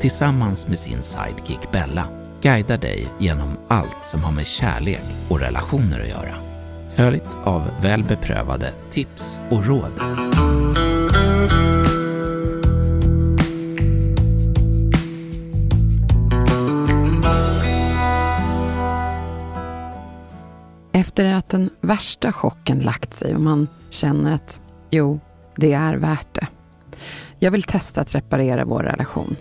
tillsammans 0.00 0.68
med 0.68 0.78
sin 0.78 1.02
sidekick 1.02 1.72
Bella 1.72 2.08
guidar 2.42 2.78
dig 2.78 3.08
genom 3.18 3.56
allt 3.68 4.06
som 4.06 4.22
har 4.22 4.32
med 4.32 4.46
kärlek 4.46 5.02
och 5.28 5.40
relationer 5.40 6.00
att 6.00 6.08
göra. 6.08 6.34
Följt 6.96 7.28
av 7.44 7.70
väl 7.82 8.04
beprövade 8.04 8.72
tips 8.90 9.38
och 9.50 9.66
råd. 9.66 9.92
Efter 20.92 21.24
att 21.24 21.48
den 21.48 21.70
värsta 21.80 22.32
chocken 22.32 22.78
lagt 22.78 23.14
sig 23.14 23.34
och 23.34 23.40
man 23.40 23.68
känner 23.90 24.32
att 24.32 24.60
jo, 24.90 25.20
det 25.56 25.72
är 25.72 25.94
värt 25.94 26.34
det. 26.34 26.46
Jag 27.38 27.50
vill 27.50 27.62
testa 27.62 28.00
att 28.00 28.14
reparera 28.14 28.64
vår 28.64 28.82
relation. 28.82 29.36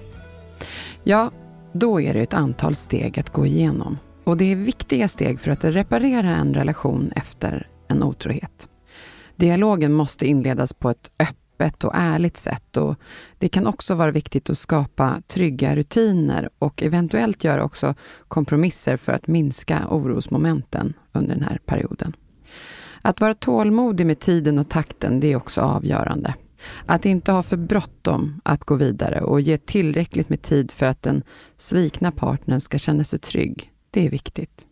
Ja, 1.09 1.31
då 1.73 2.01
är 2.01 2.13
det 2.13 2.21
ett 2.21 2.33
antal 2.33 2.75
steg 2.75 3.19
att 3.19 3.29
gå 3.29 3.45
igenom. 3.45 3.97
Och 4.23 4.37
det 4.37 4.51
är 4.51 4.55
viktiga 4.55 5.07
steg 5.07 5.39
för 5.39 5.51
att 5.51 5.63
reparera 5.63 6.35
en 6.35 6.53
relation 6.53 7.11
efter 7.15 7.67
en 7.87 8.03
otrohet. 8.03 8.69
Dialogen 9.35 9.93
måste 9.93 10.25
inledas 10.25 10.73
på 10.73 10.89
ett 10.89 11.11
öppet 11.19 11.83
och 11.83 11.91
ärligt 11.95 12.37
sätt 12.37 12.77
och 12.77 12.95
det 13.39 13.49
kan 13.49 13.67
också 13.67 13.95
vara 13.95 14.11
viktigt 14.11 14.49
att 14.49 14.57
skapa 14.57 15.21
trygga 15.27 15.75
rutiner 15.75 16.49
och 16.59 16.83
eventuellt 16.83 17.43
göra 17.43 17.63
också 17.63 17.95
kompromisser 18.27 18.97
för 18.97 19.13
att 19.13 19.27
minska 19.27 19.87
orosmomenten 19.89 20.93
under 21.11 21.35
den 21.35 21.43
här 21.43 21.59
perioden. 21.65 22.15
Att 23.01 23.21
vara 23.21 23.33
tålmodig 23.33 24.05
med 24.05 24.19
tiden 24.19 24.59
och 24.59 24.69
takten, 24.69 25.19
det 25.19 25.31
är 25.31 25.35
också 25.35 25.61
avgörande. 25.61 26.33
Att 26.85 27.05
inte 27.05 27.31
ha 27.31 27.43
för 27.43 27.57
bråttom 27.57 28.41
att 28.43 28.63
gå 28.63 28.75
vidare 28.75 29.21
och 29.21 29.41
ge 29.41 29.57
tillräckligt 29.57 30.29
med 30.29 30.41
tid 30.41 30.71
för 30.71 30.85
att 30.85 31.01
den 31.01 31.23
svikna 31.57 32.11
partnern 32.11 32.59
ska 32.59 32.77
känna 32.77 33.03
sig 33.03 33.19
trygg, 33.19 33.71
det 33.91 34.05
är 34.05 34.09
viktigt. 34.09 34.65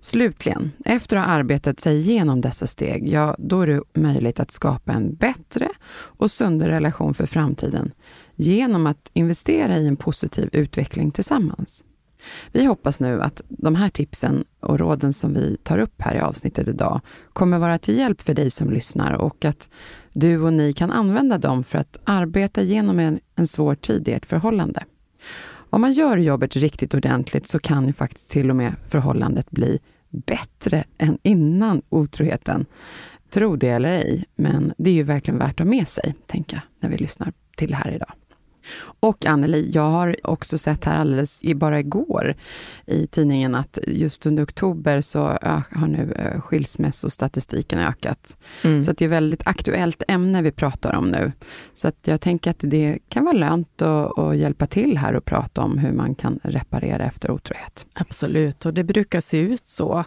Slutligen, 0.00 0.72
efter 0.84 1.16
att 1.16 1.26
ha 1.26 1.32
arbetat 1.32 1.80
sig 1.80 1.96
igenom 1.98 2.40
dessa 2.40 2.66
steg, 2.66 3.08
ja, 3.08 3.36
då 3.38 3.60
är 3.60 3.66
det 3.66 3.82
möjligt 3.94 4.40
att 4.40 4.50
skapa 4.50 4.92
en 4.92 5.14
bättre 5.14 5.68
och 5.92 6.30
sundare 6.30 6.70
relation 6.70 7.14
för 7.14 7.26
framtiden 7.26 7.92
genom 8.34 8.86
att 8.86 9.10
investera 9.12 9.78
i 9.78 9.86
en 9.86 9.96
positiv 9.96 10.48
utveckling 10.52 11.10
tillsammans. 11.10 11.84
Vi 12.52 12.64
hoppas 12.64 13.00
nu 13.00 13.22
att 13.22 13.42
de 13.48 13.74
här 13.74 13.88
tipsen 13.88 14.44
och 14.60 14.78
råden 14.78 15.12
som 15.12 15.34
vi 15.34 15.56
tar 15.62 15.78
upp 15.78 16.02
här 16.02 16.14
i 16.14 16.20
avsnittet 16.20 16.68
idag 16.68 17.00
kommer 17.32 17.58
vara 17.58 17.78
till 17.78 17.98
hjälp 17.98 18.20
för 18.22 18.34
dig 18.34 18.50
som 18.50 18.70
lyssnar 18.70 19.12
och 19.12 19.44
att 19.44 19.70
du 20.12 20.40
och 20.40 20.52
ni 20.52 20.72
kan 20.72 20.90
använda 20.90 21.38
dem 21.38 21.64
för 21.64 21.78
att 21.78 21.98
arbeta 22.04 22.62
genom 22.62 22.98
en, 22.98 23.20
en 23.34 23.46
svår 23.46 23.74
tid 23.74 24.08
i 24.08 24.12
ert 24.12 24.26
förhållande. 24.26 24.84
Om 25.70 25.80
man 25.80 25.92
gör 25.92 26.16
jobbet 26.16 26.56
riktigt 26.56 26.94
ordentligt 26.94 27.46
så 27.46 27.58
kan 27.58 27.86
ju 27.86 27.92
faktiskt 27.92 28.30
till 28.30 28.50
och 28.50 28.56
med 28.56 28.74
förhållandet 28.88 29.50
bli 29.50 29.78
bättre 30.10 30.84
än 30.98 31.18
innan 31.22 31.82
otroheten. 31.88 32.66
Tro 33.30 33.56
det 33.56 33.68
eller 33.68 33.88
ej, 33.88 34.24
men 34.36 34.72
det 34.78 34.90
är 34.90 34.94
ju 34.94 35.02
verkligen 35.02 35.38
värt 35.38 35.50
att 35.50 35.58
ha 35.58 35.64
med 35.64 35.88
sig, 35.88 36.14
tänka 36.26 36.62
när 36.80 36.90
vi 36.90 36.96
lyssnar 36.96 37.32
till 37.56 37.70
det 37.70 37.76
här 37.76 37.90
idag. 37.90 38.12
Och 39.00 39.26
Anneli, 39.26 39.70
jag 39.72 39.90
har 39.90 40.16
också 40.22 40.58
sett 40.58 40.84
här 40.84 41.00
alldeles 41.00 41.44
i, 41.44 41.54
bara 41.54 41.80
igår 41.80 42.34
i 42.86 43.06
tidningen 43.06 43.54
att 43.54 43.78
just 43.86 44.26
under 44.26 44.44
oktober 44.44 45.00
så 45.00 45.20
har 45.70 45.86
nu 45.86 46.14
skilsmässostatistiken 46.40 47.78
ökat. 47.78 48.36
Mm. 48.64 48.82
Så 48.82 48.92
det 48.92 49.04
är 49.04 49.06
ett 49.06 49.12
väldigt 49.12 49.46
aktuellt 49.46 50.02
ämne 50.08 50.42
vi 50.42 50.50
pratar 50.50 50.94
om 50.94 51.10
nu. 51.10 51.32
Så 51.74 51.88
att 51.88 52.06
jag 52.06 52.20
tänker 52.20 52.50
att 52.50 52.60
det 52.60 52.98
kan 53.08 53.24
vara 53.24 53.36
lönt 53.36 53.82
att, 53.82 54.18
att 54.18 54.36
hjälpa 54.36 54.66
till 54.66 54.98
här 54.98 55.14
och 55.14 55.24
prata 55.24 55.62
om 55.62 55.78
hur 55.78 55.92
man 55.92 56.14
kan 56.14 56.40
reparera 56.42 57.04
efter 57.04 57.30
otrohet. 57.30 57.86
Absolut, 57.92 58.66
och 58.66 58.74
det 58.74 58.84
brukar 58.84 59.20
se 59.20 59.38
ut 59.38 59.66
så 59.66 60.04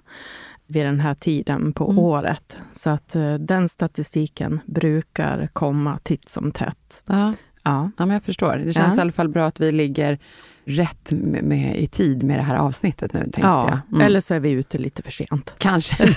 vid 0.67 0.85
den 0.85 0.99
här 0.99 1.15
tiden 1.15 1.73
på 1.73 1.85
mm. 1.85 1.99
året. 1.99 2.57
Så 2.71 2.89
att 2.89 3.15
den 3.39 3.69
statistiken 3.69 4.59
brukar 4.65 5.49
komma 5.53 5.99
titt 6.03 6.29
som 6.29 6.51
tätt. 6.51 7.03
Ja. 7.05 7.33
Ja, 7.69 7.91
ja 7.97 8.05
men 8.05 8.13
jag 8.13 8.23
förstår. 8.23 8.55
Det 8.65 8.73
känns 8.73 8.95
ja. 8.95 8.97
i 8.97 9.01
alla 9.01 9.11
fall 9.11 9.29
bra 9.29 9.45
att 9.45 9.59
vi 9.59 9.71
ligger 9.71 10.19
rätt 10.69 11.11
med, 11.11 11.43
med, 11.43 11.79
i 11.79 11.87
tid 11.87 12.23
med 12.23 12.39
det 12.39 12.43
här 12.43 12.55
avsnittet 12.55 13.13
nu, 13.13 13.19
tänkte 13.19 13.41
ja, 13.41 13.69
jag. 13.69 13.79
Mm. 13.95 14.07
eller 14.07 14.19
så 14.19 14.33
är 14.33 14.39
vi 14.39 14.51
ute 14.51 14.77
lite 14.77 15.03
för 15.03 15.11
sent. 15.11 15.55
Kanske 15.57 16.03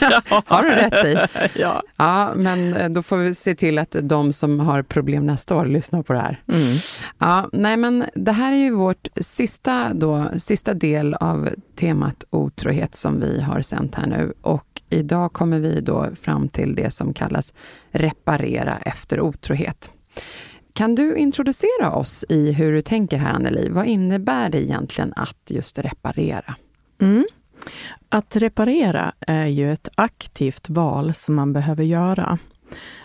ja, 0.00 0.42
Har 0.46 0.62
du 0.62 0.70
rätt 0.70 1.04
i. 1.04 1.16
Ja. 1.60 1.82
ja, 1.96 2.32
men 2.36 2.74
eh, 2.74 2.88
då 2.88 3.02
får 3.02 3.16
vi 3.16 3.34
se 3.34 3.54
till 3.54 3.78
att 3.78 3.96
de 4.02 4.32
som 4.32 4.60
har 4.60 4.82
problem 4.82 5.26
nästa 5.26 5.56
år 5.56 5.66
lyssnar 5.66 6.02
på 6.02 6.12
det 6.12 6.18
här. 6.18 6.42
Mm. 6.48 6.76
Ja, 7.18 7.48
nej 7.52 7.76
men 7.76 8.04
det 8.14 8.32
här 8.32 8.52
är 8.52 8.56
ju 8.56 8.70
vårt 8.70 9.08
sista, 9.16 9.94
då, 9.94 10.28
sista 10.36 10.74
del 10.74 11.14
av 11.14 11.48
temat 11.74 12.24
otrohet 12.30 12.94
som 12.94 13.20
vi 13.20 13.40
har 13.40 13.60
sänt 13.60 13.94
här 13.94 14.06
nu. 14.06 14.32
Och 14.40 14.82
idag 14.90 15.32
kommer 15.32 15.58
vi 15.58 15.80
då 15.80 16.08
fram 16.20 16.48
till 16.48 16.74
det 16.74 16.90
som 16.90 17.14
kallas 17.14 17.54
reparera 17.90 18.78
efter 18.78 19.20
otrohet. 19.20 19.90
Kan 20.76 20.94
du 20.94 21.16
introducera 21.16 21.92
oss 21.92 22.24
i 22.28 22.52
hur 22.52 22.72
du 22.72 22.82
tänker 22.82 23.18
här, 23.18 23.32
Anneli? 23.32 23.68
Vad 23.68 23.86
innebär 23.86 24.50
det 24.50 24.62
egentligen 24.62 25.12
att 25.16 25.50
just 25.50 25.78
reparera? 25.78 26.54
Mm. 27.00 27.26
Att 28.08 28.36
reparera 28.36 29.12
är 29.20 29.46
ju 29.46 29.72
ett 29.72 29.88
aktivt 29.94 30.70
val 30.70 31.14
som 31.14 31.34
man 31.34 31.52
behöver 31.52 31.84
göra. 31.84 32.38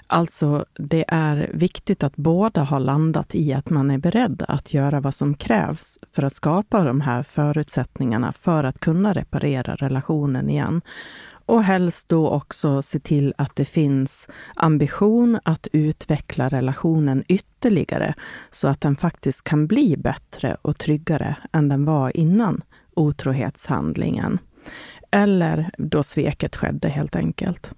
Alltså, 0.07 0.65
det 0.73 1.05
är 1.07 1.49
viktigt 1.53 2.03
att 2.03 2.15
båda 2.15 2.63
har 2.63 2.79
landat 2.79 3.35
i 3.35 3.53
att 3.53 3.69
man 3.69 3.91
är 3.91 3.97
beredd 3.97 4.45
att 4.47 4.73
göra 4.73 4.99
vad 4.99 5.15
som 5.15 5.33
krävs 5.33 5.99
för 6.15 6.23
att 6.23 6.35
skapa 6.35 6.83
de 6.83 7.01
här 7.01 7.23
förutsättningarna 7.23 8.31
för 8.31 8.63
att 8.63 8.79
kunna 8.79 9.13
reparera 9.13 9.75
relationen 9.75 10.49
igen. 10.49 10.81
Och 11.45 11.63
helst 11.63 12.09
då 12.09 12.29
också 12.29 12.81
se 12.81 12.99
till 12.99 13.33
att 13.37 13.55
det 13.55 13.65
finns 13.65 14.27
ambition 14.55 15.39
att 15.43 15.67
utveckla 15.73 16.49
relationen 16.49 17.23
ytterligare 17.27 18.13
så 18.51 18.67
att 18.67 18.81
den 18.81 18.95
faktiskt 18.95 19.43
kan 19.43 19.67
bli 19.67 19.97
bättre 19.97 20.57
och 20.61 20.77
tryggare 20.77 21.35
än 21.51 21.69
den 21.69 21.85
var 21.85 22.17
innan 22.17 22.63
otrohetshandlingen. 22.93 24.39
Eller 25.11 25.71
då 25.77 26.03
sveket 26.03 26.55
skedde 26.55 26.89
helt 26.89 27.15
enkelt. 27.15 27.73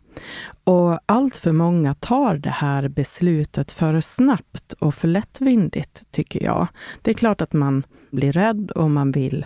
Och 0.64 1.00
allt 1.06 1.38
för 1.38 1.52
många 1.52 1.94
tar 1.94 2.38
det 2.38 2.50
här 2.50 2.88
beslutet 2.88 3.72
för 3.72 4.02
snabbt 4.02 4.74
och 4.74 4.96
för 4.96 5.08
lättvindigt, 5.08 6.04
tycker 6.12 6.44
jag. 6.44 6.68
Det 7.02 7.12
är 7.12 7.16
klart 7.16 7.42
att 7.42 7.54
man 7.54 7.84
blir 8.12 8.32
rädd 8.32 8.72
och 8.72 8.92
man 8.92 9.12
vill 9.12 9.46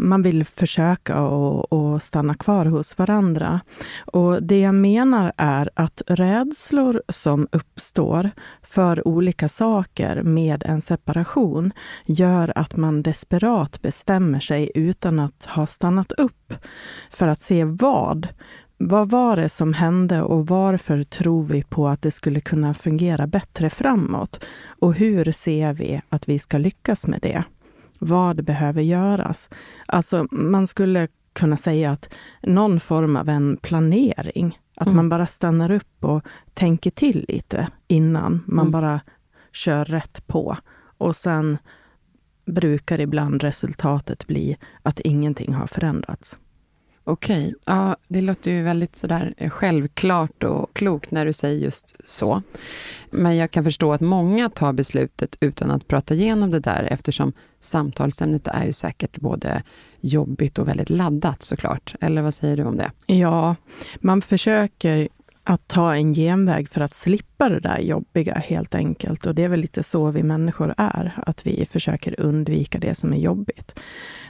man 0.00 0.22
vill 0.22 0.44
försöka 0.44 1.22
och, 1.22 1.72
och, 1.72 2.02
stanna 2.02 2.34
kvar 2.34 2.66
hos 2.66 2.98
varandra. 2.98 3.60
Och 4.06 4.42
Det 4.42 4.60
jag 4.60 4.74
menar 4.74 5.32
är 5.36 5.70
att 5.74 6.02
rädslor 6.06 7.02
som 7.08 7.48
uppstår 7.52 8.30
för 8.62 9.08
olika 9.08 9.48
saker 9.48 10.22
med 10.22 10.62
en 10.66 10.80
separation 10.80 11.72
gör 12.06 12.52
att 12.54 12.76
man 12.76 13.02
desperat 13.02 13.82
bestämmer 13.82 14.40
sig 14.40 14.70
utan 14.74 15.18
att 15.20 15.44
ha 15.44 15.66
stannat 15.66 16.12
upp 16.12 16.54
för 17.10 17.28
att 17.28 17.42
se 17.42 17.64
vad 17.64 18.28
vad 18.82 19.10
var 19.10 19.36
det 19.36 19.48
som 19.48 19.72
hände 19.72 20.22
och 20.22 20.46
varför 20.46 21.02
tror 21.02 21.42
vi 21.42 21.62
på 21.62 21.88
att 21.88 22.02
det 22.02 22.10
skulle 22.10 22.40
kunna 22.40 22.74
fungera 22.74 23.26
bättre 23.26 23.70
framåt? 23.70 24.44
Och 24.66 24.94
hur 24.94 25.32
ser 25.32 25.72
vi 25.72 26.00
att 26.08 26.28
vi 26.28 26.38
ska 26.38 26.58
lyckas 26.58 27.06
med 27.06 27.18
det? 27.22 27.44
Vad 28.00 28.44
behöver 28.44 28.82
göras. 28.82 29.48
Alltså, 29.86 30.26
man 30.30 30.66
skulle 30.66 31.08
kunna 31.32 31.56
säga 31.56 31.90
att 31.90 32.14
någon 32.42 32.80
form 32.80 33.16
av 33.16 33.28
en 33.28 33.56
planering. 33.62 34.58
Att 34.76 34.86
mm. 34.86 34.96
man 34.96 35.08
bara 35.08 35.26
stannar 35.26 35.70
upp 35.70 36.04
och 36.04 36.24
tänker 36.54 36.90
till 36.90 37.24
lite 37.28 37.68
innan 37.88 38.42
man 38.46 38.66
mm. 38.66 38.72
bara 38.72 39.00
kör 39.52 39.84
rätt 39.84 40.26
på. 40.26 40.56
Och 40.98 41.16
sen 41.16 41.58
brukar 42.46 43.00
ibland 43.00 43.42
resultatet 43.42 44.26
bli 44.26 44.56
att 44.82 45.00
ingenting 45.00 45.54
har 45.54 45.66
förändrats. 45.66 46.38
Okej, 47.10 47.54
ja, 47.66 47.96
det 48.08 48.20
låter 48.20 48.50
ju 48.50 48.62
väldigt 48.62 48.96
sådär 48.96 49.34
eh, 49.36 49.50
självklart 49.50 50.44
och 50.44 50.74
klokt 50.74 51.10
när 51.10 51.26
du 51.26 51.32
säger 51.32 51.58
just 51.64 51.96
så. 52.04 52.42
Men 53.10 53.36
jag 53.36 53.50
kan 53.50 53.64
förstå 53.64 53.92
att 53.92 54.00
många 54.00 54.48
tar 54.48 54.72
beslutet 54.72 55.36
utan 55.40 55.70
att 55.70 55.88
prata 55.88 56.14
igenom 56.14 56.50
det 56.50 56.60
där 56.60 56.82
eftersom 56.82 57.32
samtalsämnet 57.60 58.48
är 58.48 58.64
ju 58.64 58.72
säkert 58.72 59.20
både 59.20 59.62
jobbigt 60.00 60.58
och 60.58 60.68
väldigt 60.68 60.90
laddat 60.90 61.42
såklart. 61.42 61.94
Eller 62.00 62.22
vad 62.22 62.34
säger 62.34 62.56
du 62.56 62.64
om 62.64 62.76
det? 62.76 62.92
Ja, 63.06 63.56
man 64.00 64.22
försöker 64.22 65.08
att 65.50 65.68
ta 65.68 65.94
en 65.94 66.14
genväg 66.14 66.68
för 66.68 66.80
att 66.80 66.94
slippa 66.94 67.48
det 67.48 67.60
där 67.60 67.78
jobbiga 67.78 68.34
helt 68.34 68.74
enkelt. 68.74 69.26
Och 69.26 69.34
det 69.34 69.44
är 69.44 69.48
väl 69.48 69.60
lite 69.60 69.82
så 69.82 70.10
vi 70.10 70.22
människor 70.22 70.74
är, 70.76 71.14
att 71.26 71.46
vi 71.46 71.66
försöker 71.66 72.20
undvika 72.20 72.78
det 72.78 72.94
som 72.94 73.12
är 73.12 73.18
jobbigt. 73.18 73.80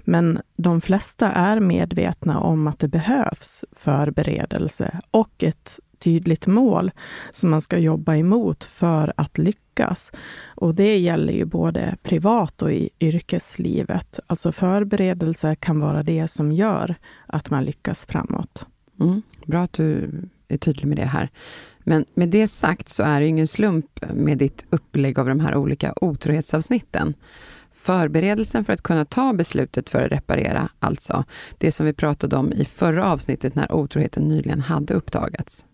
Men 0.00 0.40
de 0.56 0.80
flesta 0.80 1.32
är 1.32 1.60
medvetna 1.60 2.40
om 2.40 2.66
att 2.66 2.78
det 2.78 2.88
behövs 2.88 3.64
förberedelse 3.72 5.00
och 5.10 5.44
ett 5.44 5.80
tydligt 5.98 6.46
mål 6.46 6.90
som 7.32 7.50
man 7.50 7.60
ska 7.60 7.78
jobba 7.78 8.16
emot 8.16 8.64
för 8.64 9.12
att 9.16 9.38
lyckas. 9.38 10.12
Och 10.46 10.74
det 10.74 10.98
gäller 10.98 11.32
ju 11.32 11.44
både 11.44 11.96
privat 12.02 12.62
och 12.62 12.72
i 12.72 12.90
yrkeslivet. 13.00 14.20
Alltså 14.26 14.52
förberedelse 14.52 15.54
kan 15.54 15.80
vara 15.80 16.02
det 16.02 16.28
som 16.28 16.52
gör 16.52 16.94
att 17.26 17.50
man 17.50 17.64
lyckas 17.64 18.06
framåt. 18.06 18.66
Mm, 19.00 19.22
bra 19.46 19.62
att 19.62 19.72
du 19.72 20.10
är 20.54 20.58
tydlig 20.58 20.86
med 20.86 20.98
det 20.98 21.04
här. 21.04 21.28
Men 21.78 22.04
med 22.14 22.28
det 22.28 22.48
sagt 22.48 22.88
så 22.88 23.02
är 23.02 23.20
det 23.20 23.26
ingen 23.26 23.46
slump 23.46 24.04
med 24.14 24.38
ditt 24.38 24.64
upplägg 24.70 25.18
av 25.18 25.26
de 25.26 25.40
här 25.40 25.56
olika 25.56 25.94
otrohetsavsnitten. 25.96 27.14
Förberedelsen 27.72 28.64
för 28.64 28.72
att 28.72 28.82
kunna 28.82 29.04
ta 29.04 29.32
beslutet 29.32 29.90
för 29.90 30.02
att 30.04 30.12
reparera, 30.12 30.68
alltså 30.78 31.24
det 31.58 31.72
som 31.72 31.86
vi 31.86 31.92
pratade 31.92 32.36
om 32.36 32.52
i 32.52 32.64
förra 32.64 33.12
avsnittet 33.12 33.54
när 33.54 33.72
otroheten 33.72 34.28
nyligen 34.28 34.60
hade 34.60 34.94
uppdagats. 34.94 35.66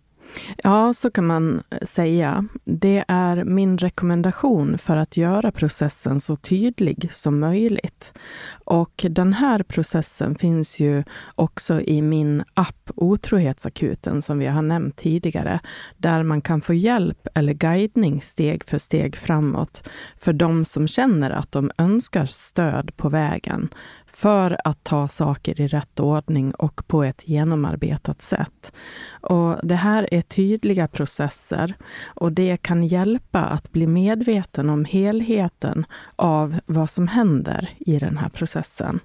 Ja, 0.57 0.95
så 0.95 1.11
kan 1.11 1.27
man 1.27 1.63
eh, 1.71 1.79
säga. 1.83 2.45
Det 2.65 3.05
är 3.09 3.45
min 3.45 3.79
rekommendation 3.79 4.79
för 4.79 4.97
att 4.97 5.17
göra 5.17 5.53
processen 5.53 6.21
så 6.21 6.37
tydlig 6.37 7.11
som 7.13 7.41
möjligt. 7.41 8.19
Och 8.65 9.07
den 9.11 9.33
här 9.33 9.63
processen 9.63 10.35
finns 10.35 10.81
ju 10.81 11.05
också 11.35 11.81
i 11.81 12.03
min 12.03 12.45
app 12.55 12.91
Otrohetsakuten 12.95 14.23
som 14.23 14.39
vi 14.39 14.47
har 14.47 14.63
nämnt 14.63 14.97
tidigare, 14.97 15.61
där 15.97 16.23
man 16.23 16.41
kan 16.41 16.61
få 16.61 16.75
hjälp 16.75 17.29
eller 17.35 17.53
guidning 17.53 18.23
steg 18.23 18.65
för 18.65 18.79
steg 18.79 19.17
framåt 19.17 19.89
för 20.17 20.33
de 20.33 20.65
som 20.65 20.89
känner 20.89 21.31
att 21.31 21.53
de 21.53 21.71
önskar 21.79 22.27
stöd 22.27 22.97
på 22.97 23.09
vägen 23.09 23.69
för 24.17 24.57
att 24.65 24.85
ta 24.85 25.09
saker 25.09 25.61
i 25.61 25.67
rätt 25.67 26.01
ordning 26.01 26.51
och 26.51 26.89
på 26.89 27.05
ett 27.05 27.29
genomarbetat 27.29 28.23
sätt. 28.23 28.73
Och 29.21 29.57
det 29.63 29.75
här 29.75 30.15
är 30.15 30.23
tydliga 30.23 30.89
processer 30.89 31.75
och 32.05 32.33
det 32.33 32.57
kan 32.57 32.85
hjälpa 32.85 33.45
att 33.45 33.73
bli 33.73 33.87
medveten 33.87 34.71
om 34.71 34.85
helheten 34.85 35.87
av 36.17 36.61
vad 36.67 36.91
som 36.91 37.09
händer 37.09 37.71
i 37.79 37.99
den 37.99 38.17
här 38.17 38.29
processen. 38.29 39.01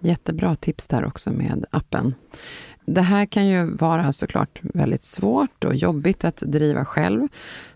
Jättebra 0.00 0.56
tips 0.56 0.86
där 0.86 1.04
också 1.04 1.30
med 1.30 1.66
appen. 1.70 2.14
Det 2.84 3.02
här 3.02 3.26
kan 3.26 3.46
ju 3.46 3.76
vara 3.76 4.12
såklart 4.12 4.60
väldigt 4.62 5.04
svårt 5.04 5.64
och 5.64 5.74
jobbigt 5.74 6.24
att 6.24 6.36
driva 6.36 6.84
själv. 6.84 7.28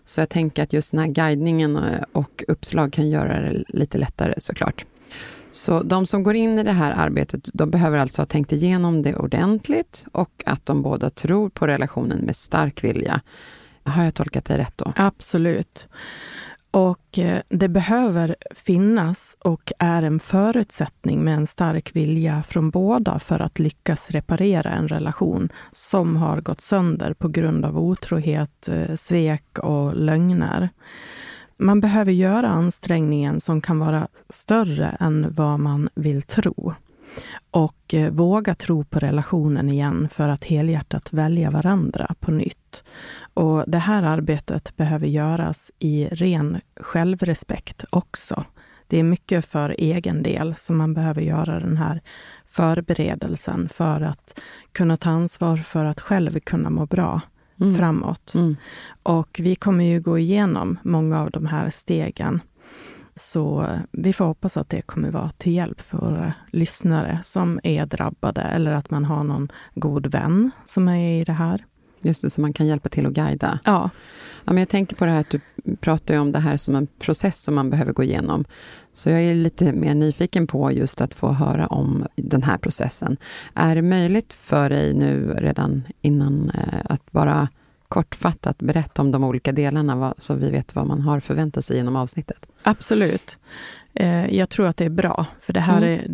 Så 0.05 0.21
jag 0.21 0.29
tänker 0.29 0.63
att 0.63 0.73
just 0.73 0.91
den 0.91 0.99
här 0.99 1.07
guidningen 1.07 1.79
och 2.11 2.43
uppslag 2.47 2.93
kan 2.93 3.09
göra 3.09 3.39
det 3.39 3.63
lite 3.67 3.97
lättare 3.97 4.33
såklart. 4.37 4.85
Så 5.57 5.83
de 5.83 6.05
som 6.05 6.23
går 6.23 6.35
in 6.35 6.59
i 6.59 6.63
det 6.63 6.71
här 6.71 6.91
arbetet, 6.91 7.49
de 7.53 7.71
behöver 7.71 7.97
alltså 7.97 8.21
ha 8.21 8.27
tänkt 8.27 8.51
igenom 8.51 9.01
det 9.01 9.15
ordentligt 9.15 10.05
och 10.11 10.43
att 10.45 10.65
de 10.65 10.81
båda 10.81 11.09
tror 11.09 11.49
på 11.49 11.67
relationen 11.67 12.19
med 12.19 12.35
stark 12.35 12.83
vilja. 12.83 13.21
Har 13.83 14.03
jag 14.03 14.13
tolkat 14.13 14.45
det 14.45 14.57
rätt 14.57 14.77
då? 14.77 14.93
Absolut. 14.95 15.87
Och 16.71 17.19
eh, 17.19 17.41
det 17.49 17.69
behöver 17.69 18.35
finnas 18.55 19.37
och 19.39 19.71
är 19.79 20.03
en 20.03 20.19
förutsättning 20.19 21.23
med 21.23 21.35
en 21.35 21.47
stark 21.47 21.95
vilja 21.95 22.43
från 22.43 22.69
båda 22.69 23.19
för 23.19 23.39
att 23.39 23.59
lyckas 23.59 24.11
reparera 24.11 24.69
en 24.69 24.87
relation 24.87 25.49
som 25.71 26.15
har 26.15 26.41
gått 26.41 26.61
sönder 26.61 27.13
på 27.13 27.27
grund 27.27 27.65
av 27.65 27.79
otrohet, 27.79 28.67
eh, 28.67 28.95
svek 28.95 29.59
och 29.59 29.95
lögner. 29.95 30.69
Man 31.57 31.81
behöver 31.81 32.11
göra 32.11 32.47
ansträngningen 32.47 33.39
som 33.39 33.61
kan 33.61 33.79
vara 33.79 34.07
större 34.29 34.97
än 34.99 35.27
vad 35.31 35.59
man 35.59 35.89
vill 35.95 36.21
tro. 36.21 36.73
Och 37.51 37.93
eh, 37.93 38.11
våga 38.11 38.55
tro 38.55 38.83
på 38.83 38.99
relationen 38.99 39.69
igen 39.69 40.09
för 40.11 40.29
att 40.29 40.45
helhjärtat 40.45 41.13
välja 41.13 41.51
varandra 41.51 42.15
på 42.19 42.31
nytt. 42.31 42.83
Och 43.33 43.63
det 43.67 43.77
här 43.77 44.03
arbetet 44.03 44.75
behöver 44.75 45.07
göras 45.07 45.71
i 45.79 46.07
ren 46.11 46.61
självrespekt 46.79 47.85
också. 47.89 48.43
Det 48.87 48.99
är 48.99 49.03
mycket 49.03 49.45
för 49.45 49.75
egen 49.77 50.23
del 50.23 50.55
som 50.57 50.77
man 50.77 50.93
behöver 50.93 51.21
göra 51.21 51.59
den 51.59 51.77
här 51.77 52.01
förberedelsen 52.45 53.69
för 53.69 54.01
att 54.01 54.39
kunna 54.71 54.97
ta 54.97 55.09
ansvar 55.09 55.57
för 55.57 55.85
att 55.85 56.01
själv 56.01 56.39
kunna 56.39 56.69
må 56.69 56.85
bra 56.85 57.21
mm. 57.59 57.75
framåt. 57.75 58.33
Mm. 58.33 58.55
Och 59.03 59.39
vi 59.43 59.55
kommer 59.55 59.83
ju 59.83 59.99
gå 59.99 60.17
igenom 60.17 60.77
många 60.83 61.21
av 61.21 61.31
de 61.31 61.45
här 61.45 61.69
stegen. 61.69 62.41
Så 63.15 63.65
vi 63.91 64.13
får 64.13 64.25
hoppas 64.25 64.57
att 64.57 64.69
det 64.69 64.81
kommer 64.81 65.11
vara 65.11 65.29
till 65.37 65.53
hjälp 65.53 65.81
för 65.81 65.97
våra 65.97 66.33
lyssnare 66.51 67.19
som 67.23 67.59
är 67.63 67.85
drabbade 67.85 68.41
eller 68.41 68.71
att 68.71 68.89
man 68.89 69.05
har 69.05 69.23
någon 69.23 69.51
god 69.75 70.07
vän 70.07 70.51
som 70.65 70.87
är 70.87 71.21
i 71.21 71.23
det 71.23 71.33
här. 71.33 71.65
Just 72.01 72.21
det, 72.21 72.29
så 72.29 72.41
man 72.41 72.53
kan 72.53 72.67
hjälpa 72.67 72.89
till 72.89 73.05
att 73.05 73.13
guida. 73.13 73.59
Ja. 73.63 73.89
ja 74.45 74.53
men 74.53 74.57
jag 74.57 74.69
tänker 74.69 74.95
på 74.95 75.05
det 75.05 75.11
här 75.11 75.19
att 75.19 75.29
du 75.29 75.41
pratar 75.79 76.15
om 76.15 76.31
det 76.31 76.39
här 76.39 76.57
som 76.57 76.75
en 76.75 76.87
process 76.99 77.43
som 77.43 77.55
man 77.55 77.69
behöver 77.69 77.93
gå 77.93 78.03
igenom. 78.03 78.45
Så 78.97 79.09
jag 79.09 79.21
är 79.21 79.35
lite 79.35 79.71
mer 79.73 79.93
nyfiken 79.93 80.47
på 80.47 80.71
just 80.71 81.01
att 81.01 81.13
få 81.13 81.31
höra 81.31 81.67
om 81.67 82.07
den 82.15 82.43
här 82.43 82.57
processen. 82.57 83.17
Är 83.53 83.75
det 83.75 83.81
möjligt 83.81 84.33
för 84.33 84.69
dig 84.69 84.93
nu 84.93 85.33
redan 85.37 85.83
innan 86.01 86.49
eh, 86.49 86.79
att 86.85 87.11
bara 87.11 87.49
kortfattat 87.87 88.57
berätta 88.57 89.01
om 89.01 89.11
de 89.11 89.23
olika 89.23 89.51
delarna, 89.51 90.13
så 90.17 90.33
vi 90.33 90.49
vet 90.49 90.75
vad 90.75 90.87
man 90.87 91.01
har 91.01 91.19
förväntat 91.19 91.65
sig 91.65 91.77
genom 91.77 91.95
avsnittet? 91.95 92.45
Absolut. 92.63 93.37
Eh, 93.93 94.35
jag 94.35 94.49
tror 94.49 94.67
att 94.67 94.77
det 94.77 94.85
är 94.85 94.89
bra, 94.89 95.25
för 95.39 95.53
det 95.53 95.59
här 95.59 95.81
mm. 95.81 95.99
är, 95.99 96.05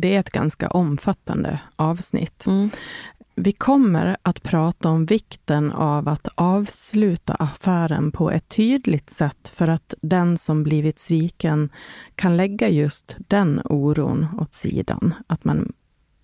det 0.00 0.16
är 0.16 0.20
ett 0.20 0.30
ganska 0.30 0.68
omfattande 0.68 1.60
avsnitt. 1.76 2.46
Mm. 2.46 2.70
Vi 3.42 3.52
kommer 3.52 4.16
att 4.22 4.42
prata 4.42 4.88
om 4.88 5.06
vikten 5.06 5.72
av 5.72 6.08
att 6.08 6.28
avsluta 6.34 7.34
affären 7.34 8.12
på 8.12 8.30
ett 8.30 8.48
tydligt 8.48 9.10
sätt 9.10 9.48
för 9.48 9.68
att 9.68 9.94
den 10.00 10.38
som 10.38 10.62
blivit 10.62 10.98
sviken 10.98 11.68
kan 12.14 12.36
lägga 12.36 12.68
just 12.68 13.16
den 13.28 13.60
oron 13.64 14.26
åt 14.38 14.54
sidan. 14.54 15.14
Att 15.26 15.44
man 15.44 15.72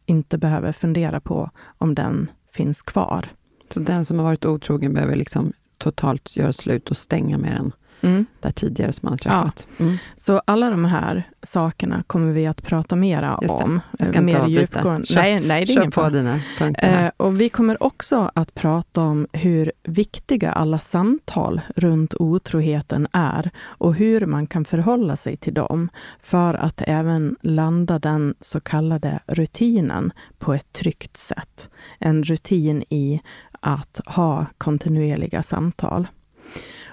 inte 0.07 0.39
behöver 0.39 0.73
fundera 0.73 1.21
på 1.21 1.51
om 1.79 1.95
den 1.95 2.31
finns 2.53 2.83
kvar. 2.83 3.29
Så 3.71 3.81
den 3.81 4.05
som 4.05 4.19
har 4.19 4.25
varit 4.25 4.45
otrogen 4.45 4.95
behöver 4.95 5.17
liksom 5.17 5.53
totalt 5.79 6.37
göra 6.37 6.53
slut 6.53 6.91
och 6.91 6.97
stänga 6.97 7.39
med 7.39 7.53
den? 7.53 7.73
Mm. 8.07 8.27
där 8.41 8.51
tidigare 8.51 8.93
som 8.93 9.07
man 9.07 9.13
har 9.13 9.19
träffat. 9.19 9.67
Ja. 9.77 9.85
Mm. 9.85 9.97
Så 10.17 10.43
alla 10.45 10.71
de 10.71 10.85
här 10.85 11.31
sakerna 11.43 12.03
kommer 12.07 12.33
vi 12.33 12.47
att 12.47 12.63
prata 12.63 12.97
mera 12.97 13.37
om. 13.37 13.81
Jag 13.99 14.09
ska 14.09 14.19
inte 14.19 14.43
avbryta. 14.43 15.05
Kör, 15.05 15.23
nej, 15.23 15.41
nej, 15.41 15.65
det 15.65 15.73
är 15.73 15.77
ingen 15.77 15.91
på 15.91 16.09
dina 16.09 16.41
punkter. 16.59 17.05
Eh, 17.05 17.11
och 17.17 17.41
vi 17.41 17.49
kommer 17.49 17.83
också 17.83 18.31
att 18.35 18.55
prata 18.55 19.03
om 19.03 19.27
hur 19.33 19.73
viktiga 19.83 20.53
alla 20.53 20.79
samtal 20.79 21.61
runt 21.77 22.15
otroheten 22.15 23.09
är 23.13 23.51
och 23.59 23.95
hur 23.95 24.27
man 24.27 24.47
kan 24.47 24.65
förhålla 24.65 25.17
sig 25.17 25.37
till 25.37 25.55
dem 25.55 25.89
för 26.21 26.55
att 26.55 26.83
även 26.87 27.37
landa 27.43 27.99
den 27.99 28.35
så 28.41 28.61
kallade 28.61 29.21
rutinen 29.27 30.13
på 30.39 30.55
ett 30.55 30.73
tryggt 30.73 31.17
sätt. 31.17 31.71
En 31.99 32.25
rutin 32.25 32.85
i 32.89 33.21
att 33.61 34.01
ha 34.07 34.47
kontinuerliga 34.59 35.43
samtal. 35.43 36.07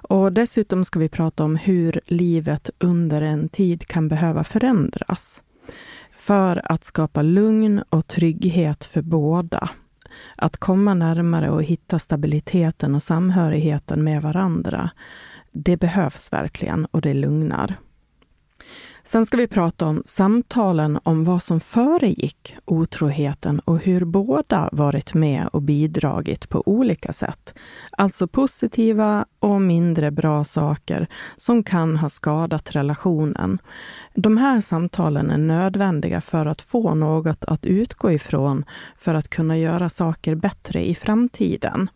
Och 0.03 0.33
dessutom 0.33 0.85
ska 0.85 0.99
vi 0.99 1.09
prata 1.09 1.43
om 1.43 1.55
hur 1.55 1.99
livet 2.05 2.69
under 2.79 3.21
en 3.21 3.49
tid 3.49 3.87
kan 3.87 4.07
behöva 4.07 4.43
förändras 4.43 5.43
för 6.15 6.61
att 6.65 6.83
skapa 6.83 7.21
lugn 7.21 7.83
och 7.89 8.07
trygghet 8.07 8.85
för 8.85 9.01
båda. 9.01 9.69
Att 10.35 10.57
komma 10.57 10.93
närmare 10.93 11.49
och 11.49 11.63
hitta 11.63 11.99
stabiliteten 11.99 12.95
och 12.95 13.03
samhörigheten 13.03 14.03
med 14.03 14.21
varandra. 14.21 14.89
Det 15.51 15.77
behövs 15.77 16.33
verkligen 16.33 16.85
och 16.85 17.01
det 17.01 17.13
lugnar. 17.13 17.75
Sen 19.05 19.25
ska 19.25 19.37
vi 19.37 19.47
prata 19.47 19.87
om 19.87 20.03
samtalen 20.05 20.99
om 21.03 21.23
vad 21.23 21.43
som 21.43 21.59
föregick 21.59 22.55
otroheten 22.65 23.59
och 23.59 23.79
hur 23.79 24.05
båda 24.05 24.69
varit 24.71 25.13
med 25.13 25.47
och 25.47 25.61
bidragit 25.61 26.49
på 26.49 26.63
olika 26.65 27.13
sätt. 27.13 27.53
Alltså 27.91 28.27
positiva 28.27 29.25
och 29.39 29.61
mindre 29.61 30.11
bra 30.11 30.43
saker 30.43 31.07
som 31.37 31.63
kan 31.63 31.97
ha 31.97 32.09
skadat 32.09 32.75
relationen. 32.75 33.59
De 34.15 34.37
här 34.37 34.61
samtalen 34.61 35.31
är 35.31 35.37
nödvändiga 35.37 36.21
för 36.21 36.45
att 36.45 36.61
få 36.61 36.95
något 36.95 37.43
att 37.45 37.65
utgå 37.65 38.11
ifrån 38.11 38.65
för 38.97 39.13
att 39.13 39.27
kunna 39.27 39.57
göra 39.57 39.89
saker 39.89 40.35
bättre 40.35 40.87
i 40.87 40.95
framtiden. 40.95 41.89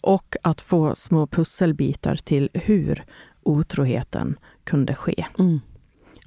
Och 0.00 0.36
att 0.42 0.60
få 0.60 0.94
små 0.94 1.26
pusselbitar 1.26 2.16
till 2.16 2.50
hur 2.54 3.04
otroheten 3.42 4.36
kunde 4.64 4.94
ske. 4.94 5.26
Mm. 5.38 5.60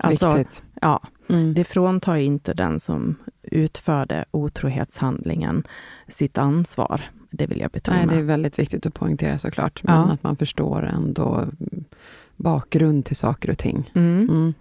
Alltså, 0.03 0.37
Viktigt. 0.37 0.63
Ja, 0.81 1.01
mm. 1.29 1.53
Det 1.53 1.63
fråntar 1.63 2.15
inte 2.15 2.53
den 2.53 2.79
som 2.79 3.15
utförde 3.41 4.25
otrohetshandlingen 4.31 5.63
sitt 6.07 6.37
ansvar. 6.37 7.01
Det 7.29 7.45
vill 7.45 7.59
jag 7.59 7.71
betona. 7.71 7.97
Nej, 7.97 8.07
det 8.07 8.15
är 8.15 8.23
väldigt 8.23 8.59
viktigt 8.59 8.85
att 8.85 8.93
poängtera 8.93 9.37
såklart. 9.37 9.83
Men 9.83 9.95
ja. 9.95 10.13
att 10.13 10.23
man 10.23 10.35
förstår 10.35 10.83
ändå 10.83 11.47
bakgrund 12.35 13.05
till 13.05 13.15
saker 13.15 13.49
och 13.49 13.57
ting. 13.57 13.91
Mm. 13.95 14.29
Mm. 14.29 14.53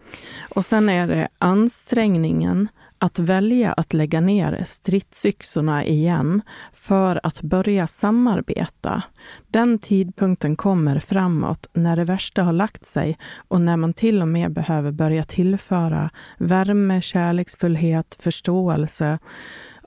Och 0.55 0.67
sen 0.67 0.89
är 0.89 1.07
det 1.07 1.29
ansträngningen 1.39 2.69
att 3.00 3.19
välja 3.19 3.73
att 3.73 3.92
lägga 3.92 4.21
ner 4.21 4.64
stridsyxorna 4.66 5.85
igen 5.85 6.42
för 6.73 7.21
att 7.23 7.42
börja 7.42 7.87
samarbeta. 7.87 9.02
Den 9.49 9.78
tidpunkten 9.78 10.57
kommer 10.57 10.99
framåt 10.99 11.66
när 11.73 11.97
det 11.97 12.04
värsta 12.04 12.42
har 12.42 12.52
lagt 12.52 12.87
sig 12.87 13.19
och 13.49 13.61
när 13.61 13.76
man 13.76 13.92
till 13.92 14.23
och 14.23 14.28
med 14.28 14.52
behöver 14.52 14.92
börja 14.92 15.25
tillföra 15.25 16.11
värme, 16.38 17.00
kärleksfullhet, 17.00 18.19
förståelse 18.21 19.19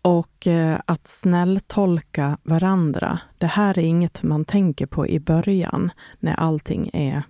och 0.01 0.47
eh, 0.47 0.79
att 0.85 1.07
snälltolka 1.07 2.37
varandra. 2.43 3.19
Det 3.37 3.47
här 3.47 3.79
är 3.79 3.83
inget 3.83 4.23
man 4.23 4.45
tänker 4.45 4.85
på 4.85 5.07
i 5.07 5.19
början 5.19 5.91
när 6.19 6.33
allting 6.33 6.89
är 6.93 7.23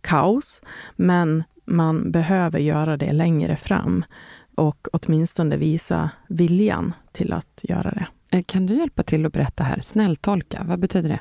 kaos, 0.00 0.62
men 0.96 1.44
man 1.64 2.12
behöver 2.12 2.58
göra 2.58 2.96
det 2.96 3.12
längre 3.12 3.56
fram 3.56 4.04
och 4.54 4.88
åtminstone 4.92 5.56
visa 5.56 6.10
viljan 6.28 6.92
till 7.12 7.32
att 7.32 7.60
göra 7.62 7.90
det. 7.90 8.06
Eh, 8.36 8.42
kan 8.46 8.66
du 8.66 8.76
hjälpa 8.76 9.02
till 9.02 9.26
att 9.26 9.32
berätta 9.32 9.64
här? 9.64 9.80
Snälltolka, 9.80 10.64
vad 10.68 10.78
betyder 10.78 11.08
det? 11.08 11.20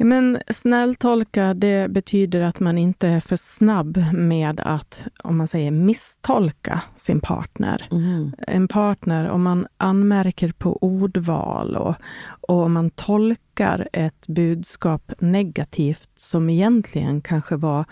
Ja, 0.00 0.06
men 0.06 0.38
snälltolka, 0.48 1.54
det 1.54 1.90
betyder 1.90 2.40
att 2.40 2.60
man 2.60 2.78
inte 2.78 3.08
är 3.08 3.20
för 3.20 3.36
snabb 3.36 4.04
med 4.12 4.60
att, 4.60 5.02
om 5.24 5.36
man 5.36 5.48
säger 5.48 5.70
misstolka 5.70 6.82
sin 6.96 7.20
partner. 7.20 7.88
Mm. 7.90 8.32
En 8.46 8.68
partner, 8.68 9.28
om 9.28 9.42
man 9.42 9.66
anmärker 9.76 10.52
på 10.52 10.76
ordval 10.76 11.76
och, 11.76 11.94
och 12.40 12.56
om 12.56 12.72
man 12.72 12.90
tolkar 12.90 13.88
ett 13.92 14.26
budskap 14.26 15.12
negativt 15.18 16.10
som 16.16 16.50
egentligen 16.50 17.20
kanske 17.20 17.56
var 17.56 17.84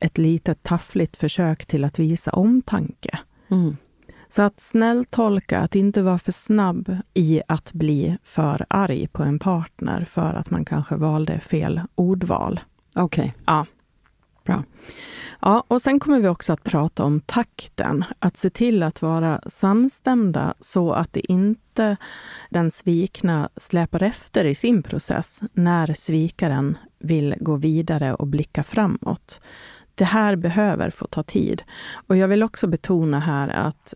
ett 0.00 0.18
litet 0.18 0.62
taffligt 0.62 1.16
försök 1.16 1.66
till 1.66 1.84
att 1.84 1.98
visa 1.98 2.30
omtanke. 2.30 3.18
Mm. 3.48 3.76
Så 4.28 4.42
att 4.42 4.60
snälltolka, 4.60 5.58
att 5.58 5.74
inte 5.74 6.02
vara 6.02 6.18
för 6.18 6.32
snabb 6.32 6.96
i 7.14 7.42
att 7.48 7.72
bli 7.72 8.18
för 8.22 8.66
arg 8.70 9.06
på 9.06 9.22
en 9.22 9.38
partner 9.38 10.04
för 10.04 10.34
att 10.34 10.50
man 10.50 10.64
kanske 10.64 10.96
valde 10.96 11.40
fel 11.40 11.80
ordval. 11.94 12.60
Okej. 12.94 13.24
Okay. 13.24 13.42
Ja. 13.46 13.66
Bra. 14.44 14.64
Ja, 15.40 15.64
och 15.68 15.82
sen 15.82 16.00
kommer 16.00 16.20
vi 16.20 16.28
också 16.28 16.52
att 16.52 16.64
prata 16.64 17.04
om 17.04 17.20
takten. 17.20 18.04
Att 18.18 18.36
se 18.36 18.50
till 18.50 18.82
att 18.82 19.02
vara 19.02 19.40
samstämda 19.46 20.54
så 20.60 20.92
att 20.92 21.12
det 21.12 21.32
inte 21.32 21.96
den 22.50 22.70
svikna 22.70 23.48
släpar 23.56 24.02
efter 24.02 24.44
i 24.44 24.54
sin 24.54 24.82
process 24.82 25.40
när 25.52 25.94
svikaren 25.94 26.78
vill 26.98 27.34
gå 27.40 27.56
vidare 27.56 28.14
och 28.14 28.26
blicka 28.26 28.62
framåt 28.62 29.40
det 29.96 30.04
här 30.04 30.36
behöver 30.36 30.90
få 30.90 31.06
ta 31.06 31.22
tid. 31.22 31.62
Och 32.06 32.16
jag 32.16 32.28
vill 32.28 32.42
också 32.42 32.66
betona 32.66 33.20
här 33.20 33.48
att 33.48 33.94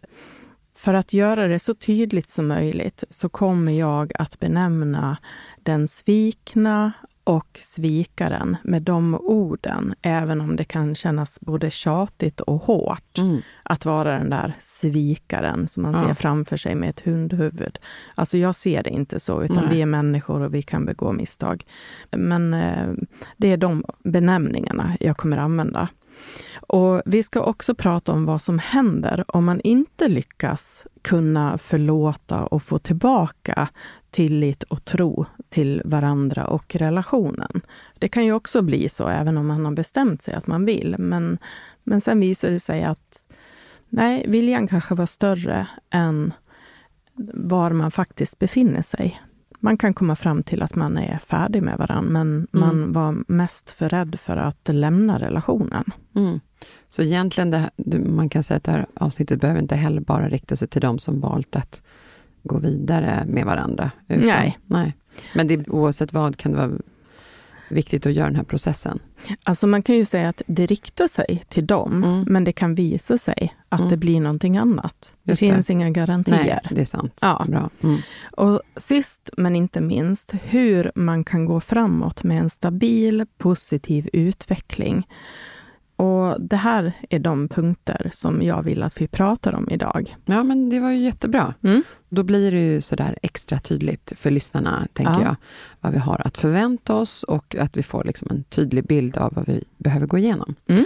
för 0.75 0.95
att 0.95 1.12
göra 1.12 1.49
det 1.49 1.59
så 1.59 1.75
tydligt 1.75 2.28
som 2.28 2.49
möjligt 2.49 3.04
så 3.11 3.28
kommer 3.28 3.73
jag 3.73 4.12
att 4.19 4.38
benämna 4.38 5.16
den 5.62 5.88
svikna 5.88 6.92
och 7.30 7.58
svikaren 7.60 8.56
med 8.62 8.82
de 8.82 9.14
orden, 9.14 9.94
även 10.02 10.40
om 10.40 10.56
det 10.56 10.64
kan 10.64 10.94
kännas 10.94 11.40
både 11.40 11.70
tjatigt 11.70 12.40
och 12.40 12.62
hårt 12.62 13.18
mm. 13.18 13.40
att 13.62 13.84
vara 13.84 14.18
den 14.18 14.30
där 14.30 14.54
svikaren 14.60 15.68
som 15.68 15.82
man 15.82 15.92
ja. 15.92 16.00
ser 16.00 16.14
framför 16.14 16.56
sig 16.56 16.75
med 16.75 16.90
ett 16.90 17.00
hundhuvud. 17.00 17.78
Alltså 18.14 18.38
jag 18.38 18.56
ser 18.56 18.82
det 18.82 18.90
inte 18.90 19.20
så, 19.20 19.42
utan 19.42 19.64
Nej. 19.64 19.68
vi 19.70 19.82
är 19.82 19.87
människor 19.87 20.40
och 20.40 20.54
vi 20.54 20.62
kan 20.62 20.84
begå 20.84 21.12
misstag. 21.12 21.64
Men 22.10 22.54
eh, 22.54 22.92
det 23.37 23.52
är 23.52 23.56
de 23.56 23.84
benämningarna 24.04 24.96
jag 25.00 25.16
kommer 25.16 25.37
använda. 25.37 25.88
Och 26.54 27.02
vi 27.04 27.22
ska 27.22 27.42
också 27.42 27.75
prata 27.75 28.12
om 28.12 28.25
vad 28.26 28.42
som 28.42 28.58
händer 28.58 29.25
om 29.28 29.44
man 29.44 29.60
inte 29.60 30.08
lyckas 30.08 30.87
kunna 31.02 31.58
förlåta 31.58 32.46
och 32.46 32.62
få 32.62 32.78
tillbaka 32.78 33.68
tillit 34.10 34.62
och 34.62 34.84
tro 34.84 35.26
till 35.50 35.83
varandra 35.85 36.47
och 36.47 36.75
relationen. 36.75 37.61
Det 37.99 38.09
kan 38.09 38.25
ju 38.25 38.33
också 38.33 38.62
bli 38.62 38.88
så, 38.88 39.09
även 39.09 39.38
om 39.38 39.47
man 39.47 39.64
har 39.64 39.73
bestämt 39.73 40.23
sig 40.23 40.35
att 40.35 40.47
man 40.47 40.64
vill. 40.64 40.97
Men, 40.99 41.38
men 41.85 42.00
sen 42.00 42.21
visar 42.21 42.50
det 42.50 42.61
sig 42.61 42.85
att 42.85 43.26
nej, 43.88 44.25
viljan 44.28 44.66
kanske 44.66 44.95
var 44.95 45.07
större 45.07 45.66
än 45.90 46.33
var 47.35 47.71
man 47.71 47.90
faktiskt 47.90 48.38
befinner 48.38 48.83
sig. 48.83 49.21
Man 49.62 49.76
kan 49.76 49.95
komma 49.95 50.16
fram 50.16 50.42
till 50.42 50.62
att 50.62 50.75
man 50.75 50.97
är 50.97 51.19
färdig 51.19 51.62
med 51.62 51.78
varandra, 51.78 52.11
men 52.11 52.26
mm. 52.26 52.47
man 52.50 52.92
var 52.92 53.25
mest 53.28 53.71
för 53.71 53.88
rädd 53.88 54.21
för 54.21 54.37
att 54.37 54.69
lämna 54.69 55.19
relationen. 55.19 55.85
Mm. 56.16 56.40
Så 56.90 57.02
egentligen, 57.02 57.50
det, 57.76 57.99
man 57.99 58.28
kan 58.28 58.42
säga 58.42 58.57
att 58.57 58.64
det 58.64 58.73
här 58.73 58.87
avsnittet 58.95 59.40
behöver 59.40 59.61
inte 59.61 59.76
heller 59.76 60.00
bara 60.00 60.28
rikta 60.28 60.57
sig 60.57 60.69
till 60.69 60.80
de 60.80 60.99
som 60.99 61.21
valt 61.21 61.57
att 61.57 61.83
gå 62.42 62.59
vidare 62.59 63.25
med 63.26 63.45
varandra. 63.45 63.90
Utan, 64.09 64.26
nej. 64.26 64.59
nej. 64.66 64.97
Men 65.35 65.47
det, 65.47 65.69
oavsett 65.69 66.12
vad 66.12 66.37
kan 66.37 66.52
det 66.52 66.59
vara 66.59 66.79
viktigt 67.71 68.07
att 68.07 68.12
göra 68.12 68.26
den 68.26 68.37
här 68.37 68.45
processen? 68.45 68.99
Alltså 69.43 69.67
man 69.67 69.83
kan 69.83 69.97
ju 69.97 70.05
säga 70.05 70.29
att 70.29 70.43
det 70.47 70.67
riktar 70.67 71.09
sig 71.09 71.45
till 71.49 71.67
dem, 71.67 72.05
mm. 72.05 72.25
men 72.29 72.45
det 72.45 72.52
kan 72.52 72.75
visa 72.75 73.19
sig 73.19 73.55
att 73.69 73.81
mm. 73.81 73.90
det 73.90 73.97
blir 73.97 74.21
någonting 74.21 74.57
annat. 74.57 75.17
Det 75.23 75.33
Just 75.33 75.40
finns 75.40 75.67
det. 75.67 75.73
inga 75.73 75.90
garantier. 75.90 76.45
Nej, 76.45 76.61
det 76.71 76.81
är 76.81 76.85
sant. 76.85 77.19
Ja. 77.21 77.45
Bra. 77.49 77.71
Mm. 77.83 77.99
Och 78.31 78.62
sist 78.76 79.31
men 79.37 79.57
inte 79.57 79.81
minst, 79.81 80.35
hur 80.43 80.93
man 80.95 81.25
kan 81.25 81.45
gå 81.45 81.61
framåt 81.61 82.25
med 82.25 82.38
en 82.38 82.50
stabil, 82.50 83.26
positiv 83.38 84.09
utveckling. 84.12 85.07
Och 86.00 86.40
Det 86.40 86.57
här 86.57 86.92
är 87.11 87.19
de 87.19 87.49
punkter 87.49 88.11
som 88.12 88.42
jag 88.42 88.62
vill 88.62 88.83
att 88.83 89.00
vi 89.00 89.07
pratar 89.09 89.54
om 89.54 89.69
idag. 89.71 90.16
Ja, 90.25 90.42
men 90.42 90.71
det 90.71 90.80
var 90.80 90.90
ju 90.90 90.97
jättebra. 90.97 91.54
Mm. 91.62 91.83
Då 92.09 92.23
blir 92.23 92.52
det 92.52 92.61
ju 92.61 92.80
sådär 92.80 93.19
extra 93.23 93.59
tydligt 93.59 94.12
för 94.16 94.30
lyssnarna, 94.30 94.87
tänker 94.92 95.12
ja. 95.12 95.23
jag, 95.23 95.37
vad 95.80 95.92
vi 95.92 95.99
har 95.99 96.23
att 96.25 96.38
förvänta 96.38 96.95
oss 96.95 97.23
och 97.23 97.57
att 97.57 97.76
vi 97.76 97.83
får 97.83 98.04
liksom 98.04 98.28
en 98.30 98.45
tydlig 98.45 98.85
bild 98.85 99.16
av 99.16 99.33
vad 99.35 99.47
vi 99.47 99.64
behöver 99.76 100.07
gå 100.07 100.19
igenom. 100.19 100.54
Mm. 100.66 100.85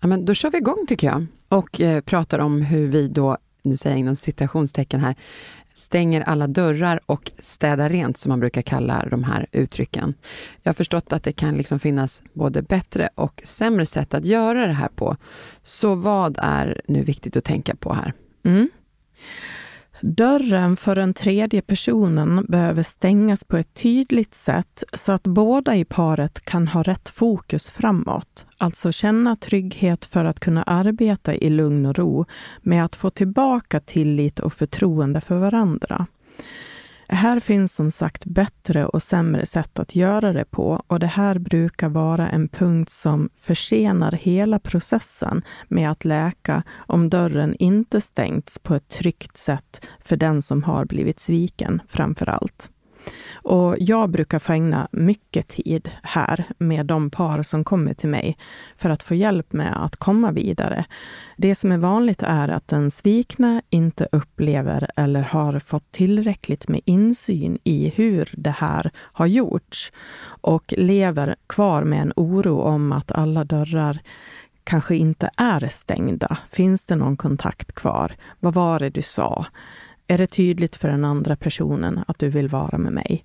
Ja, 0.00 0.06
men 0.06 0.24
då 0.24 0.34
kör 0.34 0.50
vi 0.50 0.58
igång, 0.58 0.86
tycker 0.88 1.06
jag, 1.06 1.26
och 1.48 1.80
eh, 1.80 2.00
pratar 2.00 2.38
om 2.38 2.62
hur 2.62 2.88
vi 2.88 3.08
då, 3.08 3.38
nu 3.62 3.76
säger 3.76 3.96
jag 3.96 4.00
inom 4.00 4.16
citationstecken 4.16 5.00
här, 5.00 5.14
stänger 5.74 6.20
alla 6.20 6.46
dörrar 6.46 7.00
och 7.06 7.32
städar 7.38 7.90
rent, 7.90 8.16
som 8.16 8.28
man 8.28 8.40
brukar 8.40 8.62
kalla 8.62 9.06
de 9.10 9.24
här 9.24 9.46
uttrycken. 9.52 10.14
Jag 10.62 10.68
har 10.68 10.74
förstått 10.74 11.12
att 11.12 11.22
det 11.22 11.32
kan 11.32 11.56
liksom 11.56 11.78
finnas 11.78 12.22
både 12.32 12.62
bättre 12.62 13.08
och 13.14 13.40
sämre 13.44 13.86
sätt 13.86 14.14
att 14.14 14.24
göra 14.24 14.66
det 14.66 14.72
här 14.72 14.88
på. 14.88 15.16
Så 15.62 15.94
vad 15.94 16.38
är 16.42 16.80
nu 16.88 17.02
viktigt 17.02 17.36
att 17.36 17.44
tänka 17.44 17.76
på 17.76 17.94
här? 17.94 18.12
Mm. 18.44 18.68
Dörren 20.00 20.76
för 20.76 20.94
den 20.94 21.14
tredje 21.14 21.62
personen 21.62 22.46
behöver 22.48 22.82
stängas 22.82 23.44
på 23.44 23.56
ett 23.56 23.74
tydligt 23.74 24.34
sätt 24.34 24.84
så 24.92 25.12
att 25.12 25.22
båda 25.22 25.76
i 25.76 25.84
paret 25.84 26.44
kan 26.44 26.68
ha 26.68 26.82
rätt 26.82 27.08
fokus 27.08 27.70
framåt. 27.70 28.43
Alltså 28.58 28.92
känna 28.92 29.36
trygghet 29.36 30.04
för 30.04 30.24
att 30.24 30.40
kunna 30.40 30.62
arbeta 30.62 31.34
i 31.34 31.50
lugn 31.50 31.86
och 31.86 31.98
ro 31.98 32.24
med 32.62 32.84
att 32.84 32.96
få 32.96 33.10
tillbaka 33.10 33.80
tillit 33.80 34.38
och 34.38 34.52
förtroende 34.52 35.20
för 35.20 35.38
varandra. 35.38 36.06
Här 37.08 37.40
finns 37.40 37.74
som 37.74 37.90
sagt 37.90 38.24
bättre 38.24 38.86
och 38.86 39.02
sämre 39.02 39.46
sätt 39.46 39.78
att 39.78 39.94
göra 39.94 40.32
det 40.32 40.44
på 40.44 40.82
och 40.86 41.00
det 41.00 41.06
här 41.06 41.38
brukar 41.38 41.88
vara 41.88 42.28
en 42.28 42.48
punkt 42.48 42.90
som 42.90 43.28
försenar 43.34 44.12
hela 44.12 44.58
processen 44.58 45.42
med 45.68 45.90
att 45.90 46.04
läka 46.04 46.62
om 46.74 47.10
dörren 47.10 47.56
inte 47.58 48.00
stängts 48.00 48.58
på 48.58 48.74
ett 48.74 48.88
tryggt 48.88 49.36
sätt 49.36 49.86
för 50.00 50.16
den 50.16 50.42
som 50.42 50.62
har 50.62 50.84
blivit 50.84 51.20
sviken 51.20 51.82
framför 51.86 52.28
allt. 52.28 52.70
Och 53.32 53.76
jag 53.78 54.10
brukar 54.10 54.38
få 54.38 54.52
ägna 54.52 54.88
mycket 54.92 55.48
tid 55.48 55.90
här 56.02 56.44
med 56.58 56.86
de 56.86 57.10
par 57.10 57.42
som 57.42 57.64
kommer 57.64 57.94
till 57.94 58.08
mig 58.08 58.36
för 58.76 58.90
att 58.90 59.02
få 59.02 59.14
hjälp 59.14 59.52
med 59.52 59.84
att 59.84 59.96
komma 59.96 60.32
vidare. 60.32 60.84
Det 61.36 61.54
som 61.54 61.72
är 61.72 61.78
vanligt 61.78 62.22
är 62.22 62.48
att 62.48 62.68
den 62.68 62.90
svikna 62.90 63.62
inte 63.70 64.08
upplever 64.12 64.90
eller 64.96 65.22
har 65.22 65.58
fått 65.58 65.92
tillräckligt 65.92 66.68
med 66.68 66.80
insyn 66.84 67.58
i 67.64 67.92
hur 67.96 68.30
det 68.36 68.54
här 68.58 68.90
har 68.96 69.26
gjorts 69.26 69.92
och 70.24 70.74
lever 70.76 71.36
kvar 71.46 71.84
med 71.84 72.02
en 72.02 72.12
oro 72.16 72.60
om 72.60 72.92
att 72.92 73.12
alla 73.12 73.44
dörrar 73.44 74.00
kanske 74.64 74.96
inte 74.96 75.30
är 75.36 75.68
stängda. 75.68 76.38
Finns 76.50 76.86
det 76.86 76.96
någon 76.96 77.16
kontakt 77.16 77.72
kvar? 77.72 78.16
Vad 78.40 78.54
var 78.54 78.78
det 78.78 78.90
du 78.90 79.02
sa? 79.02 79.46
Är 80.06 80.18
det 80.18 80.26
tydligt 80.26 80.76
för 80.76 80.88
den 80.88 81.04
andra 81.04 81.36
personen 81.36 82.04
att 82.06 82.18
du 82.18 82.28
vill 82.28 82.48
vara 82.48 82.78
med 82.78 82.92
mig? 82.92 83.24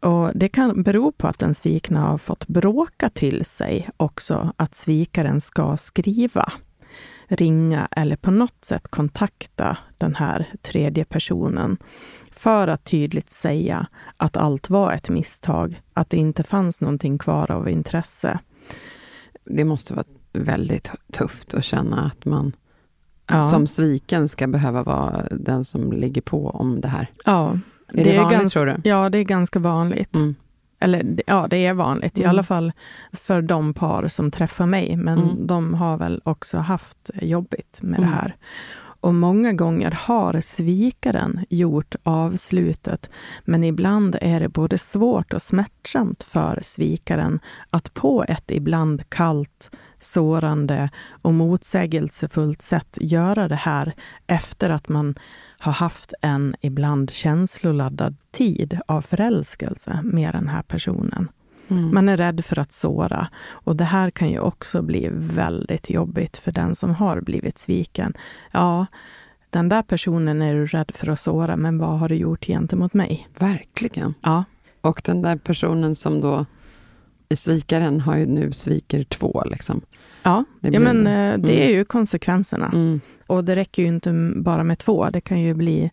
Och 0.00 0.30
Det 0.34 0.48
kan 0.48 0.82
bero 0.82 1.12
på 1.12 1.26
att 1.26 1.38
den 1.38 1.54
svikna 1.54 2.00
har 2.00 2.18
fått 2.18 2.46
bråka 2.46 3.10
till 3.10 3.44
sig 3.44 3.88
också 3.96 4.52
att 4.56 4.74
svikaren 4.74 5.40
ska 5.40 5.76
skriva, 5.76 6.52
ringa 7.28 7.88
eller 7.90 8.16
på 8.16 8.30
något 8.30 8.64
sätt 8.64 8.88
kontakta 8.88 9.76
den 9.98 10.14
här 10.14 10.46
tredje 10.62 11.04
personen 11.04 11.76
för 12.30 12.68
att 12.68 12.84
tydligt 12.84 13.30
säga 13.30 13.86
att 14.16 14.36
allt 14.36 14.70
var 14.70 14.92
ett 14.92 15.10
misstag, 15.10 15.82
att 15.92 16.10
det 16.10 16.16
inte 16.16 16.42
fanns 16.42 16.80
någonting 16.80 17.18
kvar 17.18 17.50
av 17.50 17.68
intresse. 17.68 18.38
Det 19.44 19.64
måste 19.64 19.94
vara 19.94 20.06
väldigt 20.32 20.90
tufft 21.12 21.54
att 21.54 21.64
känna 21.64 22.06
att 22.06 22.24
man 22.24 22.52
ja. 23.26 23.48
som 23.48 23.66
sviken 23.66 24.28
ska 24.28 24.46
behöva 24.46 24.82
vara 24.82 25.26
den 25.30 25.64
som 25.64 25.92
ligger 25.92 26.22
på 26.22 26.50
om 26.50 26.80
det 26.80 26.88
här. 26.88 27.10
Ja, 27.24 27.58
är 27.88 27.96
det, 27.96 28.02
det 28.02 28.14
är 28.16 28.22
vanligt 28.22 28.38
ganska, 28.38 28.58
tror 28.58 28.66
du? 28.66 28.88
Ja, 28.88 29.10
det 29.10 29.18
är 29.18 29.24
ganska 29.24 29.58
vanligt. 29.58 30.14
Mm. 30.14 30.34
Eller 30.80 31.22
ja, 31.26 31.46
det 31.50 31.66
är 31.66 31.74
vanligt, 31.74 32.16
mm. 32.16 32.26
i 32.26 32.28
alla 32.28 32.42
fall 32.42 32.72
för 33.12 33.42
de 33.42 33.74
par 33.74 34.08
som 34.08 34.30
träffar 34.30 34.66
mig. 34.66 34.96
Men 34.96 35.18
mm. 35.18 35.46
de 35.46 35.74
har 35.74 35.96
väl 35.96 36.20
också 36.24 36.58
haft 36.58 37.10
jobbigt 37.14 37.78
med 37.82 38.00
det 38.00 38.06
mm. 38.06 38.14
här. 38.14 38.36
Och 39.04 39.14
många 39.14 39.52
gånger 39.52 39.90
har 39.90 40.40
svikaren 40.40 41.44
gjort 41.48 41.94
avslutet, 42.02 43.10
men 43.44 43.64
ibland 43.64 44.16
är 44.20 44.40
det 44.40 44.48
både 44.48 44.78
svårt 44.78 45.32
och 45.32 45.42
smärtsamt 45.42 46.22
för 46.22 46.60
svikaren 46.64 47.40
att 47.70 47.94
på 47.94 48.24
ett 48.28 48.50
ibland 48.50 49.10
kallt, 49.10 49.70
sårande 50.04 50.90
och 51.22 51.34
motsägelsefullt 51.34 52.62
sätt 52.62 52.98
göra 53.00 53.48
det 53.48 53.54
här 53.54 53.92
efter 54.26 54.70
att 54.70 54.88
man 54.88 55.14
har 55.58 55.72
haft 55.72 56.14
en 56.22 56.54
ibland 56.60 57.10
känsloladdad 57.10 58.16
tid 58.30 58.80
av 58.88 59.02
förälskelse 59.02 60.00
med 60.02 60.34
den 60.34 60.48
här 60.48 60.62
personen. 60.62 61.28
Mm. 61.68 61.94
Man 61.94 62.08
är 62.08 62.16
rädd 62.16 62.44
för 62.44 62.58
att 62.58 62.72
såra. 62.72 63.28
Och 63.48 63.76
det 63.76 63.84
här 63.84 64.10
kan 64.10 64.30
ju 64.30 64.38
också 64.38 64.82
bli 64.82 65.08
väldigt 65.12 65.90
jobbigt 65.90 66.36
för 66.36 66.52
den 66.52 66.74
som 66.74 66.94
har 66.94 67.20
blivit 67.20 67.58
sviken. 67.58 68.14
Ja, 68.52 68.86
den 69.50 69.68
där 69.68 69.82
personen 69.82 70.42
är 70.42 70.54
du 70.54 70.66
rädd 70.66 70.90
för 70.94 71.08
att 71.08 71.20
såra, 71.20 71.56
men 71.56 71.78
vad 71.78 71.98
har 71.98 72.08
du 72.08 72.14
gjort 72.14 72.46
gentemot 72.46 72.94
mig? 72.94 73.28
Verkligen. 73.38 74.14
Ja. 74.20 74.44
Och 74.80 75.00
den 75.04 75.22
där 75.22 75.36
personen 75.36 75.94
som 75.94 76.20
då 76.20 76.46
svikaren 77.36 78.00
har 78.00 78.16
ju 78.16 78.26
nu 78.26 78.52
sviker 78.52 79.04
två. 79.04 79.42
Liksom. 79.46 79.80
Ja, 80.22 80.44
det, 80.60 80.70
blir, 80.70 80.80
ja, 80.80 80.92
men 80.92 81.06
eh, 81.06 81.38
det 81.38 81.52
mm. 81.52 81.68
är 81.68 81.70
ju 81.70 81.84
konsekvenserna. 81.84 82.66
Mm. 82.66 83.00
Och 83.26 83.44
det 83.44 83.56
räcker 83.56 83.82
ju 83.82 83.88
inte 83.88 84.32
bara 84.36 84.64
med 84.64 84.78
två, 84.78 85.10
det 85.10 85.20
kan 85.20 85.40
ju 85.40 85.54
bli 85.54 85.90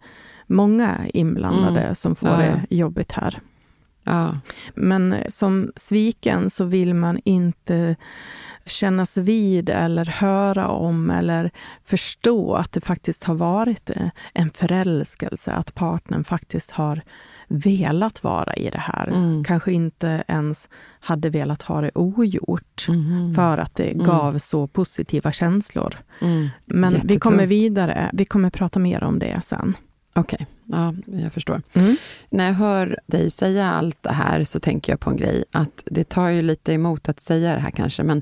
många 0.48 0.98
inblandade 1.14 1.82
mm. 1.82 1.96
som 1.96 2.16
får 2.16 2.30
ja, 2.30 2.38
det 2.38 2.76
jobbigt 2.76 3.12
här. 3.12 3.40
Ja. 4.04 4.40
Men 4.76 5.16
som 5.28 5.72
sviken 5.76 6.50
så 6.50 6.64
vill 6.64 6.94
man 6.94 7.20
inte 7.26 7.96
kännas 8.66 9.18
vid 9.18 9.70
eller 9.70 10.06
höra 10.06 10.68
om 10.68 11.10
eller 11.10 11.52
förstå 11.84 12.54
att 12.54 12.72
det 12.72 12.82
faktiskt 12.82 13.24
har 13.24 13.36
varit 13.36 13.90
eh, 13.90 14.10
en 14.34 14.50
förälskelse, 14.50 15.52
att 15.52 15.76
partnern 15.76 16.24
faktiskt 16.24 16.72
har 16.72 17.02
velat 17.51 18.24
vara 18.24 18.53
i 18.53 18.70
det 18.70 18.79
här. 18.79 19.08
Mm. 19.08 19.43
Kanske 19.43 19.72
inte 19.74 20.24
ens 20.27 20.70
hade 21.00 21.29
velat 21.29 21.62
ha 21.62 21.81
det 21.81 21.91
ogjort 21.96 22.86
mm. 22.88 23.34
för 23.34 23.58
att 23.58 23.75
det 23.75 23.91
mm. 23.91 24.05
gav 24.05 24.38
så 24.38 24.67
positiva 24.67 25.31
känslor. 25.31 25.96
Mm. 26.22 26.50
Men 26.65 27.01
vi 27.03 27.20
kommer 27.20 27.46
vidare. 27.46 28.10
Vi 28.13 28.25
kommer 28.25 28.50
prata 28.50 28.79
mer 28.79 29.03
om 29.03 29.20
det 29.20 29.41
sen. 29.43 29.75
Okej, 30.13 30.48
okay. 30.65 30.77
ja, 30.79 31.20
jag 31.24 31.34
förstår. 31.34 31.62
Mm. 31.74 31.96
När 32.29 32.48
jag 32.48 32.53
hör 32.53 33.00
dig 33.05 33.31
säga 33.31 33.72
allt 33.72 33.98
det 34.03 34.12
här 34.12 34.43
så 34.43 34.60
tänker 34.60 34.93
jag 34.93 35.00
på 35.00 35.10
en 35.10 35.17
grej, 35.17 35.43
att 35.51 35.84
det 35.86 36.03
tar 36.03 36.27
ju 36.27 36.41
lite 36.41 36.74
emot 36.74 37.10
att 37.10 37.20
säga 37.20 37.53
det 37.53 37.60
här 37.60 37.72
kanske, 37.72 38.03
men 38.03 38.22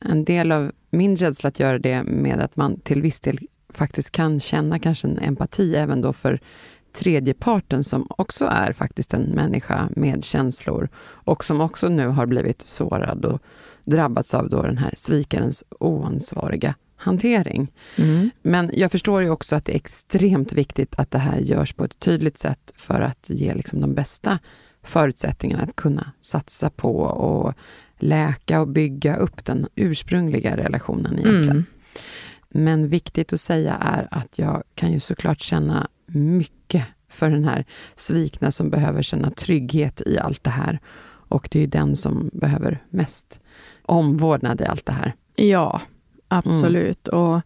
en 0.00 0.24
del 0.24 0.52
av 0.52 0.72
min 0.90 1.16
rädsla 1.16 1.48
att 1.48 1.60
göra 1.60 1.78
det 1.78 2.02
med 2.02 2.40
att 2.40 2.56
man 2.56 2.80
till 2.80 3.02
viss 3.02 3.20
del 3.20 3.38
faktiskt 3.68 4.10
kan 4.10 4.40
känna 4.40 4.78
kanske 4.78 5.08
en 5.08 5.18
empati 5.18 5.76
även 5.76 6.00
då 6.00 6.12
för 6.12 6.40
tredjeparten 6.96 7.84
som 7.84 8.06
också 8.08 8.44
är 8.44 8.72
faktiskt 8.72 9.14
en 9.14 9.22
människa 9.22 9.88
med 9.96 10.24
känslor 10.24 10.88
och 10.98 11.44
som 11.44 11.60
också 11.60 11.88
nu 11.88 12.08
har 12.08 12.26
blivit 12.26 12.62
sårad 12.62 13.24
och 13.24 13.42
drabbats 13.84 14.34
av 14.34 14.48
då 14.48 14.62
den 14.62 14.78
här 14.78 14.94
svikarens 14.96 15.64
oansvariga 15.80 16.74
hantering. 16.96 17.72
Mm. 17.96 18.30
Men 18.42 18.70
jag 18.74 18.90
förstår 18.90 19.22
ju 19.22 19.30
också 19.30 19.56
att 19.56 19.64
det 19.64 19.72
är 19.72 19.76
extremt 19.76 20.52
viktigt 20.52 20.94
att 20.98 21.10
det 21.10 21.18
här 21.18 21.38
görs 21.38 21.72
på 21.72 21.84
ett 21.84 21.98
tydligt 21.98 22.38
sätt 22.38 22.72
för 22.76 23.00
att 23.00 23.30
ge 23.30 23.54
liksom 23.54 23.80
de 23.80 23.94
bästa 23.94 24.38
förutsättningarna 24.82 25.62
att 25.62 25.76
kunna 25.76 26.12
satsa 26.20 26.70
på 26.70 27.00
och 27.00 27.54
läka 27.98 28.60
och 28.60 28.68
bygga 28.68 29.16
upp 29.16 29.44
den 29.44 29.68
ursprungliga 29.74 30.56
relationen 30.56 31.18
egentligen. 31.18 31.50
Mm. 31.50 31.64
Men 32.48 32.88
viktigt 32.88 33.32
att 33.32 33.40
säga 33.40 33.74
är 33.74 34.08
att 34.10 34.38
jag 34.38 34.62
kan 34.74 34.92
ju 34.92 35.00
såklart 35.00 35.40
känna 35.40 35.88
mycket 36.06 36.84
för 37.16 37.30
den 37.30 37.44
här 37.44 37.64
svikna 37.96 38.50
som 38.50 38.70
behöver 38.70 39.02
känna 39.02 39.30
trygghet 39.30 40.02
i 40.06 40.18
allt 40.18 40.44
det 40.44 40.50
här. 40.50 40.80
Och 41.28 41.48
det 41.50 41.62
är 41.62 41.66
den 41.66 41.96
som 41.96 42.30
behöver 42.32 42.82
mest 42.90 43.40
omvårdnad 43.82 44.60
i 44.60 44.64
allt 44.64 44.86
det 44.86 44.92
här. 44.92 45.14
Ja, 45.36 45.80
absolut. 46.28 47.08
Mm. 47.08 47.20
Och 47.20 47.40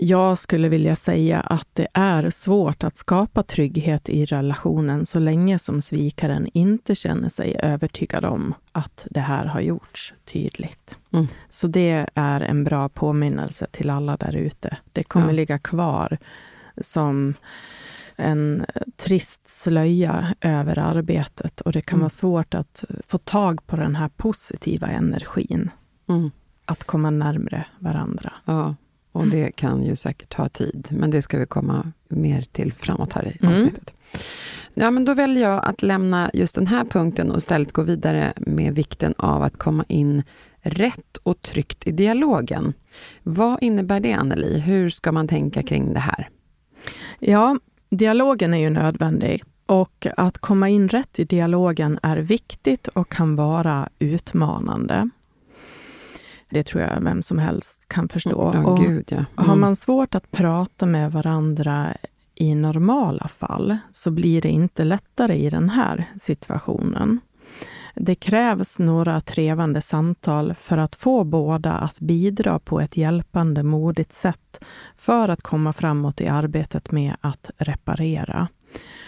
jag 0.00 0.38
skulle 0.38 0.68
vilja 0.68 0.96
säga 0.96 1.40
att 1.40 1.68
det 1.72 1.88
är 1.94 2.30
svårt 2.30 2.84
att 2.84 2.96
skapa 2.96 3.42
trygghet 3.42 4.08
i 4.08 4.24
relationen 4.24 5.06
så 5.06 5.18
länge 5.18 5.58
som 5.58 5.82
svikaren 5.82 6.48
inte 6.52 6.94
känner 6.94 7.28
sig 7.28 7.56
övertygad 7.62 8.24
om 8.24 8.54
att 8.72 9.06
det 9.10 9.20
här 9.20 9.46
har 9.46 9.60
gjorts 9.60 10.14
tydligt. 10.24 10.96
Mm. 11.12 11.28
Så 11.48 11.66
det 11.66 12.06
är 12.14 12.40
en 12.40 12.64
bra 12.64 12.88
påminnelse 12.88 13.66
till 13.70 13.90
alla 13.90 14.16
där 14.16 14.36
ute. 14.36 14.76
Det 14.92 15.04
kommer 15.04 15.26
ja. 15.26 15.32
ligga 15.32 15.58
kvar 15.58 16.18
som 16.80 17.34
en 18.18 18.66
trist 18.96 19.48
slöja 19.48 20.34
över 20.40 20.78
arbetet 20.78 21.60
och 21.60 21.72
det 21.72 21.80
kan 21.80 21.96
mm. 21.96 22.00
vara 22.00 22.10
svårt 22.10 22.54
att 22.54 22.84
få 23.06 23.18
tag 23.18 23.66
på 23.66 23.76
den 23.76 23.96
här 23.96 24.08
positiva 24.08 24.86
energin. 24.86 25.70
Mm. 26.08 26.30
Att 26.64 26.84
komma 26.84 27.10
närmre 27.10 27.66
varandra. 27.78 28.32
Ja, 28.44 28.74
och 29.12 29.26
det 29.26 29.50
kan 29.50 29.82
ju 29.82 29.96
säkert 29.96 30.36
ta 30.36 30.48
tid, 30.48 30.88
men 30.90 31.10
det 31.10 31.22
ska 31.22 31.38
vi 31.38 31.46
komma 31.46 31.92
mer 32.08 32.42
till 32.42 32.72
framåt 32.72 33.12
här 33.12 33.26
i 33.26 33.38
mm. 33.40 33.52
avsnittet. 33.52 33.94
Mm. 34.12 34.22
Ja, 34.74 34.90
men 34.90 35.04
då 35.04 35.14
väljer 35.14 35.50
jag 35.50 35.64
att 35.64 35.82
lämna 35.82 36.30
just 36.34 36.54
den 36.54 36.66
här 36.66 36.84
punkten 36.84 37.30
och 37.30 37.38
istället 37.38 37.72
gå 37.72 37.82
vidare 37.82 38.32
med 38.36 38.74
vikten 38.74 39.14
av 39.18 39.42
att 39.42 39.56
komma 39.56 39.84
in 39.88 40.22
rätt 40.60 41.16
och 41.16 41.42
tryggt 41.42 41.86
i 41.86 41.92
dialogen. 41.92 42.72
Vad 43.22 43.62
innebär 43.62 44.00
det, 44.00 44.12
Anneli? 44.12 44.58
Hur 44.58 44.88
ska 44.88 45.12
man 45.12 45.28
tänka 45.28 45.62
kring 45.62 45.92
det 45.92 46.00
här? 46.00 46.28
Ja, 47.18 47.58
dialogen 47.90 48.54
är 48.54 48.58
ju 48.58 48.70
nödvändig 48.70 49.44
och 49.66 50.06
att 50.16 50.38
komma 50.38 50.68
in 50.68 50.88
rätt 50.88 51.18
i 51.18 51.24
dialogen 51.24 51.98
är 52.02 52.16
viktigt 52.16 52.88
och 52.88 53.08
kan 53.08 53.36
vara 53.36 53.88
utmanande. 53.98 55.10
Det 56.50 56.62
tror 56.62 56.82
jag 56.82 57.00
vem 57.00 57.22
som 57.22 57.38
helst 57.38 57.88
kan 57.88 58.08
förstå. 58.08 58.50
Ja, 58.54 58.64
och 58.64 58.78
gud, 58.78 59.04
ja. 59.08 59.16
Mm. 59.16 59.48
Har 59.48 59.56
man 59.56 59.76
svårt 59.76 60.14
att 60.14 60.30
prata 60.30 60.86
med 60.86 61.12
varandra 61.12 61.96
i 62.34 62.54
normala 62.54 63.28
fall, 63.28 63.78
så 63.92 64.10
blir 64.10 64.42
det 64.42 64.48
inte 64.48 64.84
lättare 64.84 65.34
i 65.36 65.50
den 65.50 65.70
här 65.70 66.04
situationen. 66.18 67.20
Det 68.00 68.14
krävs 68.14 68.78
några 68.78 69.20
trevande 69.20 69.80
samtal 69.80 70.54
för 70.54 70.78
att 70.78 70.96
få 70.96 71.24
båda 71.24 71.72
att 71.72 72.00
bidra 72.00 72.58
på 72.58 72.80
ett 72.80 72.96
hjälpande, 72.96 73.62
modigt 73.62 74.12
sätt 74.12 74.64
för 74.96 75.28
att 75.28 75.42
komma 75.42 75.72
framåt 75.72 76.20
i 76.20 76.28
arbetet 76.28 76.90
med 76.90 77.16
att 77.20 77.50
reparera. 77.56 78.48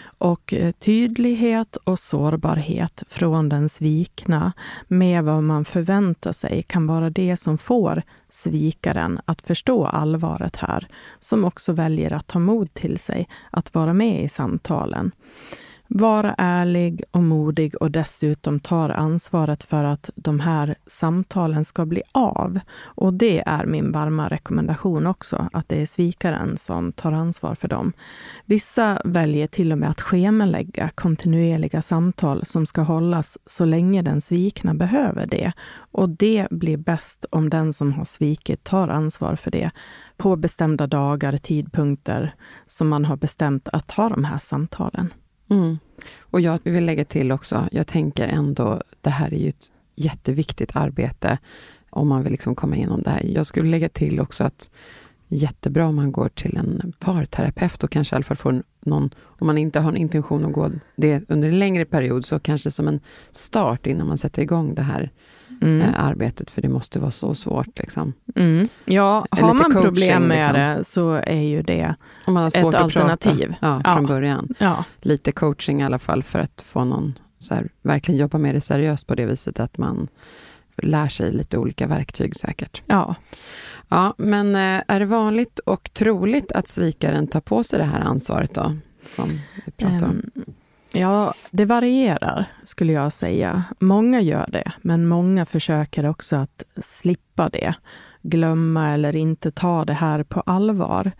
Och 0.03 0.53
eh, 0.53 0.71
tydlighet 0.71 1.75
och 1.75 1.99
sårbarhet 1.99 3.03
från 3.07 3.49
den 3.49 3.69
svikna 3.69 4.53
med 4.87 5.23
vad 5.23 5.43
man 5.43 5.65
förväntar 5.65 6.33
sig 6.33 6.63
kan 6.63 6.87
vara 6.87 7.09
det 7.09 7.37
som 7.37 7.57
får 7.57 8.03
svikaren 8.29 9.19
att 9.25 9.41
förstå 9.41 9.85
allvaret 9.85 10.55
här, 10.55 10.87
som 11.19 11.45
också 11.45 11.73
väljer 11.73 12.13
att 12.13 12.27
ta 12.27 12.39
mod 12.39 12.73
till 12.73 12.97
sig 12.97 13.27
att 13.51 13.73
vara 13.73 13.93
med 13.93 14.23
i 14.23 14.29
samtalen 14.29 15.11
vara 15.93 16.35
ärlig 16.37 17.03
och 17.11 17.23
modig 17.23 17.75
och 17.81 17.91
dessutom 17.91 18.59
tar 18.59 18.89
ansvaret 18.89 19.63
för 19.63 19.83
att 19.83 20.09
de 20.15 20.39
här 20.39 20.75
samtalen 20.85 21.65
ska 21.65 21.85
bli 21.85 22.01
av. 22.11 22.59
Och 22.81 23.13
det 23.13 23.43
är 23.45 23.65
min 23.65 23.91
varma 23.91 24.29
rekommendation 24.29 25.07
också, 25.07 25.49
att 25.53 25.69
det 25.69 25.81
är 25.81 25.85
svikaren 25.85 26.57
som 26.57 26.91
tar 26.91 27.11
ansvar 27.11 27.55
för 27.55 27.67
dem. 27.67 27.93
Vissa 28.45 29.01
väljer 29.05 29.47
till 29.47 29.71
och 29.71 29.77
med 29.77 29.89
att 29.89 30.01
schemalägga 30.01 30.89
kontinuerliga 30.95 31.81
samtal 31.81 32.45
som 32.45 32.65
ska 32.65 32.81
hållas 32.81 33.37
så 33.45 33.65
länge 33.65 34.01
den 34.01 34.21
svikna 34.21 34.73
behöver 34.73 35.27
det. 35.27 35.51
Och 35.91 36.09
det 36.09 36.47
blir 36.51 36.77
bäst 36.77 37.25
om 37.29 37.49
den 37.49 37.73
som 37.73 37.93
har 37.93 38.05
svikit 38.05 38.63
tar 38.63 38.87
ansvar 38.87 39.35
för 39.35 39.51
det 39.51 39.71
på 40.17 40.35
bestämda 40.35 40.87
dagar, 40.87 41.37
tidpunkter 41.37 42.35
som 42.65 42.89
man 42.89 43.05
har 43.05 43.17
bestämt 43.17 43.67
att 43.67 43.91
ha 43.91 44.09
de 44.09 44.23
här 44.23 44.39
samtalen. 44.39 45.13
Mm. 45.51 45.79
Och 46.19 46.41
jag 46.41 46.59
vill 46.63 46.85
lägga 46.85 47.05
till 47.05 47.31
också, 47.31 47.67
jag 47.71 47.87
tänker 47.87 48.27
ändå, 48.27 48.81
det 49.01 49.09
här 49.09 49.33
är 49.33 49.37
ju 49.37 49.49
ett 49.49 49.71
jätteviktigt 49.95 50.75
arbete 50.75 51.37
om 51.89 52.07
man 52.07 52.23
vill 52.23 52.31
liksom 52.31 52.55
komma 52.55 52.75
igenom 52.75 53.01
det 53.01 53.09
här. 53.09 53.23
Jag 53.23 53.45
skulle 53.45 53.69
lägga 53.69 53.89
till 53.89 54.19
också 54.19 54.43
att 54.43 54.69
jättebra 55.27 55.87
om 55.87 55.95
man 55.95 56.11
går 56.11 56.29
till 56.29 56.57
en 56.57 56.93
parterapeut 56.99 57.83
och 57.83 57.91
kanske 57.91 58.13
i 58.13 58.15
alla 58.15 58.23
fall 58.23 58.37
får 58.37 58.63
någon, 58.79 59.09
om 59.19 59.47
man 59.47 59.57
inte 59.57 59.79
har 59.79 59.89
en 59.89 59.97
intention 59.97 60.45
att 60.45 60.53
gå 60.53 60.71
det 60.95 61.23
under 61.27 61.49
en 61.49 61.59
längre 61.59 61.85
period, 61.85 62.25
så 62.25 62.39
kanske 62.39 62.71
som 62.71 62.87
en 62.87 62.99
start 63.31 63.87
innan 63.87 64.07
man 64.07 64.17
sätter 64.17 64.41
igång 64.41 64.75
det 64.75 64.81
här 64.81 65.11
mm. 65.61 65.81
eh, 65.81 66.05
arbetet, 66.05 66.51
för 66.51 66.61
det 66.61 66.69
måste 66.69 66.99
vara 66.99 67.11
så 67.11 67.35
svårt. 67.35 67.79
Liksom. 67.79 68.13
Mm. 68.35 68.67
Ja, 68.85 69.25
har 69.31 69.53
man 69.53 69.57
coaching, 69.57 69.81
problem 69.81 70.23
med 70.23 70.37
liksom. 70.37 70.77
det 70.77 70.83
så 70.83 71.13
är 71.13 71.41
ju 71.41 71.61
det 71.61 71.95
ett 72.55 72.75
alternativ. 72.75 73.55
Ja, 73.61 73.81
ja, 73.83 73.93
från 73.93 74.05
början. 74.05 74.55
Ja. 74.57 74.85
Lite 75.01 75.31
coaching 75.31 75.81
i 75.81 75.83
alla 75.83 75.99
fall 75.99 76.23
för 76.23 76.39
att 76.39 76.61
få 76.61 76.85
någon, 76.85 77.19
så 77.39 77.55
här, 77.55 77.69
verkligen 77.81 78.19
jobba 78.19 78.37
med 78.37 78.55
det 78.55 78.61
seriöst 78.61 79.07
på 79.07 79.15
det 79.15 79.25
viset 79.25 79.59
att 79.59 79.77
man 79.77 80.07
lär 80.77 81.07
sig 81.07 81.31
lite 81.31 81.57
olika 81.57 81.87
verktyg 81.87 82.35
säkert. 82.35 82.81
Ja. 82.85 83.15
Ja, 83.87 84.13
men 84.17 84.55
eh, 84.55 84.83
är 84.87 84.99
det 84.99 85.05
vanligt 85.05 85.59
och 85.59 85.89
troligt 85.93 86.51
att 86.51 86.67
svikaren 86.67 87.27
tar 87.27 87.41
på 87.41 87.63
sig 87.63 87.79
det 87.79 87.85
här 87.85 87.99
ansvaret 87.99 88.53
då? 88.53 88.77
Som 89.07 89.29
vi 89.65 89.71
pratar 89.71 90.07
om? 90.07 90.21
Ja, 90.93 91.33
det 91.51 91.65
varierar 91.65 92.45
skulle 92.63 92.93
jag 92.93 93.13
säga. 93.13 93.63
Många 93.79 94.21
gör 94.21 94.49
det, 94.51 94.71
men 94.81 95.07
många 95.07 95.45
försöker 95.45 96.05
också 96.05 96.35
att 96.35 96.63
slippa 96.81 97.49
det. 97.49 97.73
Glömma 98.21 98.89
eller 98.89 99.15
inte 99.15 99.51
ta 99.51 99.85
det 99.85 99.93
här 99.93 100.23
på 100.23 100.41
allvar. 100.41 101.11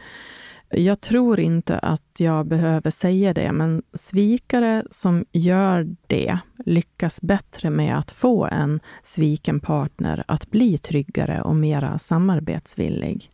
Jag 0.73 1.01
tror 1.01 1.39
inte 1.39 1.79
att 1.79 2.15
jag 2.17 2.47
behöver 2.47 2.91
säga 2.91 3.34
det, 3.34 3.51
men 3.51 3.84
svikare 3.93 4.84
som 4.89 5.25
gör 5.31 5.95
det 6.07 6.38
lyckas 6.65 7.21
bättre 7.21 7.69
med 7.69 7.97
att 7.97 8.12
få 8.12 8.45
en 8.45 8.79
sviken 9.03 9.60
partner 9.60 10.23
att 10.27 10.51
bli 10.51 10.77
tryggare 10.77 11.41
och 11.41 11.55
mera 11.55 11.99
samarbetsvillig 11.99 13.31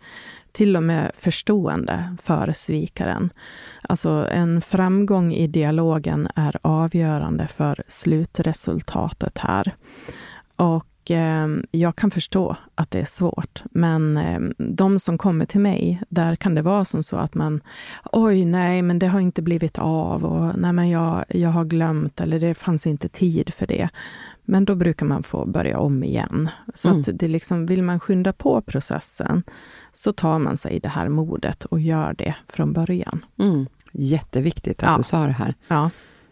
till 0.57 0.75
och 0.75 0.83
med 0.83 1.11
förstående 1.13 2.15
för 2.21 2.53
svikaren. 2.55 3.29
Alltså 3.81 4.27
en 4.31 4.61
framgång 4.61 5.33
i 5.33 5.47
dialogen 5.47 6.27
är 6.35 6.57
avgörande 6.61 7.47
för 7.47 7.83
slutresultatet 7.87 9.37
här. 9.37 9.75
Och 10.55 10.85
eh, 11.11 11.47
jag 11.71 11.95
kan 11.95 12.11
förstå 12.11 12.55
att 12.75 12.91
det 12.91 12.99
är 12.99 13.05
svårt, 13.05 13.63
men 13.71 14.17
eh, 14.17 14.39
de 14.57 14.99
som 14.99 15.17
kommer 15.17 15.45
till 15.45 15.59
mig, 15.59 16.01
där 16.09 16.35
kan 16.35 16.55
det 16.55 16.61
vara 16.61 16.85
som 16.85 17.03
så 17.03 17.15
att 17.15 17.33
man, 17.33 17.61
oj, 18.11 18.45
nej, 18.45 18.81
men 18.81 18.99
det 18.99 19.07
har 19.07 19.19
inte 19.19 19.41
blivit 19.41 19.77
av 19.77 20.25
och 20.25 20.59
nej, 20.59 20.73
men 20.73 20.89
jag, 20.89 21.25
jag 21.29 21.49
har 21.49 21.65
glömt 21.65 22.21
eller 22.21 22.39
det 22.39 22.53
fanns 22.53 22.87
inte 22.87 23.09
tid 23.09 23.53
för 23.53 23.67
det. 23.67 23.89
Men 24.45 24.65
då 24.65 24.75
brukar 24.75 25.05
man 25.05 25.23
få 25.23 25.45
börja 25.45 25.79
om 25.79 26.03
igen. 26.03 26.49
Så 26.75 26.89
mm. 26.89 27.01
att 27.01 27.09
det 27.13 27.27
liksom, 27.27 27.65
vill 27.65 27.83
man 27.83 27.99
skynda 27.99 28.33
på 28.33 28.61
processen 28.61 29.43
så 29.93 30.13
tar 30.13 30.39
man 30.39 30.57
sig 30.57 30.79
det 30.79 30.89
här 30.89 31.09
modet 31.09 31.65
och 31.65 31.79
gör 31.79 32.13
det 32.13 32.35
från 32.47 32.73
början. 32.73 33.25
Mm. 33.39 33.65
Jätteviktigt 33.91 34.83
att 34.83 34.89
ja. 34.89 34.97
du 34.97 35.03
sa 35.03 35.25
det 35.25 35.31
här. 35.31 35.53
Ja 35.67 35.89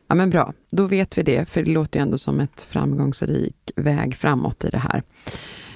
ja, 0.08 0.16
men 0.16 0.30
bra. 0.30 0.54
Då 0.72 0.88
vet 0.88 1.18
vi 1.18 1.24
det, 1.24 1.50
för 1.50 1.64
det 1.64 1.72
låter 1.72 2.00
ju 2.00 2.04
ändå 2.04 2.18
som 2.18 2.40
ett 2.40 2.62
framgångsrik 2.62 3.72
väg 3.76 4.16
framåt 4.16 4.66
i 4.66 4.70
det 4.70 4.78
här. 4.78 5.04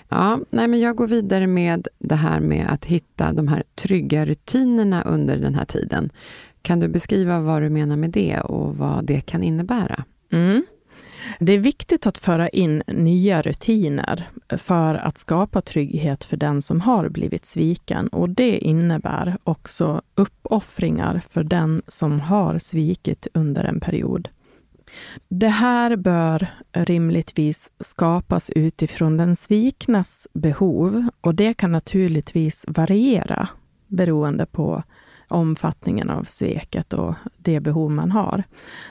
Ja, 0.09 0.39
nej 0.49 0.67
men 0.67 0.79
jag 0.79 0.95
går 0.95 1.07
vidare 1.07 1.47
med 1.47 1.87
det 1.99 2.15
här 2.15 2.39
med 2.39 2.67
att 2.69 2.85
hitta 2.85 3.33
de 3.33 3.47
här 3.47 3.63
trygga 3.75 4.25
rutinerna 4.25 5.01
under 5.01 5.37
den 5.37 5.55
här 5.55 5.65
tiden. 5.65 6.09
Kan 6.61 6.79
du 6.79 6.87
beskriva 6.87 7.39
vad 7.39 7.61
du 7.61 7.69
menar 7.69 7.95
med 7.95 8.09
det 8.09 8.39
och 8.39 8.77
vad 8.77 9.05
det 9.05 9.21
kan 9.21 9.43
innebära? 9.43 10.03
Mm. 10.31 10.63
Det 11.39 11.53
är 11.53 11.59
viktigt 11.59 12.07
att 12.07 12.17
föra 12.17 12.49
in 12.49 12.83
nya 12.87 13.41
rutiner 13.41 14.29
för 14.57 14.95
att 14.95 15.17
skapa 15.17 15.61
trygghet 15.61 16.23
för 16.23 16.37
den 16.37 16.61
som 16.61 16.81
har 16.81 17.09
blivit 17.09 17.45
sviken 17.45 18.07
och 18.07 18.29
det 18.29 18.57
innebär 18.57 19.37
också 19.43 20.01
uppoffringar 20.15 21.21
för 21.29 21.43
den 21.43 21.81
som 21.87 22.19
har 22.19 22.59
svikit 22.59 23.27
under 23.33 23.63
en 23.63 23.79
period. 23.79 24.29
Det 25.27 25.47
här 25.47 25.95
bör 25.95 26.47
rimligtvis 26.73 27.71
skapas 27.79 28.49
utifrån 28.49 29.17
den 29.17 29.35
sviknas 29.35 30.27
behov 30.33 31.07
och 31.21 31.35
det 31.35 31.53
kan 31.53 31.71
naturligtvis 31.71 32.65
variera 32.67 33.47
beroende 33.87 34.45
på 34.45 34.83
omfattningen 35.29 36.09
av 36.09 36.23
sveket 36.23 36.93
och 36.93 37.15
det 37.37 37.59
behov 37.59 37.91
man 37.91 38.11
har. 38.11 38.43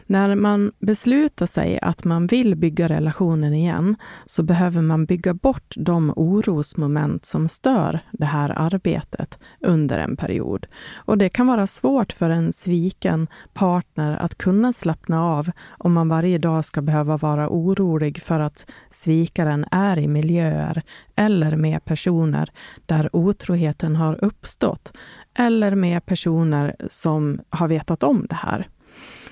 När 0.06 0.34
man 0.34 0.72
beslutar 0.78 1.46
sig 1.46 1.78
att 1.82 2.04
man 2.04 2.26
vill 2.26 2.56
bygga 2.56 2.88
relationen 2.88 3.54
igen, 3.54 3.96
så 4.26 4.42
behöver 4.42 4.82
man 4.82 5.04
bygga 5.04 5.34
bort 5.34 5.74
de 5.76 6.12
orosmoment 6.16 7.24
som 7.24 7.48
stör 7.48 8.00
det 8.12 8.24
här 8.24 8.50
arbetet 8.56 9.38
under 9.60 9.98
en 9.98 10.16
period. 10.16 10.66
Och 10.94 11.18
det 11.18 11.28
kan 11.28 11.46
vara 11.46 11.66
svårt 11.66 12.12
för 12.12 12.30
en 12.30 12.52
sviken 12.52 13.26
partner 13.54 14.16
att 14.16 14.38
kunna 14.38 14.72
slappna 14.72 15.24
av 15.24 15.50
om 15.68 15.92
man 15.92 16.08
varje 16.08 16.38
dag 16.38 16.64
ska 16.64 16.82
behöva 16.82 17.16
vara 17.16 17.48
orolig 17.48 18.22
för 18.22 18.40
att 18.40 18.70
svikaren 18.90 19.64
är 19.70 19.98
i 19.98 20.08
miljöer 20.08 20.82
eller 21.16 21.56
med 21.56 21.84
personer 21.84 22.50
där 22.86 23.16
otroheten 23.16 23.96
har 23.96 24.24
uppstått 24.24 24.92
eller 25.38 25.74
med 25.74 26.06
personer 26.06 26.76
som 26.88 27.40
har 27.50 27.68
vetat 27.68 28.02
om 28.02 28.26
det 28.28 28.34
här. 28.34 28.68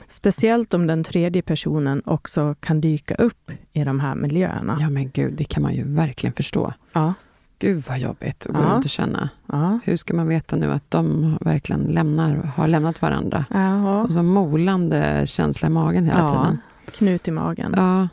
Speciellt 0.08 0.74
om 0.74 0.86
den 0.86 1.04
tredje 1.04 1.42
personen 1.42 2.02
också 2.04 2.54
kan 2.60 2.80
dyka 2.80 3.14
upp 3.14 3.50
i 3.72 3.84
de 3.84 4.00
här 4.00 4.14
miljöerna. 4.14 4.78
Ja, 4.80 4.90
men 4.90 5.10
gud, 5.10 5.32
det 5.32 5.44
kan 5.44 5.62
man 5.62 5.74
ju 5.74 5.84
verkligen 5.84 6.32
förstå. 6.32 6.72
Ja. 6.92 7.14
Gud 7.58 7.84
vad 7.88 7.98
jobbigt 7.98 8.46
att 8.46 8.54
gå 8.56 8.62
ja. 8.62 8.68
runt 8.68 8.84
och 8.84 8.90
känna. 8.90 9.28
Ja. 9.46 9.78
Hur 9.84 9.96
ska 9.96 10.14
man 10.14 10.28
veta 10.28 10.56
nu 10.56 10.72
att 10.72 10.90
de 10.90 11.38
verkligen 11.40 11.82
lämnar, 11.82 12.34
har 12.34 12.68
lämnat 12.68 13.02
varandra? 13.02 13.44
Ja. 13.50 14.02
Och 14.02 14.10
så 14.10 14.22
molande 14.22 15.22
känsla 15.26 15.68
i 15.68 15.70
magen 15.70 16.04
hela 16.04 16.18
ja. 16.18 16.28
tiden. 16.28 16.58
Knut 16.90 17.28
i 17.28 17.30
magen. 17.30 17.74
Ja. 17.76 18.08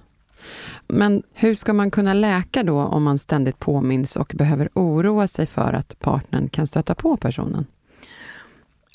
Men 0.87 1.23
hur 1.33 1.55
ska 1.55 1.73
man 1.73 1.91
kunna 1.91 2.13
läka 2.13 2.63
då 2.63 2.79
om 2.79 3.03
man 3.03 3.17
ständigt 3.17 3.59
påminns 3.59 4.15
och 4.15 4.33
behöver 4.37 4.69
oroa 4.73 5.27
sig 5.27 5.45
för 5.45 5.73
att 5.73 5.99
partnern 5.99 6.49
kan 6.49 6.67
stöta 6.67 6.95
på 6.95 7.17
personen? 7.17 7.65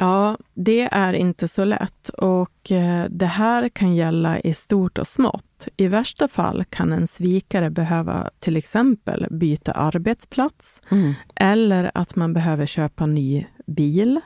Ja, 0.01 0.37
det 0.55 0.89
är 0.93 1.13
inte 1.13 1.49
så 1.49 1.65
lätt 1.65 2.09
och 2.09 2.73
eh, 2.73 3.05
det 3.11 3.27
här 3.27 3.69
kan 3.69 3.95
gälla 3.95 4.41
i 4.41 4.55
stort 4.55 4.99
och 4.99 5.09
smått. 5.09 5.69
I 5.77 5.89
värsta 5.89 6.29
fall 6.29 6.65
kan 6.71 6.93
en 6.93 7.07
svikare 7.07 7.71
behöva 7.71 8.31
till 8.39 8.57
exempel 8.57 9.27
byta 9.31 9.73
arbetsplats 9.73 10.83
mm. 10.91 11.15
eller 11.35 11.91
att 11.95 12.17
man 12.17 12.33
behöver 12.33 12.67
köpa 12.67 13.07
ny 13.07 13.47
bil 13.67 14.21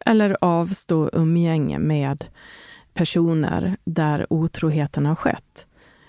eller 0.00 0.36
avstå 0.40 1.10
umgänge 1.12 1.78
med 1.78 2.24
personer 2.94 3.76
där 3.84 4.26
otroheten 4.30 5.06
har 5.06 5.14
skett 5.14 5.66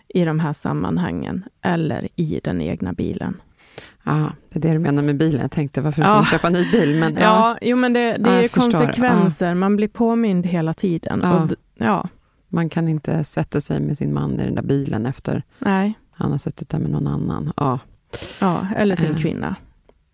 i 0.07 0.25
de 0.25 0.39
här 0.39 0.53
sammanhangen 0.53 1.43
eller 1.61 2.07
i 2.15 2.39
den 2.43 2.61
egna 2.61 2.93
bilen. 2.93 3.41
Ja, 4.05 4.31
det 4.49 4.59
är 4.59 4.61
det 4.61 4.73
du 4.73 4.79
menar 4.79 5.01
med 5.01 5.17
bilen. 5.17 5.41
Jag 5.41 5.51
tänkte, 5.51 5.81
varför 5.81 6.01
ska 6.01 6.11
ja. 6.11 6.15
man 6.15 6.25
köpa 6.25 6.47
en 6.47 6.53
ny 6.53 6.71
bil? 6.71 6.99
Men, 6.99 7.13
ja. 7.13 7.21
ja, 7.21 7.57
jo, 7.61 7.77
men 7.77 7.93
det, 7.93 8.17
det 8.17 8.29
ja, 8.29 8.43
är 8.43 8.47
konsekvenser. 8.47 9.53
Man 9.53 9.75
blir 9.75 9.87
påmind 9.87 10.45
hela 10.45 10.73
tiden. 10.73 11.21
Ja. 11.23 11.43
Och, 11.43 11.51
ja. 11.75 12.07
Man 12.47 12.69
kan 12.69 12.87
inte 12.87 13.23
sätta 13.23 13.61
sig 13.61 13.79
med 13.79 13.97
sin 13.97 14.13
man 14.13 14.39
i 14.39 14.45
den 14.45 14.55
där 14.55 14.61
bilen 14.61 15.05
efter 15.05 15.43
Nej. 15.59 15.93
han 16.11 16.31
har 16.31 16.37
suttit 16.37 16.69
där 16.69 16.79
med 16.79 16.91
någon 16.91 17.07
annan. 17.07 17.53
Ja, 17.57 17.79
ja 18.41 18.67
eller 18.75 18.95
sin 18.95 19.11
eh. 19.11 19.17
kvinna. 19.17 19.55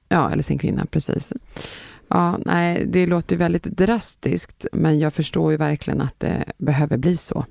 Ja, 0.10 0.32
eller 0.32 0.44
sin 0.44 0.58
kvinna, 0.58 0.86
precis. 0.86 1.34
Ja, 2.08 2.38
nej, 2.46 2.86
det 2.86 3.08
låter 3.08 3.38
väldigt 3.38 3.64
drastiskt, 3.64 4.66
men 4.72 5.00
jag 5.00 5.14
förstår 5.14 5.52
ju 5.52 5.58
verkligen 5.58 6.02
att 6.02 6.20
det 6.20 6.44
behöver 6.58 6.98
bli 6.98 7.18
så. 7.18 7.46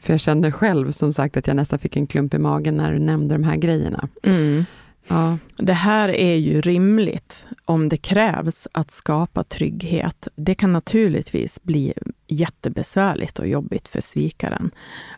För 0.00 0.12
jag 0.12 0.20
känner 0.20 0.50
själv, 0.50 0.90
som 0.90 1.12
sagt, 1.12 1.36
att 1.36 1.46
jag 1.46 1.56
nästan 1.56 1.78
fick 1.78 1.96
en 1.96 2.06
klump 2.06 2.34
i 2.34 2.38
magen 2.38 2.76
när 2.76 2.92
du 2.92 2.98
nämnde 2.98 3.34
de 3.34 3.44
här 3.44 3.56
grejerna. 3.56 4.08
Mm. 4.22 4.64
Ja. 5.08 5.38
Det 5.56 5.72
här 5.72 6.08
är 6.08 6.34
ju 6.34 6.60
rimligt 6.60 7.46
om 7.64 7.88
det 7.88 7.96
krävs 7.96 8.68
att 8.72 8.90
skapa 8.90 9.44
trygghet. 9.44 10.28
Det 10.36 10.54
kan 10.54 10.72
naturligtvis 10.72 11.62
bli 11.62 11.92
jättebesvärligt 12.26 13.38
och 13.38 13.48
jobbigt 13.48 13.88
för 13.88 14.00
svikaren. 14.00 14.70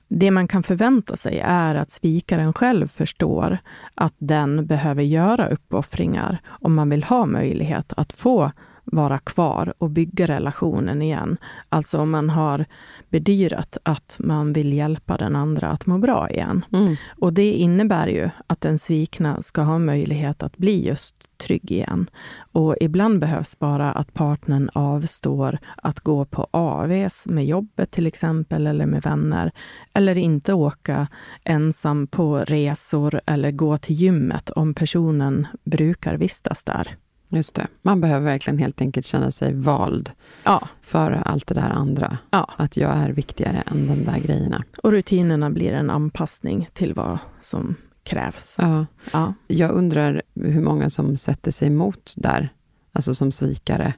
Det 0.09 0.31
man 0.31 0.49
kan 0.49 0.63
förvänta 0.63 1.17
sig 1.17 1.39
är 1.45 1.75
att 1.75 1.91
svikaren 1.91 2.53
själv 2.53 2.89
förstår 2.89 3.59
att 3.95 4.15
den 4.19 4.67
behöver 4.67 5.03
göra 5.03 5.49
uppoffringar 5.49 6.39
om 6.47 6.75
man 6.75 6.91
vill 6.91 7.05
ha 7.05 7.27
möjlighet 7.27 7.93
att 7.97 8.13
få 8.13 8.53
vara 8.93 9.19
kvar 9.19 9.75
och 9.79 9.91
bygga 9.91 10.27
relationen 10.27 11.03
igen. 11.03 11.37
Alltså 11.69 11.99
om 11.99 12.11
man 12.11 12.31
har 12.31 12.65
bedyrat 13.11 13.77
att 13.83 14.17
man 14.19 14.53
vill 14.53 14.73
hjälpa 14.73 15.17
den 15.17 15.37
andra 15.37 15.69
att 15.69 15.87
må 15.87 15.99
bra 15.99 16.31
igen. 16.31 16.65
Mm. 16.73 16.97
Och 17.21 17.33
det 17.33 17.53
innebär 17.53 18.07
ju 18.07 18.31
att 18.47 18.61
den 18.61 18.79
svikna 18.79 19.43
ska 19.43 19.63
ha 19.63 19.79
möjlighet 19.79 20.43
att 20.43 20.57
bli 20.57 20.87
just 20.87 21.15
trygg 21.39 21.71
igen. 21.71 22.11
Och 22.53 22.77
ibland 22.81 23.21
behövs 23.21 23.59
bara 23.59 23.93
att 23.93 24.15
partnern 24.15 24.71
avstår 24.73 25.59
att 25.77 26.01
gå 26.01 26.25
på 26.25 26.47
AVs 26.51 27.27
med 27.27 27.47
jobbet 27.47 27.91
till 27.91 28.07
exempel, 28.07 28.67
eller 28.67 28.87
med 28.87 29.03
vänner. 29.03 29.53
Eller 29.93 30.19
inte 30.19 30.53
åka 30.53 31.09
ensam 31.45 32.07
på 32.07 32.39
resor 32.39 33.21
eller 33.27 33.51
gå 33.51 33.79
till 33.79 33.97
gymmet 33.97 34.51
om 34.51 34.75
personen 34.75 35.47
brukar 35.65 36.17
vistas 36.17 36.65
där. 36.65 36.97
Just 37.33 37.55
det. 37.55 37.67
Man 37.83 38.01
behöver 38.01 38.25
verkligen 38.25 38.59
helt 38.59 38.81
enkelt 38.81 39.07
känna 39.07 39.31
sig 39.31 39.55
vald 39.55 40.11
ja. 40.45 40.69
för 40.83 41.11
allt 41.25 41.47
det 41.47 41.55
där 41.55 41.71
andra. 41.71 42.19
Ja. 42.31 42.51
Att 42.57 42.77
jag 42.77 42.91
är 42.91 43.11
viktigare 43.11 43.63
än 43.67 43.87
de 43.87 44.05
där 44.05 44.19
grejerna. 44.19 44.63
Och 44.83 44.93
rutinerna 44.93 45.51
blir 45.51 45.73
en 45.73 45.91
anpassning 45.91 46.69
till 46.73 46.95
vad 46.95 47.19
som 47.41 47.75
krävs. 48.03 48.57
Ja. 48.59 48.87
Ja. 49.13 49.35
Jag 49.47 49.71
undrar 49.71 50.23
hur 50.35 50.61
många 50.61 50.91
som 50.91 51.17
sätter 51.17 51.51
sig 51.51 51.69
emot 51.69 52.15
där, 52.17 52.49
alltså 52.93 53.15
som 53.15 53.33
svikare 53.33 53.95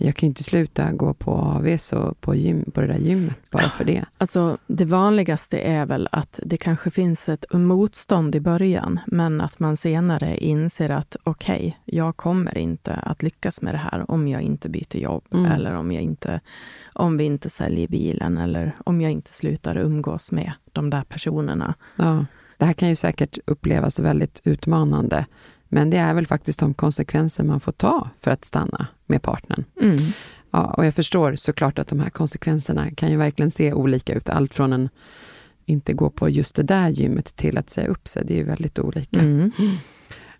jag 0.00 0.16
kan 0.16 0.26
ju 0.26 0.28
inte 0.28 0.42
sluta 0.42 0.92
gå 0.92 1.14
på 1.14 1.30
AVs 1.32 1.92
och 1.92 2.20
på, 2.20 2.34
gym, 2.34 2.70
på 2.74 2.80
det 2.80 2.86
där 2.86 2.98
gymmet 2.98 3.50
bara 3.50 3.62
för 3.62 3.84
det. 3.84 4.04
Alltså, 4.18 4.58
det 4.66 4.84
vanligaste 4.84 5.58
är 5.58 5.86
väl 5.86 6.08
att 6.12 6.40
det 6.42 6.56
kanske 6.56 6.90
finns 6.90 7.28
ett 7.28 7.44
motstånd 7.52 8.34
i 8.34 8.40
början, 8.40 9.00
men 9.06 9.40
att 9.40 9.58
man 9.58 9.76
senare 9.76 10.36
inser 10.36 10.90
att 10.90 11.16
okej, 11.24 11.56
okay, 11.56 11.96
jag 11.98 12.16
kommer 12.16 12.58
inte 12.58 12.94
att 12.94 13.22
lyckas 13.22 13.62
med 13.62 13.74
det 13.74 13.78
här 13.78 14.10
om 14.10 14.28
jag 14.28 14.42
inte 14.42 14.68
byter 14.68 14.96
jobb, 14.96 15.24
mm. 15.32 15.52
eller 15.52 15.74
om, 15.74 15.92
jag 15.92 16.02
inte, 16.02 16.40
om 16.92 17.16
vi 17.16 17.24
inte 17.24 17.50
säljer 17.50 17.88
bilen, 17.88 18.38
eller 18.38 18.76
om 18.84 19.00
jag 19.00 19.12
inte 19.12 19.32
slutar 19.32 19.76
umgås 19.76 20.32
med 20.32 20.52
de 20.72 20.90
där 20.90 21.04
personerna. 21.04 21.74
Ja. 21.96 22.24
Det 22.58 22.64
här 22.64 22.72
kan 22.72 22.88
ju 22.88 22.94
säkert 22.94 23.38
upplevas 23.46 23.98
väldigt 23.98 24.40
utmanande. 24.44 25.26
Men 25.68 25.90
det 25.90 25.96
är 25.96 26.14
väl 26.14 26.26
faktiskt 26.26 26.60
de 26.60 26.74
konsekvenser 26.74 27.44
man 27.44 27.60
får 27.60 27.72
ta 27.72 28.08
för 28.20 28.30
att 28.30 28.44
stanna 28.44 28.86
med 29.06 29.22
partnern. 29.22 29.64
Mm. 29.80 29.98
Ja, 30.50 30.74
och 30.76 30.86
jag 30.86 30.94
förstår 30.94 31.34
såklart 31.34 31.78
att 31.78 31.88
de 31.88 32.00
här 32.00 32.10
konsekvenserna 32.10 32.90
kan 32.90 33.10
ju 33.10 33.16
verkligen 33.16 33.50
se 33.50 33.72
olika 33.72 34.14
ut. 34.14 34.28
Allt 34.28 34.54
från 34.54 34.72
en 34.72 34.88
inte 35.66 35.92
gå 35.92 36.10
på 36.10 36.28
just 36.28 36.54
det 36.54 36.62
där 36.62 36.88
gymmet 36.88 37.36
till 37.36 37.58
att 37.58 37.70
säga 37.70 37.88
upp 37.88 38.08
sig. 38.08 38.24
Det 38.26 38.34
är 38.34 38.38
ju 38.38 38.44
väldigt 38.44 38.78
olika. 38.78 39.20
Mm. 39.20 39.52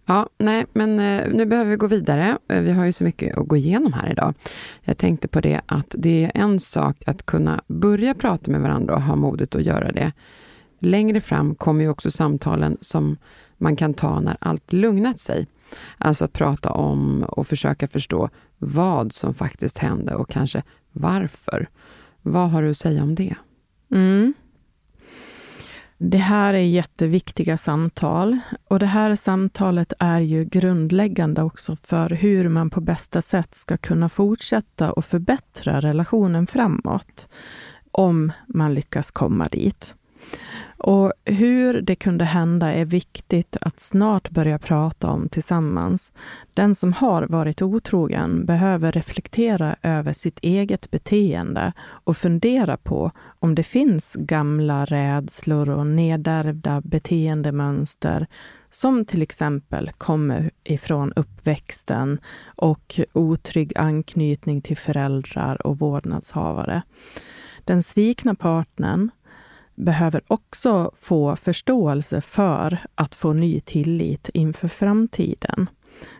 Ja, 0.06 0.28
nej, 0.38 0.66
men 0.72 1.00
eh, 1.00 1.28
nu 1.32 1.46
behöver 1.46 1.70
vi 1.70 1.76
gå 1.76 1.86
vidare. 1.86 2.38
Eh, 2.48 2.60
vi 2.60 2.72
har 2.72 2.84
ju 2.84 2.92
så 2.92 3.04
mycket 3.04 3.38
att 3.38 3.48
gå 3.48 3.56
igenom 3.56 3.92
här 3.92 4.10
idag. 4.10 4.34
Jag 4.82 4.98
tänkte 4.98 5.28
på 5.28 5.40
det 5.40 5.60
att 5.66 5.94
det 5.98 6.24
är 6.24 6.32
en 6.34 6.60
sak 6.60 7.02
att 7.06 7.26
kunna 7.26 7.62
börja 7.66 8.14
prata 8.14 8.50
med 8.50 8.60
varandra 8.60 8.94
och 8.94 9.02
ha 9.02 9.16
modet 9.16 9.54
att 9.54 9.64
göra 9.64 9.92
det. 9.92 10.12
Längre 10.78 11.20
fram 11.20 11.54
kommer 11.54 11.84
ju 11.84 11.90
också 11.90 12.10
samtalen 12.10 12.76
som 12.80 13.16
man 13.58 13.76
kan 13.76 13.94
ta 13.94 14.20
när 14.20 14.36
allt 14.40 14.72
lugnat 14.72 15.20
sig. 15.20 15.46
Alltså 15.98 16.24
att 16.24 16.32
prata 16.32 16.70
om 16.70 17.24
och 17.28 17.46
försöka 17.46 17.88
förstå 17.88 18.30
vad 18.58 19.12
som 19.12 19.34
faktiskt 19.34 19.78
hände 19.78 20.14
och 20.14 20.30
kanske 20.30 20.62
varför. 20.92 21.68
Vad 22.22 22.50
har 22.50 22.62
du 22.62 22.70
att 22.70 22.76
säga 22.76 23.02
om 23.02 23.14
det? 23.14 23.34
Mm. 23.90 24.34
Det 26.00 26.18
här 26.18 26.54
är 26.54 26.58
jätteviktiga 26.58 27.56
samtal 27.56 28.38
och 28.68 28.78
det 28.78 28.86
här 28.86 29.16
samtalet 29.16 29.92
är 29.98 30.20
ju 30.20 30.44
grundläggande 30.44 31.42
också 31.42 31.76
för 31.76 32.10
hur 32.10 32.48
man 32.48 32.70
på 32.70 32.80
bästa 32.80 33.22
sätt 33.22 33.54
ska 33.54 33.76
kunna 33.76 34.08
fortsätta 34.08 34.92
och 34.92 35.04
förbättra 35.04 35.80
relationen 35.80 36.46
framåt. 36.46 37.28
Om 37.92 38.32
man 38.46 38.74
lyckas 38.74 39.10
komma 39.10 39.48
dit. 39.48 39.94
Och 40.78 41.12
hur 41.24 41.80
det 41.82 41.94
kunde 41.94 42.24
hända 42.24 42.72
är 42.72 42.84
viktigt 42.84 43.56
att 43.60 43.80
snart 43.80 44.30
börja 44.30 44.58
prata 44.58 45.10
om 45.10 45.28
tillsammans. 45.28 46.12
Den 46.54 46.74
som 46.74 46.92
har 46.92 47.22
varit 47.22 47.62
otrogen 47.62 48.46
behöver 48.46 48.92
reflektera 48.92 49.76
över 49.82 50.12
sitt 50.12 50.38
eget 50.42 50.90
beteende 50.90 51.72
och 51.80 52.16
fundera 52.16 52.76
på 52.76 53.10
om 53.38 53.54
det 53.54 53.62
finns 53.62 54.16
gamla 54.18 54.84
rädslor 54.84 55.68
och 55.68 55.86
nedärvda 55.86 56.80
beteendemönster 56.80 58.26
som 58.70 59.04
till 59.04 59.22
exempel 59.22 59.90
kommer 59.98 60.50
ifrån 60.64 61.12
uppväxten 61.12 62.18
och 62.56 63.00
otrygg 63.12 63.78
anknytning 63.78 64.62
till 64.62 64.76
föräldrar 64.76 65.66
och 65.66 65.78
vårdnadshavare. 65.78 66.82
Den 67.64 67.82
svikna 67.82 68.34
partnern 68.34 69.10
behöver 69.78 70.20
också 70.26 70.90
få 70.96 71.36
förståelse 71.36 72.20
för 72.20 72.78
att 72.94 73.14
få 73.14 73.32
ny 73.32 73.60
tillit 73.60 74.30
inför 74.34 74.68
framtiden. 74.68 75.70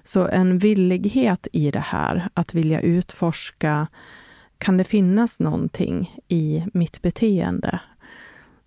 Så 0.03 0.29
en 0.29 0.59
villighet 0.59 1.49
i 1.53 1.71
det 1.71 1.85
här, 1.87 2.29
att 2.35 2.55
vilja 2.55 2.81
utforska, 2.81 3.87
kan 4.59 4.77
det 4.77 4.85
finnas 4.85 5.41
någonting 5.41 6.17
i 6.29 6.65
mitt 6.75 7.03
beteende? 7.03 7.81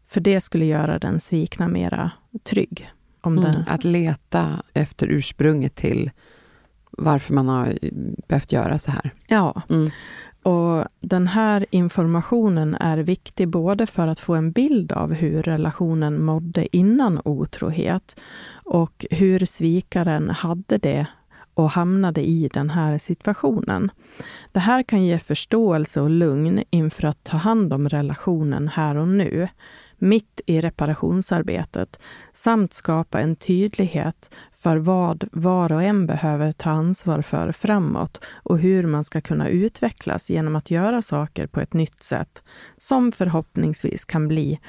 För 0.07 0.21
det 0.21 0.41
skulle 0.41 0.65
göra 0.65 0.99
den 0.99 1.19
svikna 1.19 1.67
mera 1.67 2.11
trygg. 2.43 2.89
Om 3.21 3.37
mm, 3.37 3.51
den... 3.51 3.63
Att 3.67 3.83
leta 3.83 4.63
efter 4.73 5.07
ursprunget 5.07 5.75
till 5.75 6.11
varför 6.91 7.33
man 7.33 7.47
har 7.47 7.77
behövt 8.27 8.51
göra 8.51 8.79
så 8.79 8.91
här. 8.91 9.11
Ja. 9.27 9.61
Mm. 9.69 9.91
Och 10.43 10.85
Den 10.99 11.27
här 11.27 11.65
informationen 11.69 12.75
är 12.75 12.97
viktig 12.97 13.47
både 13.47 13.87
för 13.87 14.07
att 14.07 14.19
få 14.19 14.35
en 14.35 14.51
bild 14.51 14.91
av 14.91 15.13
hur 15.13 15.43
relationen 15.43 16.23
mådde 16.23 16.77
innan 16.77 17.21
otrohet 17.25 18.19
och 18.63 19.05
hur 19.11 19.45
svikaren 19.45 20.29
hade 20.29 20.77
det 20.77 21.07
och 21.53 21.69
hamnade 21.69 22.21
i 22.21 22.49
den 22.53 22.69
här 22.69 22.97
situationen. 22.97 23.91
Det 24.51 24.59
här 24.59 24.83
kan 24.83 25.03
ge 25.03 25.19
förståelse 25.19 26.01
och 26.01 26.09
lugn 26.09 26.63
inför 26.69 27.07
att 27.07 27.23
ta 27.23 27.37
hand 27.37 27.73
om 27.73 27.89
relationen 27.89 28.67
här 28.67 28.95
och 28.95 29.07
nu 29.07 29.47
mitt 30.01 30.41
i 30.45 30.61
reparationsarbetet 30.61 31.99
samt 32.33 32.73
skapa 32.73 33.19
en 33.19 33.35
tydlighet 33.35 34.35
för 34.53 34.77
vad 34.77 35.27
var 35.31 35.71
och 35.71 35.83
en 35.83 36.07
behöver 36.07 36.51
ta 36.51 36.69
ansvar 36.69 37.21
för 37.21 37.51
framåt 37.51 38.23
och 38.33 38.59
hur 38.59 38.87
man 38.87 39.03
ska 39.03 39.21
kunna 39.21 39.49
utvecklas 39.49 40.29
genom 40.29 40.55
att 40.55 40.71
göra 40.71 41.01
saker 41.01 41.47
på 41.47 41.61
ett 41.61 41.73
nytt 41.73 42.03
sätt 42.03 42.43
som 42.77 43.11
förhoppningsvis 43.11 44.05
kan 44.05 44.27
bli 44.27 44.59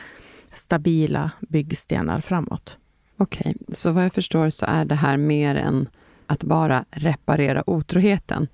stabila 0.54 1.30
byggstenar 1.40 2.20
framåt. 2.20 2.76
Okej, 3.16 3.54
okay, 3.60 3.74
så 3.74 3.92
vad 3.92 4.04
jag 4.04 4.12
förstår 4.12 4.50
så 4.50 4.66
är 4.66 4.84
det 4.84 4.94
här 4.94 5.16
mer 5.16 5.54
än 5.54 5.88
att 6.26 6.44
bara 6.44 6.84
reparera 6.90 7.70
otroheten. 7.70 8.48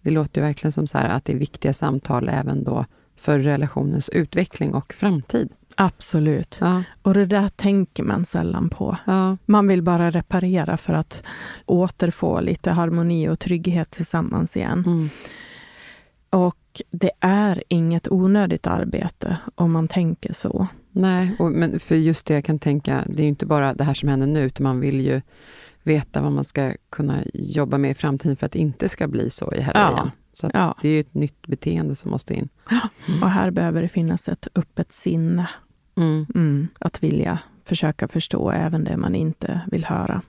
Det 0.00 0.10
låter 0.10 0.40
ju 0.40 0.46
verkligen 0.46 0.72
som 0.72 0.86
så 0.86 0.98
att 0.98 1.24
det 1.24 1.32
är 1.32 1.36
viktiga 1.36 1.72
samtal 1.72 2.28
även 2.28 2.64
då 2.64 2.86
för 3.16 3.38
relationens 3.38 4.08
utveckling 4.08 4.74
och 4.74 4.92
framtid. 4.92 5.52
Absolut. 5.78 6.58
Ja. 6.60 6.82
Och 7.02 7.14
det 7.14 7.26
där 7.26 7.48
tänker 7.48 8.02
man 8.02 8.24
sällan 8.24 8.68
på. 8.68 8.96
Ja. 9.04 9.36
Man 9.46 9.68
vill 9.68 9.82
bara 9.82 10.10
reparera 10.10 10.76
för 10.76 10.94
att 10.94 11.22
återfå 11.66 12.40
lite 12.40 12.70
harmoni 12.70 13.28
och 13.28 13.38
trygghet 13.38 13.90
tillsammans 13.90 14.56
igen. 14.56 14.84
Mm. 14.86 15.10
Och 16.30 16.82
det 16.90 17.10
är 17.20 17.62
inget 17.68 18.08
onödigt 18.08 18.66
arbete 18.66 19.36
om 19.54 19.72
man 19.72 19.88
tänker 19.88 20.32
så. 20.32 20.66
Nej, 20.90 21.36
och, 21.38 21.52
men 21.52 21.80
för 21.80 21.94
just 21.94 22.26
det 22.26 22.34
jag 22.34 22.44
kan 22.44 22.58
tänka, 22.58 23.04
det 23.06 23.22
är 23.22 23.28
inte 23.28 23.46
bara 23.46 23.74
det 23.74 23.84
här 23.84 23.94
som 23.94 24.08
händer 24.08 24.26
nu, 24.26 24.44
utan 24.44 24.64
man 24.64 24.80
vill 24.80 25.00
ju 25.00 25.20
veta 25.82 26.20
vad 26.20 26.32
man 26.32 26.44
ska 26.44 26.72
kunna 26.90 27.22
jobba 27.34 27.78
med 27.78 27.90
i 27.90 27.94
framtiden 27.94 28.36
för 28.36 28.46
att 28.46 28.52
det 28.52 28.58
inte 28.58 28.88
ska 28.88 29.08
bli 29.08 29.30
så 29.30 29.54
i 29.54 29.60
heller 29.60 29.80
ja. 29.80 30.10
Så 30.32 30.48
det 30.82 30.88
är 30.88 30.92
ju 30.92 31.00
ett 31.00 31.14
nytt 31.14 31.46
beteende 31.46 31.94
som 31.94 32.10
måste 32.10 32.34
in. 32.34 32.48
Ja. 32.70 32.88
Och 33.22 33.30
här 33.30 33.50
behöver 33.50 33.82
det 33.82 33.88
finnas 33.88 34.28
ett 34.28 34.48
öppet 34.54 34.92
sinne 34.92 35.48
Mm. 35.96 36.26
Mm, 36.34 36.68
att 36.78 37.02
vilja 37.02 37.38
försöka 37.64 38.08
förstå 38.08 38.50
även 38.50 38.84
det 38.84 38.96
man 38.96 39.14
inte 39.14 39.60
vill 39.66 39.84
höra. 39.84 40.22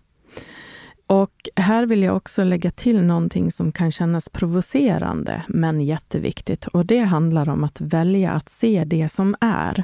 Och 1.08 1.50
här 1.56 1.86
vill 1.86 2.04
jag 2.04 2.16
också 2.16 2.44
lägga 2.44 2.72
till 2.72 3.04
någonting 3.04 3.52
som 3.52 3.72
kan 3.72 3.92
kännas 3.92 4.30
provocerande, 4.30 5.44
men 5.48 5.82
jätteviktigt. 5.82 6.68
Och 6.68 6.86
det 6.86 7.00
handlar 7.00 7.50
om 7.50 7.64
att 7.64 7.82
välja 7.82 8.32
att 8.32 8.50
se 8.50 8.84
det 8.86 9.10
som 9.10 9.36
är. 9.42 9.84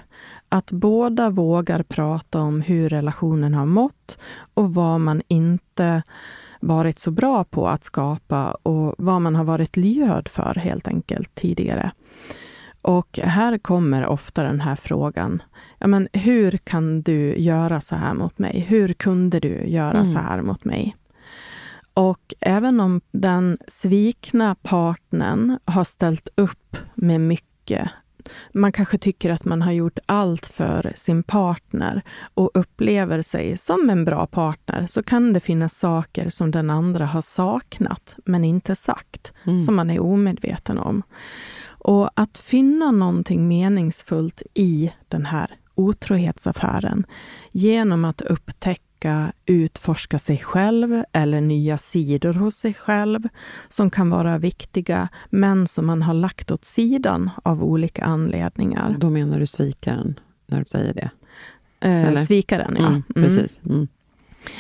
Att 0.50 0.72
båda 0.72 1.30
vågar 1.30 1.84
prata 1.84 2.42
om 2.42 2.62
hur 2.62 2.90
relationen 2.90 3.54
har 3.54 3.66
mått 3.66 4.18
och 4.54 4.74
vad 4.74 5.02
man 5.02 5.22
inte 5.28 6.04
varit 6.60 7.00
så 7.00 7.12
bra 7.12 7.44
på 7.44 7.68
att 7.68 7.84
skapa 7.84 8.52
och 8.52 8.96
vad 8.98 9.22
man 9.22 9.36
har 9.36 9.44
varit 9.44 9.78
lyhörd 9.78 10.30
för 10.30 10.56
helt 10.56 10.88
enkelt 10.88 11.36
tidigare. 11.36 11.92
Och 12.84 13.20
här 13.24 13.58
kommer 13.58 14.06
ofta 14.06 14.44
den 14.44 14.62
här 14.62 14.76
frågan. 14.76 15.42
Ja, 15.80 15.88
men 15.88 16.08
hur 16.14 16.52
kan 16.52 17.02
du 17.02 17.36
göra 17.38 17.82
så 17.82 17.96
här 17.96 18.14
mot 18.14 18.40
mig? 18.40 18.60
Hur 18.60 18.94
kunde 18.94 19.40
du 19.40 19.68
göra 19.68 19.98
mm. 19.98 20.06
så 20.06 20.20
här 20.20 20.42
mot 20.42 20.66
mig? 20.66 20.96
Och 21.94 22.34
även 22.40 22.80
om 22.80 23.02
den 23.12 23.58
svikna 23.68 24.56
partnern 24.56 25.60
har 25.66 25.84
ställt 25.84 26.28
upp 26.36 26.78
med 26.96 27.22
mycket 27.22 27.90
man 28.54 28.72
kanske 28.72 28.98
tycker 28.98 29.30
att 29.30 29.46
man 29.46 29.62
har 29.62 29.72
gjort 29.72 30.00
allt 30.06 30.48
för 30.48 30.94
sin 30.96 31.24
partner 31.24 32.02
och 32.34 32.52
upplever 32.54 33.22
sig 33.22 33.58
som 33.58 33.90
en 33.90 34.06
bra 34.06 34.28
partner, 34.28 34.88
så 34.88 35.04
kan 35.04 35.34
det 35.34 35.40
finnas 35.40 35.78
saker 35.78 36.30
som 36.30 36.52
den 36.52 36.70
andra 36.70 37.06
har 37.06 37.22
saknat, 37.22 38.16
men 38.26 38.44
inte 38.44 38.76
sagt, 38.76 39.34
mm. 39.44 39.60
som 39.60 39.76
man 39.76 39.90
är 39.90 40.00
omedveten 40.00 40.78
om. 40.78 41.04
Och 41.84 42.10
att 42.14 42.38
finna 42.38 42.92
någonting 42.92 43.48
meningsfullt 43.48 44.42
i 44.54 44.92
den 45.08 45.26
här 45.26 45.56
otrohetsaffären 45.76 47.06
genom 47.52 48.06
att 48.06 48.22
upptäcka, 48.22 49.34
utforska 49.46 50.20
sig 50.20 50.38
själv 50.38 51.04
eller 51.12 51.42
nya 51.42 51.78
sidor 51.78 52.34
hos 52.34 52.56
sig 52.56 52.74
själv 52.74 53.28
som 53.68 53.90
kan 53.90 54.10
vara 54.10 54.38
viktiga, 54.38 55.10
men 55.30 55.68
som 55.68 55.86
man 55.86 56.02
har 56.02 56.14
lagt 56.14 56.52
åt 56.52 56.66
sidan 56.66 57.30
av 57.44 57.64
olika 57.64 58.04
anledningar. 58.04 58.96
Då 59.00 59.10
menar 59.10 59.40
du 59.40 59.46
svikaren, 59.46 60.20
när 60.48 60.60
du 60.60 60.66
säger 60.66 60.94
det? 60.94 61.10
Eh, 61.88 62.24
svikaren, 62.24 62.76
ja. 62.80 62.88
Mm, 62.88 63.04
mm. 63.16 63.30
precis. 63.30 63.62
Mm. 63.66 63.88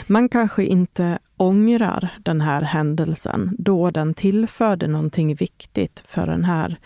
Man 0.07 0.29
kanske 0.29 0.65
inte 0.65 1.19
ångrar 1.43 2.10
den 2.23 2.41
här 2.41 2.62
händelsen 2.62 3.56
då 3.60 3.91
den 3.91 4.13
tillförde 4.13 4.88
någonting 4.88 5.36
viktigt 5.36 6.03
för 6.06 6.27
den 6.27 6.43
här 6.43 6.77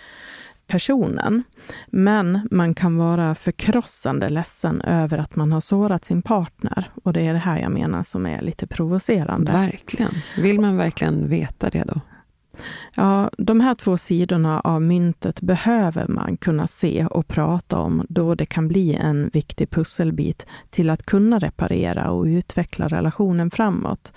personen. 0.68 1.44
Men 1.88 2.48
man 2.52 2.76
kan 2.76 2.98
vara 2.98 3.36
förkrossande 3.36 4.30
ledsen 4.30 4.82
över 4.82 5.18
att 5.18 5.36
man 5.36 5.52
har 5.52 5.62
sårat 5.62 6.06
sin 6.06 6.22
partner. 6.22 6.92
Och 7.04 7.14
det 7.14 7.28
är 7.28 7.34
det 7.34 7.40
här 7.40 7.60
jag 7.60 7.72
menar 7.72 8.04
som 8.04 8.26
är 8.26 8.42
lite 8.42 8.68
provocerande. 8.68 9.52
Verkligen. 9.52 10.12
Vill 10.38 10.60
man 10.60 10.78
verkligen 10.78 11.30
veta 11.30 11.70
det 11.70 11.84
då? 11.84 12.02
Ja, 12.96 13.30
de 13.38 13.60
här 13.60 13.76
två 13.76 13.98
sidorna 13.98 14.60
av 14.60 14.82
myntet 14.82 15.42
behöver 15.42 16.08
man 16.08 16.38
kunna 16.38 16.68
se 16.68 17.06
och 17.06 17.28
prata 17.28 17.78
om 17.78 18.06
då 18.10 18.36
det 18.36 18.46
kan 18.46 18.68
bli 18.68 18.94
en 18.94 19.30
viktig 19.34 19.70
pusselbit 19.70 20.46
till 20.70 20.90
att 20.90 21.06
kunna 21.06 21.40
reparera 21.40 22.12
och 22.12 22.24
utveckla 22.26 22.88
relationen 22.88 23.52
framåt. 23.52 24.14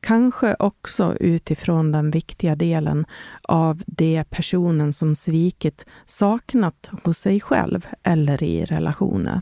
Kanske 0.00 0.56
också 0.58 1.16
utifrån 1.20 1.92
den 1.92 2.10
viktiga 2.10 2.56
delen 2.56 3.06
av 3.42 3.82
det 3.86 4.24
personen 4.30 4.92
som 4.92 5.14
svikit 5.14 5.86
saknat 6.06 6.90
hos 7.04 7.18
sig 7.18 7.40
själv 7.40 7.86
eller 8.02 8.42
i 8.42 8.64
relationen. 8.64 9.40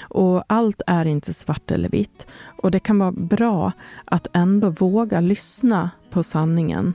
Och 0.00 0.44
allt 0.46 0.82
är 0.86 1.04
inte 1.04 1.34
svart 1.34 1.70
eller 1.70 1.88
vitt. 1.88 2.26
Och 2.62 2.70
det 2.70 2.80
kan 2.80 2.98
vara 2.98 3.12
bra 3.12 3.72
att 4.04 4.26
ändå 4.32 4.70
våga 4.70 5.20
lyssna 5.20 5.90
på 6.10 6.22
sanningen 6.22 6.94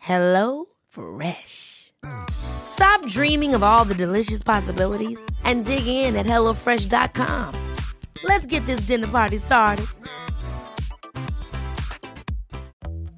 Hello 0.00 0.64
Fresh. 0.88 1.92
Stop 2.30 3.06
dreaming 3.06 3.54
of 3.54 3.62
all 3.62 3.84
the 3.84 3.94
delicious 3.94 4.42
possibilities 4.42 5.20
and 5.44 5.66
dig 5.66 5.86
in 5.86 6.16
at 6.16 6.24
HelloFresh.com. 6.24 7.54
Let's 8.24 8.46
get 8.46 8.64
this 8.64 8.86
dinner 8.86 9.08
party 9.08 9.36
started. 9.36 9.86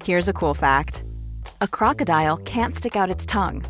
Here's 0.03 0.27
a 0.27 0.33
cool 0.33 0.53
fact 0.53 1.05
a 1.61 1.67
crocodile 1.69 2.35
can't 2.35 2.75
stick 2.75 2.97
out 2.97 3.09
its 3.09 3.25
tongue. 3.25 3.63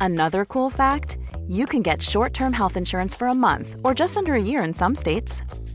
Another 0.00 0.46
cool 0.46 0.70
fact 0.70 1.18
you 1.46 1.66
can 1.66 1.82
get 1.82 2.00
short 2.00 2.32
term 2.32 2.54
health 2.54 2.78
insurance 2.78 3.14
for 3.14 3.28
a 3.28 3.34
month 3.34 3.76
or 3.84 3.92
just 3.92 4.16
under 4.16 4.32
a 4.32 4.42
year 4.42 4.64
in 4.64 4.72
some 4.72 4.94
states. 4.94 5.42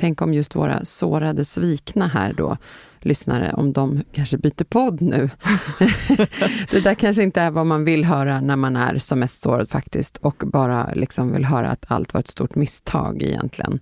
Tänk 0.00 0.22
om 0.22 0.34
just 0.34 0.56
våra 0.56 0.84
sårade 0.84 1.44
svikna 1.44 2.08
här 2.08 2.32
då, 2.32 2.56
lyssnare, 3.00 3.52
om 3.52 3.72
de 3.72 4.02
kanske 4.12 4.38
byter 4.38 4.64
podd 4.64 5.00
nu. 5.00 5.30
det 6.70 6.80
där 6.80 6.94
kanske 6.94 7.22
inte 7.22 7.40
är 7.40 7.50
vad 7.50 7.66
man 7.66 7.84
vill 7.84 8.04
höra 8.04 8.40
när 8.40 8.56
man 8.56 8.76
är 8.76 8.98
som 8.98 9.18
mest 9.18 9.42
sårad 9.42 9.70
faktiskt 9.70 10.16
och 10.16 10.42
bara 10.46 10.92
liksom 10.94 11.32
vill 11.32 11.44
höra 11.44 11.70
att 11.70 11.84
allt 11.88 12.14
var 12.14 12.20
ett 12.20 12.28
stort 12.28 12.54
misstag 12.54 13.22
egentligen. 13.22 13.80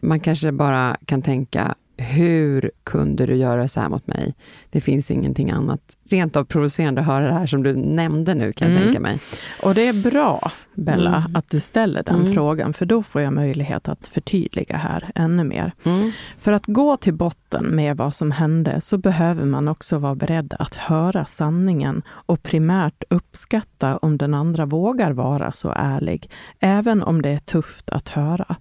Man 0.00 0.20
kanske 0.20 0.52
bara 0.52 0.96
kan 1.06 1.22
tänka, 1.22 1.74
hur 1.96 2.70
kunde 2.84 3.26
du 3.26 3.34
göra 3.34 3.68
så 3.68 3.80
här 3.80 3.88
mot 3.88 4.06
mig? 4.06 4.34
Det 4.70 4.80
finns 4.80 5.10
ingenting 5.10 5.50
annat 5.50 5.80
rent 6.08 6.36
av 6.36 6.44
provocerande 6.44 7.00
att 7.00 7.06
höra 7.06 7.26
det 7.26 7.34
här 7.34 7.46
som 7.46 7.62
du 7.62 7.76
nämnde 7.76 8.34
nu, 8.34 8.52
kan 8.52 8.68
mm. 8.68 8.76
jag 8.76 8.84
tänka 8.84 9.00
mig. 9.00 9.20
Och 9.62 9.74
det 9.74 9.88
är 9.88 10.10
bra, 10.10 10.50
Bella, 10.74 11.16
mm. 11.16 11.36
att 11.36 11.50
du 11.50 11.60
ställer 11.60 12.02
den 12.02 12.14
mm. 12.14 12.32
frågan, 12.32 12.72
för 12.72 12.86
då 12.86 13.02
får 13.02 13.22
jag 13.22 13.32
möjlighet 13.32 13.88
att 13.88 14.06
förtydliga 14.06 14.76
här 14.76 15.10
ännu 15.14 15.44
mer. 15.44 15.72
Mm. 15.84 16.10
För 16.38 16.52
att 16.52 16.66
gå 16.66 16.96
till 16.96 17.14
botten 17.14 17.64
med 17.64 17.96
vad 17.96 18.14
som 18.14 18.30
hände, 18.30 18.80
så 18.80 18.98
behöver 18.98 19.44
man 19.44 19.68
också 19.68 19.98
vara 19.98 20.14
beredd 20.14 20.54
att 20.58 20.76
höra 20.76 21.24
sanningen 21.24 22.02
och 22.08 22.42
primärt 22.42 23.02
uppskatta 23.10 23.96
om 23.96 24.18
den 24.18 24.34
andra 24.34 24.66
vågar 24.66 25.12
vara 25.12 25.52
så 25.52 25.72
ärlig, 25.76 26.30
även 26.60 27.02
om 27.02 27.22
det 27.22 27.30
är 27.30 27.38
tufft 27.38 27.88
att 27.88 28.08
höra. 28.08 28.56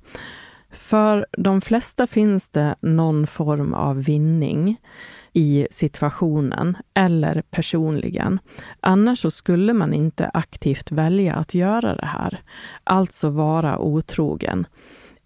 För 0.72 1.26
de 1.32 1.62
flesta 1.62 2.08
finns 2.08 2.50
det 2.50 2.76
någon 2.82 3.28
form 3.28 3.74
av 3.74 4.04
vinning 4.04 4.78
i 5.34 5.68
situationen 5.72 6.78
eller 6.94 7.42
personligen. 7.42 8.40
Annars 8.80 9.20
så 9.20 9.32
skulle 9.32 9.74
man 9.74 9.94
inte 9.94 10.32
aktivt 10.34 10.92
välja 10.92 11.36
att 11.36 11.54
göra 11.54 11.96
det 11.96 12.06
här. 12.06 12.42
Alltså 12.84 13.30
vara 13.30 13.80
otrogen, 13.80 14.68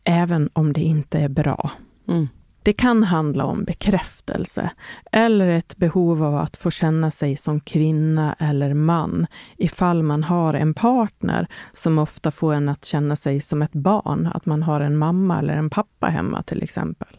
även 0.04 0.50
om 0.54 0.74
det 0.74 0.82
inte 0.82 1.20
är 1.20 1.30
bra. 1.30 1.72
Mm. 2.08 2.28
Det 2.66 2.74
kan 2.74 3.04
handla 3.04 3.46
om 3.46 3.64
bekräftelse 3.64 4.72
eller 5.12 5.48
ett 5.48 5.78
behov 5.78 6.24
av 6.24 6.36
att 6.36 6.58
få 6.58 6.72
känna 6.72 7.12
sig 7.12 7.38
som 7.38 7.60
kvinna 7.60 8.36
eller 8.40 8.74
man 8.74 9.28
ifall 9.58 10.04
man 10.04 10.24
har 10.24 10.54
en 10.54 10.74
partner 10.74 11.48
som 11.74 12.00
ofta 12.00 12.32
får 12.32 12.54
en 12.54 12.70
att 12.70 12.86
känna 12.86 13.16
sig 13.16 13.42
som 13.42 13.62
ett 13.62 13.74
barn, 13.74 14.30
att 14.34 14.46
man 14.46 14.64
har 14.64 14.82
en 14.82 14.98
mamma 14.98 15.40
eller 15.40 15.58
en 15.58 15.70
pappa 15.70 16.08
hemma 16.08 16.44
till 16.44 16.64
exempel. 16.64 17.18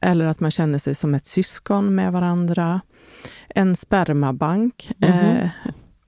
Eller 0.00 0.26
att 0.26 0.40
man 0.40 0.50
känner 0.50 0.78
sig 0.78 0.94
som 0.94 1.14
ett 1.14 1.26
syskon 1.26 1.94
med 1.94 2.12
varandra. 2.12 2.80
En 3.48 3.76
spermabank. 3.76 4.92
Mm 5.00 5.14
-hmm. 5.14 5.42
eh, 5.42 5.50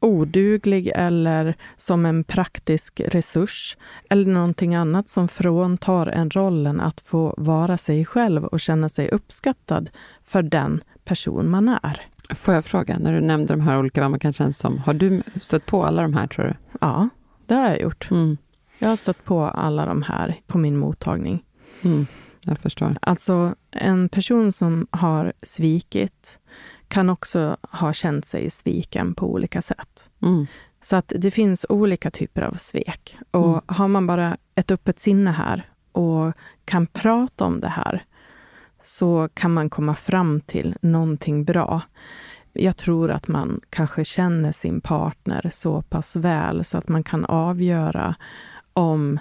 oduglig 0.01 0.91
eller 0.95 1.57
som 1.77 2.07
en 2.07 2.25
praktisk 2.25 3.01
resurs 3.01 3.77
eller 4.11 4.27
någonting 4.27 4.75
annat 4.75 5.09
som 5.09 5.29
fråntar 5.29 6.07
en 6.07 6.31
rollen 6.31 6.81
att 6.81 7.01
få 7.01 7.35
vara 7.37 7.79
sig 7.79 8.05
själv 8.05 8.45
och 8.45 8.61
känna 8.61 8.89
sig 8.89 9.09
uppskattad 9.09 9.91
för 10.23 10.43
den 10.43 10.83
person 11.05 11.51
man 11.51 11.69
är. 11.69 12.07
Får 12.35 12.55
jag 12.55 12.65
fråga, 12.65 12.99
när 12.99 13.13
du 13.13 13.21
nämnde 13.21 13.53
de 13.53 13.61
här 13.61 13.79
olika, 13.79 14.01
vad 14.01 14.11
man 14.11 14.21
kan 14.21 14.33
känna 14.33 14.53
som, 14.53 14.79
har 14.79 14.95
du 14.95 15.23
stött 15.37 15.67
på 15.67 15.85
alla 15.85 16.03
de 16.03 16.15
här 16.15 16.27
tror 16.27 16.45
du? 16.45 16.55
Ja, 16.81 17.09
det 17.47 17.55
har 17.55 17.69
jag 17.69 17.81
gjort. 17.81 18.11
Mm. 18.11 18.37
Jag 18.79 18.89
har 18.89 18.97
stött 18.97 19.25
på 19.25 19.41
alla 19.41 19.87
de 19.87 20.03
här 20.03 20.37
på 20.47 20.59
min 20.59 20.77
mottagning. 20.77 21.45
Mm, 21.83 22.07
jag 22.45 22.59
förstår. 22.59 22.99
Alltså, 23.03 23.55
en 23.71 24.09
person 24.09 24.53
som 24.53 24.87
har 24.91 25.33
svikit 25.43 26.41
kan 26.89 27.11
också 27.11 27.57
ha 27.71 27.93
känt 27.93 28.27
sig 28.27 28.51
sviken 28.51 29.15
på 29.15 29.33
olika 29.33 29.63
sätt. 29.63 30.11
Mm. 30.23 30.47
Så 30.83 30.97
att 30.97 31.13
det 31.17 31.31
finns 31.31 31.67
olika 31.69 32.11
typer 32.11 32.43
av 32.43 32.55
svek. 32.55 33.19
Och 33.31 33.49
Mm. 33.49 33.61
har 33.67 33.89
man 33.89 34.07
bara 34.07 34.37
ett 34.55 34.71
öppet 34.71 35.01
sinne 35.01 35.31
här 35.31 35.71
och 35.93 36.33
kan 36.65 36.87
prata 36.87 37.45
om 37.45 37.61
det 37.61 37.69
här, 37.69 38.05
så 38.83 39.29
kan 39.35 39.53
man 39.55 39.71
komma 39.71 39.95
fram 39.95 40.41
till 40.41 40.77
någonting 40.81 41.45
bra. 41.45 41.83
Jag 42.53 42.77
tror 42.77 43.11
att 43.11 43.29
man 43.29 43.61
kanske 43.71 44.05
känner 44.05 44.53
sin 44.53 44.81
partner 44.81 45.51
så 45.53 45.83
pass 45.83 46.17
väl 46.17 46.65
så 46.65 46.79
att 46.79 46.89
man 46.89 47.03
kan 47.03 47.25
avgöra 47.25 48.15
om 48.73 49.19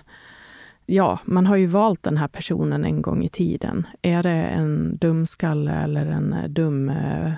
Ja, 0.87 1.19
man 1.25 1.47
har 1.47 1.55
ju 1.55 1.65
valt 1.67 2.03
den 2.03 2.17
här 2.17 2.27
personen 2.27 2.85
en 2.85 3.01
gång 3.01 3.23
i 3.23 3.29
tiden. 3.29 3.87
Är 4.01 4.23
det 4.23 4.29
en 4.29 4.97
dumskalle 4.97 5.71
eller 5.71 6.05
en 6.05 6.35
dum 6.53 6.89
eh, 6.89 7.31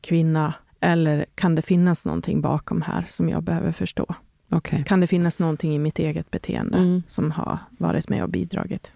kvinna? 0.00 0.54
Eller 0.80 1.26
kan 1.34 1.54
det 1.54 1.62
finnas 1.62 2.06
någonting 2.06 2.40
bakom 2.40 2.82
här 2.82 3.04
som 3.08 3.28
jag 3.28 3.42
behöver 3.42 3.72
förstå? 3.72 4.06
Okej. 4.52 4.84
Kan 4.86 5.00
det 5.00 5.06
finnas 5.06 5.38
någonting 5.38 5.74
i 5.74 5.78
mitt 5.78 5.98
eget 5.98 6.30
beteende 6.30 6.78
Mm. 6.78 7.02
som 7.06 7.30
har 7.30 7.58
varit 7.70 8.08
med 8.08 8.22
och 8.22 8.28
bidragit? 8.28 8.92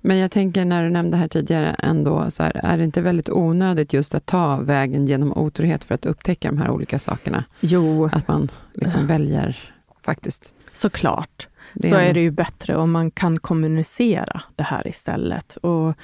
Men 0.00 0.18
jag 0.18 0.30
tänker 0.30 0.64
när 0.64 0.84
du 0.84 0.90
nämnde 0.90 1.16
här 1.16 1.28
tidigare 1.28 1.70
ändå, 1.78 2.30
så 2.30 2.42
här, 2.42 2.52
är 2.64 2.78
det 2.78 2.84
inte 2.84 3.00
väldigt 3.00 3.28
onödigt 3.30 3.92
just 3.92 4.14
att 4.14 4.26
ta 4.26 4.56
vägen 4.56 5.06
genom 5.06 5.32
otrohet 5.32 5.84
för 5.84 5.94
att 5.94 6.06
upptäcka 6.06 6.48
de 6.48 6.58
här 6.58 6.70
olika 6.70 6.98
sakerna? 6.98 7.44
Jo, 7.60 8.08
Att 8.12 8.28
man 8.28 8.48
liksom 8.74 9.06
väljer 9.06 9.58
faktiskt. 10.02 10.54
såklart. 10.72 11.48
Det 11.74 11.88
så 11.88 11.94
är- 11.96 12.00
är 12.08 12.14
det 12.14 12.20
ju 12.20 12.30
bättre 12.30 12.76
om 12.76 12.92
man 12.92 13.10
kan 13.10 13.38
kommunicera 13.38 14.40
det 14.56 14.62
här 14.62 14.88
istället. 14.88 15.56
Och 15.56 15.94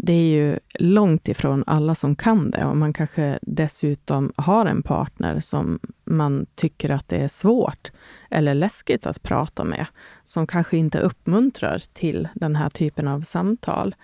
det 0.00 0.12
är 0.12 0.36
ju 0.36 0.58
långt 0.74 1.28
ifrån 1.28 1.64
alla 1.66 1.94
som 1.94 2.16
kan 2.16 2.50
det. 2.50 2.64
Och 2.64 2.76
man 2.76 2.92
kanske 2.92 3.38
dessutom 3.42 4.32
har 4.36 4.66
en 4.66 4.82
partner 4.82 5.40
som 5.40 5.78
man 6.04 6.46
tycker 6.54 6.90
att 6.90 7.08
det 7.08 7.16
är 7.16 7.28
svårt 7.28 7.92
eller 8.30 8.54
läskigt 8.54 9.06
att 9.06 9.22
prata 9.22 9.64
med, 9.64 9.86
som 10.24 10.46
kanske 10.46 10.76
inte 10.76 10.98
uppmuntrar 10.98 11.82
till 11.92 12.28
den 12.34 12.56
här 12.56 12.70
typen 12.70 13.08
av 13.08 13.20
samtal. 13.20 13.94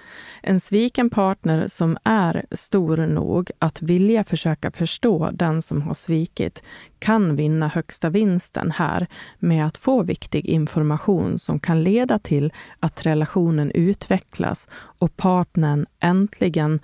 En 0.43 0.61
sviken 0.61 1.11
partner 1.11 1.69
som 1.69 1.99
är 2.05 2.47
stor 2.51 2.97
nog 2.97 3.51
att 3.59 3.83
vilja 3.83 4.25
försöka 4.25 4.71
förstå 4.71 5.31
den 5.33 5.63
som 5.63 5.83
har 5.83 5.95
svikit 5.95 6.63
kan 6.99 7.37
vinna 7.37 7.69
högsta 7.69 8.11
vinsten 8.11 8.71
här 8.71 9.07
med 9.39 9.67
att 9.67 9.79
få 9.79 10.03
viktig 10.03 10.47
information 10.47 11.39
som 11.39 11.61
kan 11.61 11.83
leda 11.83 12.19
till 12.19 12.53
att 12.81 13.07
relationen 13.07 13.71
utvecklas 13.71 14.69
och 14.99 15.17
partnern 15.17 15.84
äntligen 16.01 16.81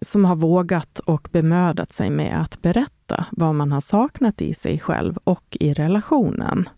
som 0.00 0.24
har 0.24 0.36
vågat 0.36 0.98
och 0.98 1.28
bemödat 1.32 1.92
sig 1.92 2.10
med 2.10 2.40
att 2.40 2.62
berätta 2.62 3.26
vad 3.30 3.54
man 3.54 3.72
har 3.72 3.80
saknat 3.80 4.40
i 4.40 4.54
sig 4.54 4.78
själv 4.78 5.18
och 5.24 5.56
i 5.60 5.74
relationen. 5.74 6.68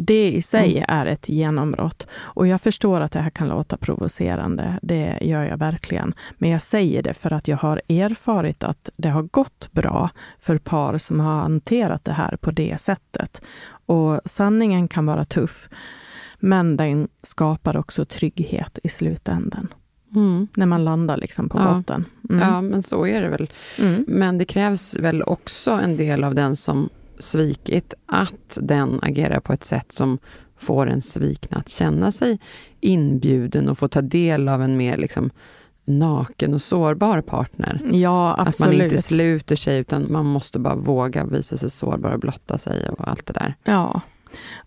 Det 0.00 0.30
i 0.30 0.42
sig 0.42 0.84
är 0.88 1.06
ett 1.06 1.28
genombrott. 1.28 2.06
Och 2.12 2.46
jag 2.46 2.60
förstår 2.60 3.00
att 3.00 3.12
det 3.12 3.20
här 3.20 3.30
kan 3.30 3.48
låta 3.48 3.76
provocerande. 3.76 4.78
Det 4.82 5.18
gör 5.20 5.44
jag 5.44 5.56
verkligen. 5.56 6.14
Men 6.38 6.50
jag 6.50 6.62
säger 6.62 7.02
det 7.02 7.14
för 7.14 7.32
att 7.32 7.48
jag 7.48 7.56
har 7.56 7.82
erfarit 7.88 8.62
att 8.62 8.90
det 8.96 9.08
har 9.08 9.22
gått 9.22 9.68
bra 9.72 10.10
för 10.38 10.58
par 10.58 10.98
som 10.98 11.20
har 11.20 11.40
hanterat 11.40 12.04
det 12.04 12.12
här 12.12 12.36
på 12.36 12.50
det 12.50 12.80
sättet. 12.80 13.42
Och 13.86 14.20
sanningen 14.24 14.88
kan 14.88 15.06
vara 15.06 15.24
tuff, 15.24 15.68
men 16.38 16.76
den 16.76 17.08
skapar 17.22 17.76
också 17.76 18.04
trygghet 18.04 18.78
i 18.82 18.88
slutändan. 18.88 19.68
Mm. 20.14 20.48
När 20.56 20.66
man 20.66 20.84
landar 20.84 21.16
liksom 21.16 21.48
på 21.48 21.58
Ja. 21.58 21.74
botten. 21.74 22.04
Mm. 22.30 22.48
Ja, 22.48 22.60
men 22.62 22.82
så 22.82 23.06
är 23.06 23.22
det 23.22 23.28
väl. 23.28 23.50
Mm. 23.78 24.04
Men 24.08 24.38
det 24.38 24.44
krävs 24.44 24.96
väl 24.98 25.22
också 25.22 25.70
en 25.70 25.96
del 25.96 26.24
av 26.24 26.34
den 26.34 26.56
som 26.56 26.88
svikit, 27.18 27.94
att 28.06 28.58
den 28.60 28.98
agerar 29.02 29.40
på 29.40 29.52
ett 29.52 29.64
sätt 29.64 29.92
som 29.92 30.18
får 30.56 30.86
en 30.86 31.00
svikna 31.00 31.56
att 31.58 31.68
känna 31.68 32.12
sig 32.12 32.38
inbjuden 32.80 33.68
och 33.68 33.78
få 33.78 33.88
ta 33.88 34.00
del 34.00 34.48
av 34.48 34.62
en 34.62 34.76
mer 34.76 34.96
liksom 34.96 35.30
naken 35.84 36.54
och 36.54 36.60
sårbar 36.62 37.20
partner. 37.20 37.80
Ja, 37.92 38.34
Att 38.34 38.60
man 38.60 38.72
inte 38.72 39.02
sluter 39.02 39.56
sig, 39.56 39.78
utan 39.78 40.12
man 40.12 40.26
måste 40.26 40.58
bara 40.58 40.74
våga 40.74 41.24
visa 41.24 41.56
sig 41.56 41.70
sårbar 41.70 42.10
och 42.10 42.20
blotta 42.20 42.58
sig 42.58 42.88
och 42.88 43.08
allt 43.08 43.26
det 43.26 43.32
där. 43.32 43.54
Ja. 43.64 44.00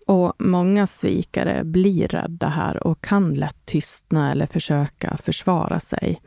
Och 0.06 0.32
många 0.38 0.86
svikare 0.86 1.64
blir 1.64 2.08
rädda 2.08 2.48
här 2.48 2.86
och 2.86 3.00
kan 3.00 3.34
lätt 3.34 3.66
tystna 3.66 4.30
eller 4.32 4.46
försöka 4.46 5.16
försvara 5.16 5.80
sig. 5.80 6.20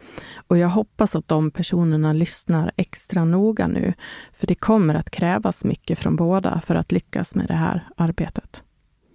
Och 0.47 0.57
jag 0.57 0.69
hoppas 0.69 1.15
att 1.15 1.27
de 1.27 1.51
personerna 1.51 2.13
lyssnar 2.13 2.71
extra 2.75 3.25
noga 3.25 3.67
nu, 3.67 3.93
för 4.33 4.47
det 4.47 4.55
kommer 4.55 4.95
att 4.95 5.09
krävas 5.09 5.63
mycket 5.65 5.99
från 5.99 6.15
båda 6.15 6.61
för 6.65 6.75
att 6.75 6.91
lyckas 6.91 7.35
med 7.35 7.47
det 7.47 7.53
här 7.53 7.87
arbetet. 7.97 8.63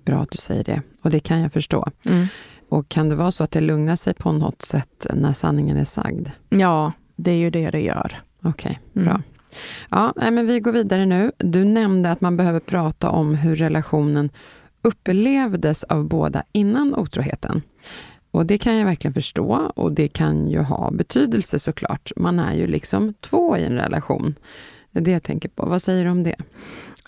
Bra 0.05 0.23
att 0.23 0.31
du 0.31 0.39
säger 0.39 0.65
det, 0.65 0.83
och 1.03 1.11
det 1.11 1.21
kan 1.21 1.41
jag 1.41 1.53
förstå. 1.53 1.87
Och 2.69 2.89
kan 2.89 3.09
det 3.09 3.15
vara 3.15 3.31
så 3.33 3.45
att 3.45 3.51
det 3.51 3.61
lugnar 3.61 3.97
sig 3.97 4.15
på 4.15 4.33
något 4.33 4.63
sätt 4.63 5.07
när 5.15 5.33
sanningen 5.33 5.77
är 5.77 5.85
sagd? 5.85 6.29
Ja, 6.49 6.93
det 7.17 7.31
är 7.31 7.37
ju 7.37 7.51
det 7.51 7.71
det 7.71 7.81
gör. 7.81 8.21
Okej, 8.43 8.81
Mm. 8.97 9.07
bra. 9.09 9.23
Ja, 9.91 10.13
nej, 10.17 10.31
men 10.31 10.47
vi 10.47 10.61
går 10.61 10.73
vidare 10.73 11.07
nu. 11.07 11.33
Du 11.39 11.65
nämnde 11.65 12.11
att 12.11 12.21
man 12.21 12.37
behöver 12.37 12.61
prata 12.61 13.11
om 13.11 13.35
hur 13.35 13.57
relationen 13.57 14.31
upplevdes 14.83 15.85
av 15.85 16.09
båda 16.09 16.43
innan 16.53 16.95
otroheten. 16.95 17.63
Och 18.31 18.47
det 18.47 18.59
kan 18.59 18.77
jag 18.77 18.85
verkligen 18.85 19.15
förstå 19.15 19.73
och 19.77 19.93
det 19.93 20.09
kan 20.09 20.49
ju 20.49 20.59
ha 20.59 20.91
betydelse 20.91 21.59
såklart. 21.59 22.13
Man 22.17 22.39
är 22.39 22.55
ju 22.55 22.67
liksom 22.67 23.15
två 23.21 23.57
i 23.57 23.65
en 23.65 23.77
relation. 23.77 24.35
Det 24.91 24.99
är 24.99 25.05
det 25.05 25.11
jag 25.11 25.23
tänker 25.23 25.49
på. 25.49 25.67
Vad 25.67 25.83
säger 25.83 26.05
du 26.05 26.11
om 26.11 26.23
det? 26.23 26.37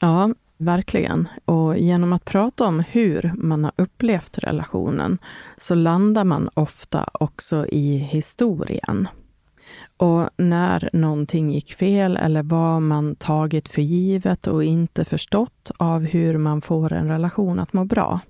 Ja, 0.00 0.30
verkligen. 0.56 1.28
Och 1.44 1.78
genom 1.78 2.12
att 2.12 2.24
prata 2.24 2.64
om 2.64 2.80
hur 2.80 3.32
man 3.36 3.64
har 3.64 3.72
upplevt 3.76 4.38
relationen 4.38 5.18
så 5.56 5.74
landar 5.74 6.24
man 6.24 6.50
ofta 6.54 7.08
också 7.12 7.66
i 7.66 7.96
historien. 7.96 9.08
Och 9.96 10.28
när 10.36 10.90
någonting 10.92 11.52
gick 11.52 11.74
fel 11.74 12.16
eller 12.16 12.42
vad 12.42 12.82
man 12.82 13.16
tagit 13.16 13.68
för 13.68 13.82
givet 13.82 14.46
och 14.46 14.64
inte 14.64 15.04
förstått 15.04 15.70
av 15.76 16.04
hur 16.04 16.38
man 16.38 16.60
får 16.60 16.92
en 16.92 17.08
relation 17.08 17.58
att 17.58 17.72
må 17.72 17.84
bra. 17.84 18.20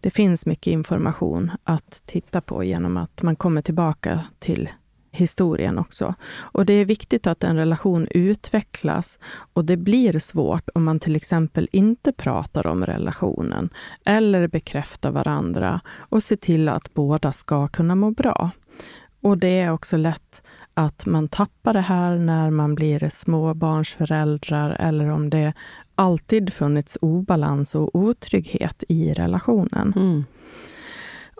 Det 0.00 0.10
finns 0.10 0.46
mycket 0.46 0.70
information 0.70 1.50
att 1.64 2.02
titta 2.06 2.40
på 2.40 2.64
genom 2.64 2.96
att 2.96 3.22
man 3.22 3.36
kommer 3.36 3.62
tillbaka 3.62 4.24
till 4.38 4.68
historien 5.10 5.78
också. 5.78 6.14
Och 6.34 6.66
det 6.66 6.72
är 6.72 6.84
viktigt 6.84 7.26
att 7.26 7.44
en 7.44 7.56
relation 7.56 8.08
utvecklas 8.10 9.18
och 9.52 9.64
det 9.64 9.76
blir 9.76 10.18
svårt 10.18 10.68
om 10.74 10.84
man 10.84 11.00
till 11.00 11.16
exempel 11.16 11.68
inte 11.72 12.12
pratar 12.12 12.66
om 12.66 12.86
relationen 12.86 13.68
eller 14.04 14.48
bekräftar 14.48 15.10
varandra 15.10 15.80
och 15.98 16.22
ser 16.22 16.36
till 16.36 16.68
att 16.68 16.94
båda 16.94 17.32
ska 17.32 17.68
kunna 17.68 17.94
må 17.94 18.10
bra. 18.10 18.50
Och 19.20 19.38
det 19.38 19.60
är 19.60 19.72
också 19.72 19.96
lätt 19.96 20.42
att 20.78 21.06
man 21.06 21.28
tappar 21.28 21.72
det 21.72 21.80
här 21.80 22.16
när 22.16 22.50
man 22.50 22.74
blir 22.74 23.08
småbarnsföräldrar 23.08 24.70
eller 24.70 25.08
om 25.08 25.30
det 25.30 25.52
alltid 25.94 26.52
funnits 26.52 26.98
obalans 27.00 27.74
och 27.74 27.94
otrygghet 27.94 28.84
i 28.88 29.14
relationen. 29.14 29.92
Mm. 29.96 30.24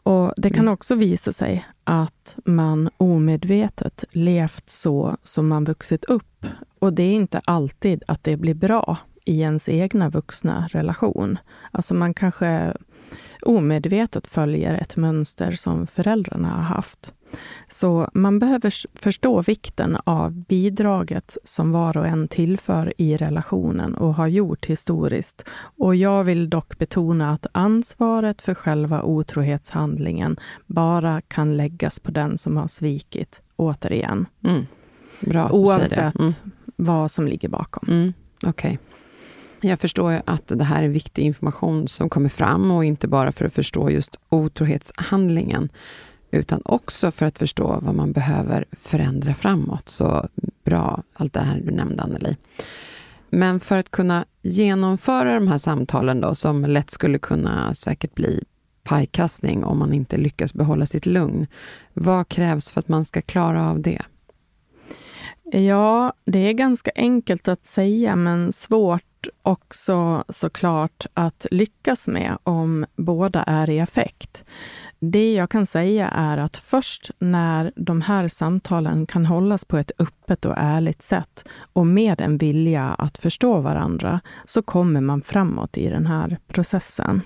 Och 0.03 0.33
Det 0.37 0.51
kan 0.51 0.69
också 0.69 0.95
visa 0.95 1.33
sig 1.33 1.67
att 1.85 2.37
man 2.45 2.91
omedvetet 2.97 4.05
levt 4.11 4.71
så 4.71 5.17
som 5.23 5.49
man 5.49 5.65
vuxit 5.65 6.05
upp. 6.05 6.47
Och 6.79 6.93
det 6.93 7.03
är 7.03 7.15
inte 7.15 7.41
alltid 7.45 8.03
att 8.07 8.25
det 8.25 8.37
blir 8.37 8.55
bra 8.55 8.97
i 9.25 9.41
ens 9.41 9.69
egna 9.69 10.11
vuxna 10.11 10.69
relation. 10.73 11.39
Alltså 11.71 11.95
man 11.95 12.15
kanske 12.15 12.73
omedvetet 13.43 14.27
följer 14.27 14.75
ett 14.75 14.97
mönster 14.97 15.53
som 15.53 15.87
föräldrarna 15.87 16.49
har 16.49 16.63
haft. 16.63 17.15
Så 17.71 18.09
man 18.15 18.39
behöver 18.39 18.99
förstå 18.99 19.43
vikten 19.43 19.97
av 20.05 20.33
bidraget 20.33 21.37
som 21.45 21.73
var 21.73 21.97
och 21.97 22.07
en 22.07 22.29
tillför 22.29 22.93
i 22.99 23.17
relationen 23.17 23.95
och 23.95 24.15
har 24.15 24.27
gjort 24.27 24.67
historiskt. 24.67 25.45
Och 25.79 25.97
jag 25.97 26.25
vill 26.25 26.51
dock 26.51 26.79
betona 26.79 27.31
att 27.31 27.47
ansvaret 27.53 28.43
för 28.43 28.55
själva 28.55 29.03
otrohetshandlingen 29.03 30.37
bara 30.67 31.21
kan 31.21 31.57
läggas 31.57 32.01
på 32.01 32.11
den 32.11 32.39
som 32.39 32.57
har 32.57 32.69
svikit, 32.69 33.43
återigen. 33.57 34.27
Mm. 34.45 34.67
Bra 35.21 35.51
Oavsett. 35.51 36.15
Mm. 36.15 36.33
vad 36.77 37.11
som 37.11 37.27
ligger 37.29 37.49
bakom. 37.49 37.89
Mm, 37.89 38.13
Okej. 38.47 38.79
Jag 39.61 39.81
förstår 39.81 40.23
att 40.25 40.53
det 40.55 40.65
här 40.65 40.83
är 40.83 40.89
viktig 40.89 41.23
information 41.23 41.89
som 41.89 42.09
kommer 42.09 42.29
fram 42.29 42.71
och 42.71 42.85
inte 42.85 43.09
bara 43.09 43.33
för 43.33 43.45
att 43.45 43.53
förstå 43.53 43.91
just 43.91 44.17
otrohetshandlingen 44.29 45.69
utan 46.31 46.63
också 46.65 47.11
för 47.11 47.27
att 47.27 47.39
förstå 47.39 47.79
vad 47.83 47.95
man 47.95 48.13
behöver 48.13 48.65
förändra 48.73 49.35
framåt. 49.35 49.89
Så 49.89 50.29
bra, 50.65 51.03
allt 51.13 51.33
det 51.33 51.41
här 51.41 51.61
du 51.65 51.71
nämnde 51.71 52.03
Anneli. 52.03 52.37
Men 53.31 53.61
för 53.61 53.79
att 53.79 53.91
kunna 53.91 54.25
genomföra 54.43 55.35
de 55.35 55.49
här 55.49 55.59
samtalen 55.59 56.21
då, 56.21 56.35
som 56.35 56.65
lätt 56.65 56.91
skulle 56.91 57.19
kunna 57.19 57.75
säkert 57.75 58.15
bli 58.15 58.45
pajkastning 58.85 59.65
om 59.65 59.79
man 59.79 59.93
inte 59.93 60.17
lyckas 60.17 60.55
behålla 60.55 60.87
sitt 60.87 61.07
lugn. 61.07 61.47
Vad 61.95 62.29
krävs 62.29 62.71
för 62.71 62.81
att 62.81 62.89
man 62.89 63.05
ska 63.05 63.23
klara 63.23 63.71
av 63.71 63.81
det? 63.81 64.03
Ja, 65.53 66.13
det 66.25 66.39
är 66.39 66.53
ganska 66.53 66.91
enkelt 66.95 67.49
att 67.49 67.67
säga, 67.67 68.17
men 68.17 68.53
svårt 68.53 69.08
också 69.43 70.25
såklart 70.29 71.07
att 71.15 71.47
lyckas 71.51 72.09
med 72.09 72.39
om 72.43 72.87
båda 72.97 73.43
är 73.43 73.71
i 73.71 73.79
effekt. 73.79 74.45
Det 74.99 75.35
jag 75.35 75.51
kan 75.51 75.67
säga 75.67 76.09
är 76.09 76.39
att 76.39 76.57
först 76.57 77.11
när 77.19 77.73
de 77.77 78.01
här 78.01 78.29
samtalen 78.29 79.07
kan 79.07 79.27
hållas 79.27 79.65
på 79.65 79.77
ett 79.77 79.91
öppet 79.99 80.45
och 80.45 80.55
ärligt 80.57 81.03
sätt 81.03 81.45
och 81.73 81.87
med 81.87 82.21
en 82.21 82.39
vilja 82.39 82.85
att 82.85 83.19
förstå 83.19 83.61
varandra, 83.61 84.21
så 84.45 84.63
kommer 84.63 85.01
man 85.01 85.23
framåt 85.23 85.77
i 85.77 85.89
den 85.89 86.07
här 86.07 86.39
processen. 86.47 87.23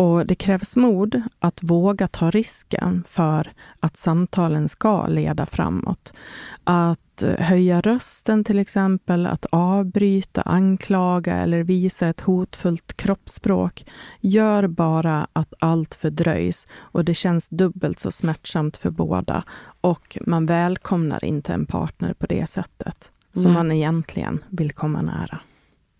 Och 0.00 0.26
det 0.26 0.34
krävs 0.34 0.76
mod 0.76 1.22
att 1.38 1.62
våga 1.62 2.08
ta 2.08 2.30
risken 2.30 3.04
för 3.06 3.52
att 3.80 3.96
samtalen 3.96 4.68
ska 4.68 5.06
leda 5.06 5.46
framåt. 5.46 6.12
Att 6.64 7.24
höja 7.38 7.80
rösten 7.80 8.44
till 8.44 8.58
exempel, 8.58 9.26
att 9.26 9.46
avbryta, 9.50 10.42
anklaga 10.42 11.36
eller 11.36 11.62
visa 11.62 12.08
ett 12.08 12.20
hotfullt 12.20 12.96
kroppsspråk 12.96 13.84
gör 14.20 14.66
bara 14.66 15.26
att 15.32 15.54
allt 15.58 15.94
fördröjs 15.94 16.68
och 16.72 17.04
det 17.04 17.14
känns 17.14 17.48
dubbelt 17.48 18.00
så 18.00 18.10
smärtsamt 18.10 18.76
för 18.76 18.90
båda. 18.90 19.44
Och 19.80 20.18
man 20.26 20.46
välkomnar 20.46 21.24
inte 21.24 21.52
en 21.52 21.66
partner 21.66 22.12
på 22.12 22.26
det 22.26 22.50
sättet 22.50 23.12
som 23.32 23.44
Nej. 23.44 23.52
man 23.52 23.72
egentligen 23.72 24.44
vill 24.48 24.72
komma 24.72 25.02
nära. 25.02 25.40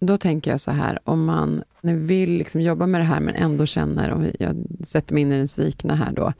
Då 0.00 0.18
tänker 0.18 0.50
jag 0.50 0.60
så 0.60 0.70
här, 0.70 0.98
om 1.04 1.24
man 1.24 1.62
vill 1.82 2.32
liksom 2.32 2.60
jobba 2.60 2.86
med 2.86 3.00
det 3.00 3.04
här 3.04 3.20
men 3.20 3.34
ändå 3.34 3.66
känner, 3.66 4.10
om 4.10 4.30
jag 4.38 4.56
sätter 4.84 5.14
mig 5.14 5.20
in 5.20 5.32
i 5.32 5.36
den 5.36 5.48
svikna 5.48 5.94
här 5.94 6.12
då, 6.12 6.32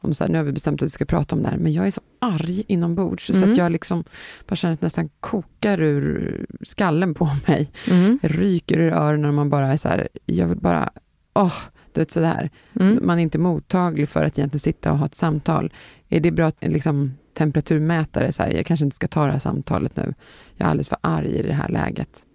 om 0.00 0.14
så 0.14 0.24
här, 0.24 0.30
nu 0.30 0.38
har 0.38 0.44
vi 0.44 0.52
bestämt 0.52 0.82
att 0.82 0.86
vi 0.86 0.90
ska 0.90 1.04
prata 1.04 1.36
om 1.36 1.42
det 1.42 1.48
här, 1.48 1.56
men 1.56 1.72
jag 1.72 1.86
är 1.86 1.90
så 1.90 2.00
arg 2.18 2.64
inombords 2.68 3.30
Mm. 3.30 3.42
så 3.42 3.50
att 3.50 3.56
jag 3.56 3.72
liksom 3.72 4.04
bara 4.46 4.56
känner 4.56 4.74
att 4.74 4.80
det 4.80 4.86
nästan 4.86 5.08
kokar 5.20 5.80
ur 5.80 6.46
skallen 6.62 7.14
på 7.14 7.24
mig. 7.46 7.70
Mm. 7.90 8.18
ryker 8.22 8.78
ur 8.78 8.92
öronen 8.92 9.24
och 9.28 9.34
man 9.34 9.50
bara 9.50 9.66
är 9.72 9.76
så 9.76 9.88
här, 9.88 10.08
jag 10.24 10.46
vill 10.46 10.58
bara, 10.58 10.90
åh, 11.34 11.54
du 11.92 12.00
vet 12.00 12.10
sådär. 12.10 12.50
Mm. 12.80 12.98
Man 13.06 13.18
är 13.18 13.22
inte 13.22 13.38
mottaglig 13.38 14.08
för 14.08 14.24
att 14.24 14.38
egentligen 14.38 14.60
sitta 14.60 14.92
och 14.92 14.98
ha 14.98 15.06
ett 15.06 15.14
samtal. 15.14 15.72
Är 16.08 16.20
det 16.20 16.30
bra 16.30 16.52
liksom, 16.60 17.14
temperaturmätare, 17.34 18.32
så 18.32 18.42
här, 18.42 18.50
jag 18.50 18.66
kanske 18.66 18.84
inte 18.84 18.96
ska 18.96 19.08
ta 19.08 19.26
det 19.26 19.32
här 19.32 19.38
samtalet 19.38 19.96
nu. 19.96 20.14
Jag 20.56 20.66
är 20.66 20.70
alldeles 20.70 20.88
för 20.88 20.98
arg 21.00 21.28
i 21.28 21.42
det 21.42 21.52
här 21.52 21.68
läget. 21.68 22.25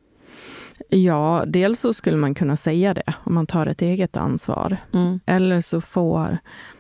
Ja, 0.90 1.44
dels 1.48 1.80
så 1.80 1.94
skulle 1.94 2.18
man 2.18 2.36
kunna 2.36 2.58
säga 2.58 2.94
det 2.94 3.14
om 3.24 3.34
man 3.34 3.48
tar 3.48 3.66
ett 3.66 3.82
eget 3.82 4.18
ansvar. 4.18 4.78
Mm. 4.94 5.20
Eller 5.26 5.62
så 5.62 5.82
får 5.82 6.38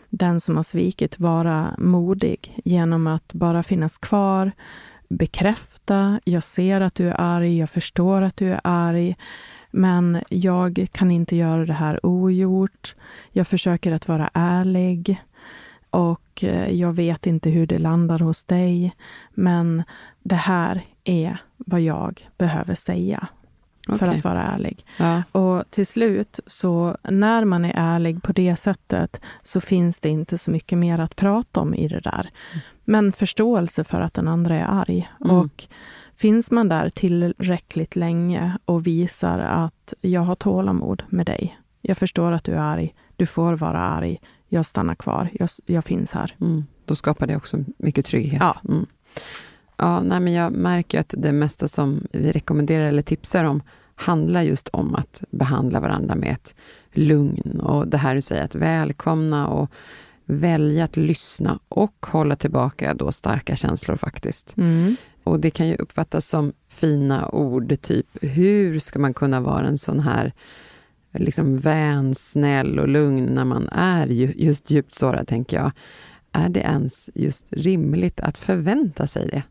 den 0.09 0.39
som 0.39 0.55
har 0.55 0.63
svikit 0.63 1.19
vara 1.19 1.75
modig 1.77 2.61
genom 2.65 3.07
att 3.07 3.33
bara 3.33 3.63
finnas 3.63 3.97
kvar, 3.97 4.51
bekräfta, 5.09 6.19
jag 6.23 6.43
ser 6.43 6.81
att 6.81 6.95
du 6.95 7.09
är 7.09 7.15
arg, 7.21 7.59
jag 7.59 7.69
förstår 7.69 8.21
att 8.21 8.37
du 8.37 8.51
är 8.51 8.61
arg, 8.63 9.15
men 9.71 10.23
jag 10.29 10.87
kan 10.91 11.11
inte 11.11 11.35
göra 11.35 11.65
det 11.65 11.73
här 11.73 12.05
ogjort. 12.05 12.95
Jag 13.31 13.47
försöker 13.47 13.91
att 13.91 14.07
vara 14.07 14.29
ärlig 14.33 15.21
och 15.89 16.43
eh, 16.43 16.69
jag 16.71 16.93
vet 16.93 17.27
inte 17.27 17.49
hur 17.49 17.67
det 17.67 17.79
landar 17.79 18.19
hos 18.19 18.43
dig, 18.43 18.95
men 19.33 19.83
det 20.23 20.35
här 20.35 20.81
är 21.03 21.37
vad 21.57 21.81
jag 21.81 22.29
behöver 22.37 22.75
säga 22.75 23.27
för 23.97 24.05
Okej. 24.05 24.17
att 24.17 24.23
vara 24.23 24.43
ärlig. 24.43 24.85
Ja. 24.97 25.23
Och 25.31 25.63
till 25.69 25.87
slut, 25.87 26.39
så 26.45 26.97
när 27.03 27.45
man 27.45 27.65
är 27.65 27.73
ärlig 27.75 28.23
på 28.23 28.31
det 28.31 28.55
sättet, 28.55 29.21
så 29.41 29.61
finns 29.61 29.99
det 29.99 30.09
inte 30.09 30.37
så 30.37 30.51
mycket 30.51 30.77
mer 30.77 30.99
att 30.99 31.15
prata 31.15 31.59
om 31.59 31.73
i 31.73 31.87
det 31.87 31.99
där. 31.99 32.29
Men 32.85 33.11
förståelse 33.11 33.83
för 33.83 34.01
att 34.01 34.13
den 34.13 34.27
andra 34.27 34.55
är 34.55 34.65
arg. 34.65 35.11
Mm. 35.25 35.35
Och 35.35 35.67
finns 36.15 36.51
man 36.51 36.69
där 36.69 36.89
tillräckligt 36.89 37.95
länge 37.95 38.57
och 38.65 38.87
visar 38.87 39.39
att 39.39 39.93
jag 40.01 40.21
har 40.21 40.35
tålamod 40.35 41.03
med 41.09 41.25
dig. 41.25 41.59
Jag 41.81 41.97
förstår 41.97 42.31
att 42.31 42.43
du 42.43 42.51
är 42.51 42.59
arg. 42.59 42.95
Du 43.15 43.25
får 43.25 43.53
vara 43.53 43.79
arg. 43.79 44.17
Jag 44.47 44.65
stannar 44.65 44.95
kvar. 44.95 45.29
Jag, 45.33 45.49
jag 45.65 45.85
finns 45.85 46.11
här. 46.11 46.35
Mm. 46.41 46.65
Då 46.85 46.95
skapar 46.95 47.27
det 47.27 47.35
också 47.35 47.63
mycket 47.77 48.05
trygghet. 48.05 48.41
Ja. 48.41 48.55
Mm. 48.69 48.85
Ja, 49.77 50.01
nej, 50.01 50.19
men 50.19 50.33
jag 50.33 50.53
märker 50.53 50.99
att 50.99 51.13
det 51.17 51.31
mesta 51.31 51.67
som 51.67 52.07
vi 52.11 52.31
rekommenderar 52.31 52.85
eller 52.85 53.01
tipsar 53.01 53.43
om 53.43 53.61
handlar 54.01 54.41
just 54.41 54.67
om 54.67 54.95
att 54.95 55.23
behandla 55.31 55.79
varandra 55.79 56.15
med 56.15 56.31
ett 56.31 56.55
lugn 56.91 57.59
och 57.59 57.87
det 57.87 57.97
här 57.97 58.15
du 58.15 58.21
säger 58.21 58.43
att 58.43 58.55
välkomna 58.55 59.47
och 59.47 59.71
välja 60.25 60.83
att 60.83 60.97
lyssna 60.97 61.59
och 61.69 62.05
hålla 62.05 62.35
tillbaka 62.35 62.93
då 62.93 63.11
starka 63.11 63.55
känslor 63.55 63.95
faktiskt. 63.95 64.57
Mm. 64.57 64.95
Och 65.23 65.39
det 65.39 65.49
kan 65.49 65.67
ju 65.67 65.75
uppfattas 65.75 66.29
som 66.29 66.53
fina 66.67 67.29
ord, 67.29 67.81
typ 67.81 68.07
hur 68.21 68.79
ska 68.79 68.99
man 68.99 69.13
kunna 69.13 69.41
vara 69.41 69.67
en 69.67 69.77
sån 69.77 69.99
här 69.99 70.33
liksom 71.13 71.57
vän, 71.57 72.15
snäll 72.15 72.79
och 72.79 72.87
lugn 72.87 73.25
när 73.25 73.45
man 73.45 73.69
är 73.69 74.07
ju, 74.07 74.33
just 74.35 74.71
djupt 74.71 74.95
sårad, 74.95 75.27
tänker 75.27 75.57
jag. 75.57 75.71
Är 76.31 76.49
det 76.49 76.59
ens 76.59 77.09
just 77.15 77.53
rimligt 77.53 78.19
att 78.19 78.37
förvänta 78.37 79.07
sig 79.07 79.27
det? 79.27 79.43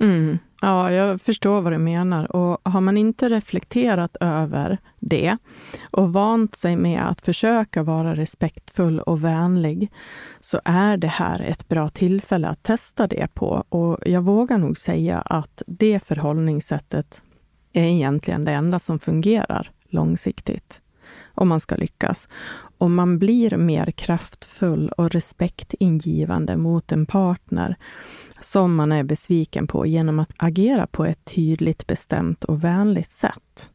Mm. 0.00 0.38
Ja, 0.60 0.92
jag 0.92 1.20
förstår 1.20 1.60
vad 1.60 1.72
du 1.72 1.78
menar. 1.78 2.36
Och 2.36 2.60
har 2.64 2.80
man 2.80 2.96
inte 2.96 3.28
reflekterat 3.28 4.16
över 4.20 4.78
det 5.00 5.36
och 5.90 6.12
vant 6.12 6.54
sig 6.54 6.76
med 6.76 7.08
att 7.08 7.20
försöka 7.20 7.82
vara 7.82 8.16
respektfull 8.16 9.00
och 9.00 9.24
vänlig, 9.24 9.92
så 10.40 10.60
är 10.64 10.96
det 10.96 11.06
här 11.06 11.40
ett 11.40 11.68
bra 11.68 11.88
tillfälle 11.88 12.48
att 12.48 12.62
testa 12.62 13.06
det 13.06 13.34
på. 13.34 13.64
Och 13.68 13.98
jag 14.06 14.22
vågar 14.22 14.58
nog 14.58 14.78
säga 14.78 15.18
att 15.18 15.62
det 15.66 16.04
förhållningssättet 16.04 17.22
är 17.72 17.84
egentligen 17.84 18.44
det 18.44 18.52
enda 18.52 18.78
som 18.78 18.98
fungerar 18.98 19.70
långsiktigt 19.88 20.82
om 21.34 21.48
man 21.48 21.60
ska 21.60 21.76
lyckas. 21.76 22.28
Om 22.78 22.94
man 22.94 23.18
blir 23.18 23.56
mer 23.56 23.90
kraftfull 23.90 24.88
och 24.88 25.10
respektingivande 25.10 26.56
mot 26.56 26.92
en 26.92 27.06
partner 27.06 27.76
som 28.40 28.74
man 28.74 28.92
är 28.92 29.02
besviken 29.04 29.66
på 29.66 29.86
genom 29.86 30.18
att 30.18 30.30
agera 30.36 30.86
på 30.86 31.04
ett 31.04 31.24
tydligt, 31.24 31.86
bestämt 31.86 32.44
och 32.44 32.64
vänligt 32.64 33.10
sätt. 33.10 33.70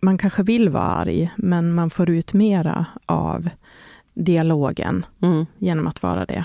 Man 0.00 0.18
kanske 0.18 0.42
vill 0.42 0.68
vara 0.68 0.84
arg, 0.84 1.32
men 1.36 1.74
man 1.74 1.90
får 1.90 2.10
ut 2.10 2.32
mera 2.32 2.86
av 3.06 3.48
dialogen 4.14 5.06
Mm. 5.22 5.46
genom 5.58 5.86
att 5.86 6.02
vara 6.02 6.26
det. 6.26 6.44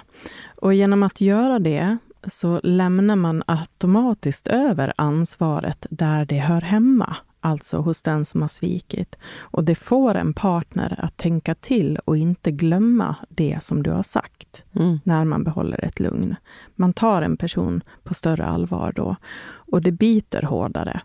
Och 0.55 0.73
genom 0.73 1.03
att 1.03 1.21
göra 1.21 1.59
det 1.59 1.97
så 2.27 2.59
lämnar 2.63 3.15
man 3.15 3.43
automatiskt 3.45 4.47
över 4.47 4.93
ansvaret 4.95 5.85
där 5.89 6.25
det 6.25 6.39
hör 6.39 6.61
hemma, 6.61 7.15
alltså 7.39 7.77
hos 7.77 8.01
den 8.01 8.25
som 8.25 8.41
har 8.41 8.47
svikit. 8.47 9.15
Och 9.39 9.63
det 9.63 9.75
får 9.75 10.15
en 10.15 10.33
partner 10.33 10.95
att 10.97 11.17
tänka 11.17 11.55
till 11.55 11.97
och 12.05 12.17
inte 12.17 12.51
glömma 12.51 13.15
det 13.29 13.63
som 13.63 13.83
du 13.83 13.91
har 13.91 14.03
sagt 14.03 14.65
Mm. 14.75 14.99
när 15.03 15.25
man 15.25 15.43
behåller 15.43 15.85
ett 15.85 15.99
lugn. 15.99 16.35
Man 16.75 16.93
tar 16.93 17.21
en 17.21 17.37
person 17.37 17.83
på 18.03 18.13
större 18.13 18.45
allvar 18.45 18.93
då 18.95 19.15
och 19.43 19.81
det 19.81 19.91
biter 19.91 20.41
hårdare. 20.41 21.01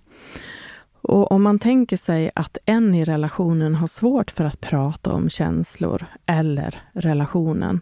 Och 1.03 1.33
om 1.33 1.43
man 1.43 1.59
tänker 1.59 1.97
sig 1.97 2.31
att 2.35 2.59
en 2.65 2.95
i 2.95 3.05
relationen 3.05 3.75
har 3.75 3.87
svårt 3.87 4.31
för 4.31 4.45
att 4.45 4.61
prata 4.61 5.13
om 5.13 5.29
känslor 5.29 6.07
eller 6.27 6.83
relationen, 6.93 7.81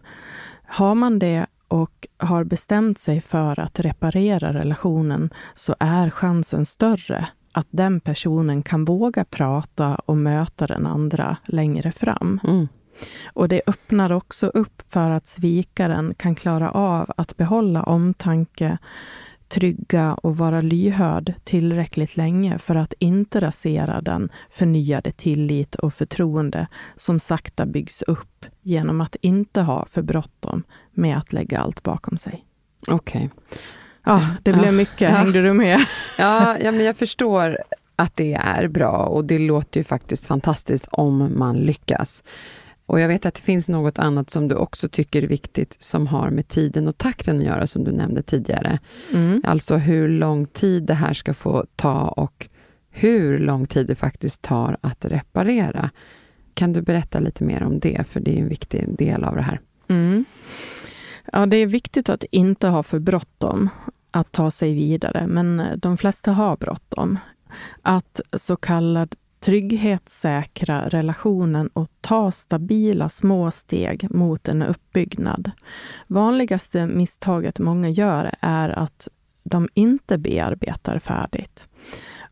har 0.67 0.95
man 0.95 1.19
det 1.19 1.47
och 1.75 2.07
har 2.17 2.45
bestämt 2.45 2.99
sig 2.99 3.21
för 3.21 3.61
att 3.61 3.81
reparera 3.81 4.53
relationen 4.53 5.31
så 5.55 5.75
är 5.79 6.11
chansen 6.11 6.67
större 6.67 7.29
att 7.53 7.67
den 7.71 8.01
personen 8.01 8.63
kan 8.63 8.85
våga 8.85 9.25
prata 9.25 9.95
och 9.95 10.17
möta 10.17 10.67
den 10.67 10.87
andra 10.87 11.37
längre 11.45 11.93
fram. 11.93 12.41
Mm. 12.45 12.69
Och 13.33 13.49
det 13.49 13.63
öppnar 13.67 14.13
också 14.13 14.47
upp 14.47 14.83
för 14.89 15.11
att 15.11 15.29
svikaren 15.29 16.15
kan 16.15 16.35
klara 16.35 16.71
av 16.71 17.11
att 17.17 17.37
behålla 17.37 17.83
omtanke, 17.83 18.79
trygga 19.55 20.15
och 20.15 20.37
vara 20.37 20.61
lyhörd 20.61 21.35
tillräckligt 21.45 22.17
länge 22.17 22.59
för 22.59 22.75
att 22.75 22.95
inte 22.99 23.41
rasera 23.41 24.01
den 24.01 24.29
förnyade 24.51 25.13
tillit 25.13 25.75
och 25.75 25.95
förtroende 25.95 26.67
som 26.97 27.21
sakta 27.21 27.67
byggs 27.67 28.03
upp 28.03 28.47
genom 28.63 29.01
att 29.01 29.17
inte 29.21 29.61
ha 29.61 29.87
för 29.89 30.03
bråttom 30.03 30.63
med 30.93 31.17
att 31.19 31.33
lägga 31.33 31.59
allt 31.61 31.83
bakom 31.83 32.19
sig. 32.19 32.45
Okej. 32.89 33.31
Ja, 34.05 34.27
det 34.43 34.53
blev 34.53 34.65
Ja. 34.65 34.73
mycket. 34.73 35.01
Ja. 35.01 35.09
Hängde 35.09 35.43
du 35.43 35.53
med? 35.53 35.79
Ja, 36.19 36.59
ja, 36.59 36.71
men 36.73 36.85
jag 36.85 36.97
förstår 36.97 37.59
att 37.97 38.17
det 38.17 38.35
är 38.35 38.69
bra 38.69 38.91
och 38.97 39.25
det 39.25 39.39
låter 39.39 39.81
ju 39.81 39.85
faktiskt 39.85 40.27
fantastiskt 40.27 40.89
om 40.91 41.33
man 41.39 41.57
lyckas. 41.57 42.23
Och 42.95 43.01
jag 43.01 43.09
vet 43.09 43.27
att 43.27 43.35
det 43.35 43.41
finns 43.41 43.69
något 43.69 43.99
annat 43.99 44.31
som 44.31 44.49
du 44.49 44.55
också 44.55 44.89
tycker 44.89 45.23
är 45.23 45.27
viktigt 45.27 45.77
som 45.83 46.07
har 46.07 46.31
med 46.31 46.49
tiden 46.49 46.89
och 46.89 46.99
takten 46.99 47.39
att 47.39 47.45
göra, 47.45 47.67
som 47.67 47.85
du 47.85 47.93
nämnde 47.93 48.23
tidigare. 48.23 48.79
Mm. 49.13 49.43
Alltså 49.45 49.77
hur 49.77 50.09
lång 50.09 50.47
tid 50.47 50.83
det 50.83 50.95
här 50.95 51.13
ska 51.13 51.35
få 51.35 51.67
ta 51.77 52.09
och 52.09 52.49
hur 52.91 53.39
lång 53.39 53.67
tid 53.67 53.87
det 53.87 53.95
faktiskt 53.95 54.43
tar 54.43 54.77
att 54.81 55.05
reparera. 55.05 55.91
Kan 56.55 56.73
du 56.73 56.83
berätta 56.83 57.19
lite 57.19 57.45
mer 57.45 57.63
om 57.63 57.79
det, 57.79 58.05
för 58.09 58.21
det 58.21 58.39
är 58.39 58.43
en 58.43 58.49
viktig 58.49 58.97
del 58.99 59.25
av 59.25 59.37
det 59.37 59.43
här. 59.43 59.61
Mm. 59.89 60.25
Ja, 61.33 61.47
det 61.47 61.57
är 61.57 61.67
viktigt 61.67 62.09
att 62.09 62.25
inte 62.31 62.69
ha 62.69 62.83
för 62.83 62.99
bråttom. 62.99 63.69
att 64.11 64.33
ta 64.33 64.51
sig 64.51 64.75
vidare, 64.75 65.27
men 65.27 65.63
de 65.77 65.97
flesta 65.97 66.33
har 66.33 66.57
bråttom. 66.57 67.19
Att 67.83 68.21
så 68.33 68.57
kallad 68.57 69.15
trygghetssäkra 69.45 70.89
relationen 70.89 71.69
och 71.73 71.91
ta 72.01 72.31
stabila 72.33 73.09
små 73.09 73.51
steg 73.51 74.11
mot 74.11 74.49
en 74.49 74.63
uppbyggnad. 74.63 75.51
Vanligaste 76.07 76.87
misstaget 76.87 77.59
många 77.59 77.89
gör 77.89 78.35
är 78.41 78.69
att 78.69 79.09
de 79.43 79.69
inte 79.75 80.19
bearbetar 80.19 80.99
färdigt. 80.99 81.69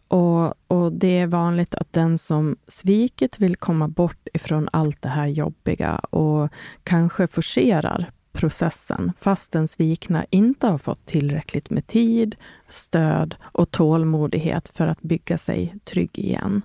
Och, 0.08 0.54
och, 0.68 0.92
det 0.92 1.18
är 1.18 1.26
vanligt 1.26 1.74
att 1.74 1.92
den 1.92 2.18
som 2.18 2.56
svikit 2.66 3.38
vill 3.38 3.56
komma 3.56 3.88
bort 3.88 4.28
ifrån 4.34 4.68
allt 4.72 5.02
det 5.02 5.08
här 5.08 5.26
jobbiga 5.26 5.94
och 5.94 6.48
kanske 6.82 7.26
forcerar 7.26 8.10
processen 8.42 9.12
fast 9.20 9.52
den 9.52 9.68
svikna 9.68 10.26
inte 10.30 10.66
har 10.66 10.78
fått 10.78 11.06
tillräckligt 11.06 11.70
med 11.70 11.86
tid, 11.86 12.36
stöd 12.68 13.34
och 13.42 13.70
tålmodighet 13.70 14.68
för 14.68 14.86
att 14.86 15.02
bygga 15.02 15.38
sig 15.38 15.74
trygg 15.84 16.18
igen. 16.18 16.62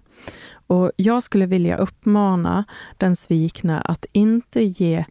Och 0.67 0.91
jag 0.95 1.23
skulle 1.23 1.45
vilja 1.45 1.77
uppmana 1.77 2.63
den 2.97 3.15
svikna 3.15 3.81
att 3.81 4.05
inte 4.11 4.63
ge 4.63 5.05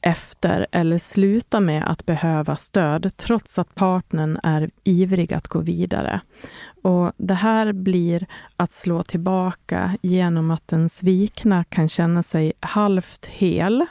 efter 0.00 0.66
eller 0.72 0.98
sluta 0.98 1.60
med 1.60 1.90
att 1.90 2.06
behöva 2.06 2.56
stöd 2.56 3.12
trots 3.16 3.58
att 3.58 3.74
partnern 3.74 4.38
är 4.42 4.70
ivrig 4.84 5.32
att 5.32 5.48
gå 5.48 5.60
vidare. 5.60 6.20
Och 6.82 7.12
Det 7.16 7.34
här 7.34 7.72
blir 7.72 8.26
att 8.56 8.72
slå 8.72 9.02
tillbaka 9.02 9.96
genom 10.02 10.50
att 10.50 10.68
den 10.68 10.88
svikna 10.88 11.64
kan 11.64 11.88
känna 11.88 12.22
sig 12.22 12.52
halvt 12.60 13.26
hel 13.26 13.86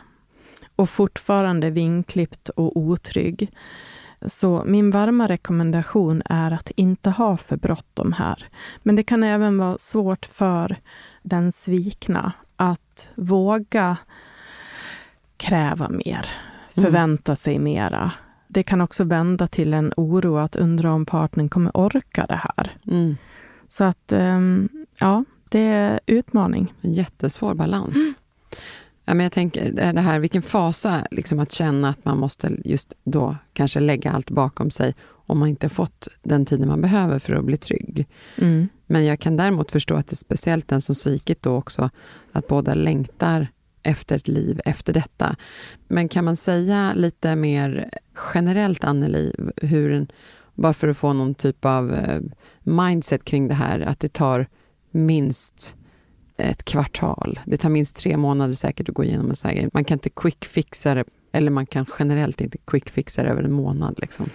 och 0.82 0.90
fortfarande 0.90 1.70
vinklippt 1.70 2.50
och 2.50 2.78
otrygg. 2.78 3.52
Så 4.26 4.64
min 4.66 4.92
varma 4.92 5.28
rekommendation 5.28 6.22
är 6.26 6.52
att 6.52 6.72
inte 6.76 7.10
ha 7.10 7.38
för 7.38 7.58
bråttom 7.58 8.14
här. 8.14 8.46
Men 8.84 8.96
det 8.96 9.04
kan 9.04 9.24
även 9.24 9.58
vara 9.58 9.78
svårt 9.78 10.26
för 10.26 10.76
den 11.22 11.52
svikna 11.52 12.34
att 12.56 13.10
våga 13.16 13.98
kräva 15.38 15.90
mer, 15.90 16.30
mm. 16.74 16.86
förvänta 16.86 17.36
sig 17.36 17.60
mera. 17.60 18.12
Det 18.48 18.64
kan 18.64 18.82
också 18.82 19.04
vända 19.04 19.48
till 19.48 19.74
en 19.74 19.94
oro 19.98 20.38
att 20.38 20.56
undra 20.56 20.94
om 20.94 21.06
partnern 21.06 21.50
kommer 21.50 21.78
orka 21.78 22.26
det 22.30 22.42
här. 22.56 22.78
Mm. 22.88 23.18
Så 23.68 23.84
att, 23.84 24.12
ehm, 24.12 24.70
ja, 24.98 25.24
det 25.50 25.60
är 25.68 26.00
utmaning. 26.06 26.74
En 26.82 26.94
jättesvår 26.94 27.54
balans. 27.54 27.96
Mm. 27.96 28.14
Ja, 29.06 29.14
men 29.14 29.24
jag 29.24 29.32
tänker 29.32 29.72
det 29.94 30.02
här, 30.02 30.20
vilken 30.20 30.42
fasa 30.42 31.08
liksom 31.12 31.40
att 31.40 31.52
känna 31.52 31.90
att 31.90 32.06
man 32.06 32.18
måste 32.18 32.52
just 32.66 32.94
då 33.04 33.36
kanske 33.54 33.80
lägga 33.80 34.12
allt 34.12 34.30
bakom 34.30 34.72
sig 34.72 34.96
om 35.32 35.40
man 35.40 35.50
inte 35.50 35.70
fått 35.70 36.08
den 36.24 36.46
tiden 36.46 36.68
man 36.68 36.82
behöver 36.82 37.20
för 37.20 37.34
att 37.34 37.46
bli 37.46 37.58
trygg. 37.58 38.08
Mm. 38.38 38.70
Men 38.88 39.06
jag 39.06 39.20
kan 39.20 39.38
däremot 39.38 39.72
förstå 39.72 39.96
att 39.96 40.08
det 40.08 40.14
är 40.14 40.16
speciellt 40.16 40.68
den 40.68 40.82
som 40.82 40.96
svikit 40.96 41.42
då 41.42 41.56
också, 41.56 41.90
att 42.32 42.48
båda 42.48 42.74
längtar 42.74 43.48
efter 43.84 44.16
ett 44.16 44.28
liv 44.28 44.62
efter 44.66 44.94
detta. 44.94 45.36
Men 45.88 46.10
kan 46.10 46.26
man 46.26 46.36
säga 46.36 46.94
lite 46.96 47.36
mer 47.36 47.90
generellt, 48.34 48.84
Anneli, 48.84 49.36
hur 49.56 49.92
en, 49.92 50.08
bara 50.56 50.74
för 50.74 50.88
att 50.88 50.98
få 50.98 51.14
någon 51.14 51.36
typ 51.36 51.66
av 51.66 51.94
eh, 51.94 52.22
mindset 52.64 53.26
kring 53.26 53.48
det 53.48 53.54
här, 53.54 53.80
att 53.80 54.00
det 54.00 54.14
tar 54.14 54.48
minst 54.92 55.76
ett 56.44 56.66
kvartal. 56.66 57.40
Det 57.46 57.58
tar 57.58 57.70
minst 57.70 57.96
tre 57.96 58.18
månader 58.18 58.54
säkert 58.54 58.90
att 58.90 58.96
gå 58.96 59.04
igenom 59.04 59.30
en 59.30 59.36
sån 59.36 59.50
här 59.50 59.56
grej. 59.58 59.70
Man 59.74 59.84
kan 59.84 59.96
inte 59.96 60.10
quickfixa 60.10 60.94
det 60.94 61.04
eller 61.32 61.52
man 61.52 61.66
kan 61.66 61.86
generellt 62.00 62.42
inte 62.42 62.58
quickfixa 62.58 63.24
det 63.24 63.30
över 63.30 63.44
en 63.44 63.52
månad. 63.52 63.96
Liksom. 63.98 64.30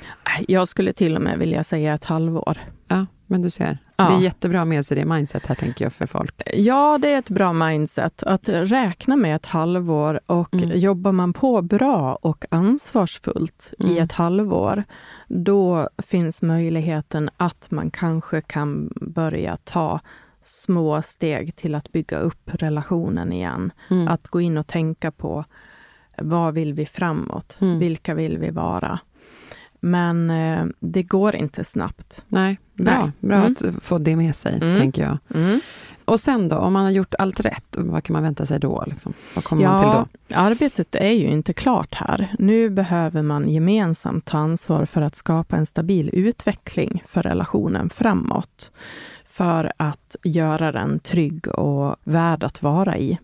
Jag 0.48 0.68
skulle 0.68 0.92
till 0.92 1.16
och 1.16 1.22
med 1.22 1.38
vilja 1.38 1.64
säga 1.64 1.94
ett 1.94 2.04
halvår. 2.04 2.58
Ja, 2.88 3.06
men 3.26 3.42
du 3.42 3.50
ser. 3.50 3.78
Ja. 3.96 4.08
Det 4.08 4.14
är 4.14 4.20
jättebra 4.20 4.64
med 4.64 4.86
sig 4.86 4.96
det 4.96 5.04
mindset 5.04 5.46
här, 5.46 5.54
tänker 5.54 5.84
jag, 5.84 5.92
för 5.92 6.06
folk. 6.06 6.42
Ja, 6.54 6.98
det 6.98 7.08
är 7.08 7.18
ett 7.18 7.30
bra 7.30 7.52
mindset. 7.52 8.22
Att 8.22 8.48
räkna 8.48 9.16
med 9.16 9.36
ett 9.36 9.46
halvår 9.46 10.20
och 10.26 10.54
mm. 10.54 10.78
jobbar 10.78 11.12
man 11.12 11.32
på 11.32 11.62
bra 11.62 12.14
och 12.14 12.44
ansvarsfullt 12.50 13.74
mm. 13.78 13.92
i 13.92 13.98
ett 13.98 14.12
halvår, 14.12 14.84
då 15.28 15.88
finns 15.98 16.42
möjligheten 16.42 17.30
att 17.36 17.70
man 17.70 17.90
kanske 17.90 18.40
kan 18.40 18.92
börja 19.00 19.56
ta 19.56 20.00
små 20.46 21.02
steg 21.02 21.56
till 21.56 21.74
att 21.74 21.92
bygga 21.92 22.18
upp 22.18 22.50
relationen 22.52 23.32
igen. 23.32 23.72
Mm. 23.90 24.08
Att 24.08 24.28
gå 24.28 24.40
in 24.40 24.58
och 24.58 24.66
tänka 24.66 25.10
på 25.10 25.44
vad 26.18 26.54
vill 26.54 26.74
vi 26.74 26.86
framåt? 26.86 27.56
Mm. 27.60 27.78
Vilka 27.78 28.14
vill 28.14 28.38
vi 28.38 28.50
vara? 28.50 28.98
Men 29.80 30.30
eh, 30.30 30.66
det 30.80 31.02
går 31.02 31.36
inte 31.36 31.64
snabbt. 31.64 32.24
Nej, 32.28 32.58
bra, 32.74 33.02
Nej. 33.02 33.12
bra 33.20 33.36
mm. 33.36 33.52
att 33.52 33.84
få 33.84 33.98
det 33.98 34.16
med 34.16 34.36
sig, 34.36 34.58
mm. 34.62 34.78
tänker 34.78 35.02
jag. 35.02 35.18
Mm. 35.34 35.60
Och 36.04 36.20
sen 36.20 36.48
då, 36.48 36.56
om 36.56 36.72
man 36.72 36.84
har 36.84 36.90
gjort 36.90 37.14
allt 37.18 37.40
rätt, 37.40 37.76
vad 37.78 38.04
kan 38.04 38.12
man 38.12 38.22
vänta 38.22 38.46
sig 38.46 38.60
då? 38.60 38.84
Liksom? 38.86 39.12
Vad 39.34 39.44
kommer 39.44 39.62
ja, 39.62 39.70
man 39.72 39.80
till 39.80 39.88
då? 39.88 40.40
Arbetet 40.40 40.94
är 40.94 41.10
ju 41.10 41.26
inte 41.26 41.52
klart 41.52 41.94
här. 41.94 42.34
Nu 42.38 42.70
behöver 42.70 43.22
man 43.22 43.48
gemensamt 43.48 44.24
ta 44.24 44.38
ansvar 44.38 44.84
för 44.84 45.02
att 45.02 45.16
skapa 45.16 45.56
en 45.56 45.66
stabil 45.66 46.10
utveckling 46.12 47.02
för 47.06 47.22
relationen 47.22 47.90
framåt 47.90 48.72
för 49.36 49.72
att 49.76 50.16
göra 50.24 50.72
den 50.72 50.98
trygg 50.98 51.48
och 51.48 51.96
värd 52.04 52.44
att 52.44 52.62
vara 52.62 52.98
i. 52.98 53.18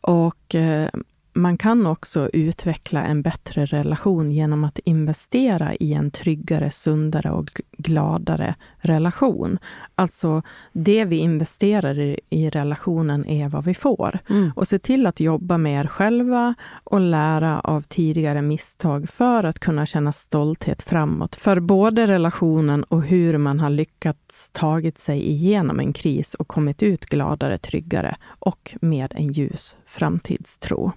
Och 0.00 0.54
eh, 0.54 0.88
man 1.36 1.58
kan 1.58 1.86
också 1.86 2.30
utveckla 2.32 3.04
en 3.04 3.22
bättre 3.22 3.64
relation 3.64 4.32
genom 4.32 4.64
att 4.64 4.78
investera 4.78 5.74
i 5.74 5.92
en 5.92 6.10
tryggare, 6.10 6.70
sundare 6.70 7.30
och 7.30 7.60
gladare 7.78 8.54
relation. 8.78 9.58
Alltså, 9.94 10.42
det 10.72 11.04
vi 11.04 11.16
investerar 11.16 11.98
i, 11.98 12.20
i 12.30 12.50
relationen 12.50 13.26
är 13.26 13.48
vad 13.48 13.64
vi 13.64 13.74
får. 13.74 14.18
Mm. 14.28 14.52
Och 14.56 14.68
se 14.68 14.78
till 14.78 15.06
att 15.06 15.20
jobba 15.20 15.58
med 15.58 15.80
er 15.80 15.86
själva 15.86 16.54
och 16.84 17.00
lära 17.00 17.60
av 17.60 17.80
tidigare 17.80 18.42
misstag 18.42 19.08
för 19.08 19.44
att 19.44 19.58
kunna 19.58 19.86
känna 19.86 20.12
stolthet 20.12 20.82
framåt. 20.82 21.36
För 21.36 21.60
både 21.60 22.06
relationen 22.06 22.84
och 22.84 23.02
hur 23.02 23.38
man 23.38 23.60
har 23.60 23.70
lyckats 23.70 24.50
tagit 24.50 24.98
sig 24.98 25.28
igenom 25.30 25.80
en 25.80 25.92
kris 25.92 26.34
och 26.34 26.48
kommit 26.48 26.82
ut 26.82 27.06
gladare, 27.06 27.58
tryggare 27.58 28.16
och 28.26 28.76
med 28.80 29.12
en 29.16 29.32
ljus 29.32 29.76
framtidstro. 29.86 30.92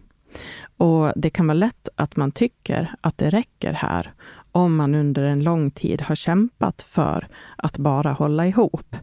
Och 0.77 1.11
det 1.15 1.29
kan 1.29 1.47
vara 1.47 1.53
lätt 1.53 1.89
att 1.95 2.15
man 2.15 2.31
tycker 2.31 2.95
att 3.01 3.17
det 3.17 3.29
räcker 3.29 3.73
här 3.73 4.13
om 4.51 4.75
man 4.75 4.95
under 4.95 5.23
en 5.23 5.43
lång 5.43 5.71
tid 5.71 6.01
har 6.01 6.15
kämpat 6.15 6.81
för 6.81 7.27
att 7.55 7.77
bara 7.77 8.11
hålla 8.11 8.47
ihop. 8.47 8.95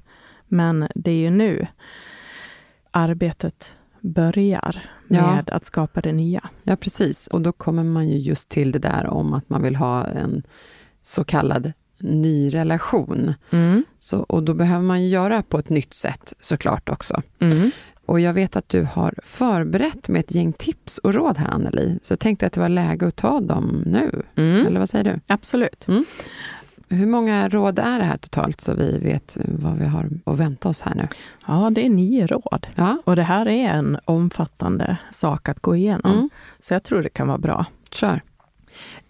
Men 0.48 0.88
det 0.94 1.10
är 1.10 1.18
ju 1.18 1.30
nu 1.30 1.66
arbetet 2.90 3.76
börjar 4.00 4.90
med 5.06 5.44
ja. 5.46 5.54
att 5.54 5.66
skapa 5.66 6.00
det 6.00 6.12
nya. 6.12 6.48
Ja, 6.62 6.76
precis. 6.76 7.26
Och 7.26 7.40
då 7.40 7.52
kommer 7.52 7.84
man 7.84 8.08
ju 8.08 8.18
just 8.18 8.48
till 8.48 8.72
det 8.72 8.78
där 8.78 9.06
om 9.06 9.34
att 9.34 9.48
man 9.48 9.62
vill 9.62 9.76
ha 9.76 10.04
en 10.04 10.42
så 11.02 11.24
kallad 11.24 11.72
ny 11.98 12.54
relation. 12.54 13.34
Mm. 13.50 13.84
Så, 13.98 14.18
och 14.18 14.42
då 14.42 14.54
behöver 14.54 14.84
man 14.84 15.08
göra 15.08 15.42
på 15.42 15.58
ett 15.58 15.68
nytt 15.68 15.94
sätt 15.94 16.32
såklart 16.40 16.88
också. 16.88 17.22
Mm. 17.38 17.70
Och 18.07 18.20
jag 18.20 18.32
vet 18.32 18.57
att 18.57 18.68
du 18.68 18.82
har 18.82 19.14
förberett 19.22 20.09
med 20.09 20.20
ett 20.20 20.34
gäng 20.34 20.52
tips 20.52 20.98
och 20.98 21.14
råd 21.14 21.38
här, 21.38 21.48
Anneli. 21.48 21.98
Så 22.02 22.12
jag 22.12 22.18
tänkte 22.20 22.46
att 22.46 22.52
det 22.52 22.61
var 22.61 22.68
läge 22.68 23.07
att 23.07 23.16
ta 23.16 23.40
dem 23.40 23.82
nu. 23.86 24.22
Mm. 24.36 24.66
Eller 24.66 24.80
vad 24.80 24.88
säger 24.88 25.04
du? 25.04 25.20
Absolut. 25.26 25.88
Mm. 25.88 26.04
Hur 26.88 27.07
många 27.07 27.48
råd 27.48 27.78
är 27.78 27.98
det 27.98 28.04
här 28.04 28.16
totalt, 28.16 28.61
så 28.61 28.74
vi 28.74 28.98
vet 28.98 29.36
vad 29.44 29.78
vi 29.78 29.86
har 29.86 30.11
att 30.24 30.38
vänta 30.38 30.68
oss 30.68 30.80
här 30.80 30.94
nu? 30.94 31.09
Ja, 31.46 31.70
det 31.72 31.86
är 31.86 31.90
nio 31.90 32.26
råd. 32.26 32.66
Ja. 32.74 32.98
Och 33.04 33.16
det 33.16 33.22
här 33.22 33.48
är 33.48 33.68
en 33.68 33.98
omfattande 34.04 34.96
sak 35.11 35.48
att 35.48 35.61
gå 35.61 35.76
igenom. 35.76 36.12
Mm. 36.12 36.30
Så 36.61 36.74
jag 36.74 36.82
tror 36.82 37.02
det 37.02 37.09
kan 37.09 37.28
vara 37.28 37.38
bra. 37.38 37.66
Kör. 37.90 38.20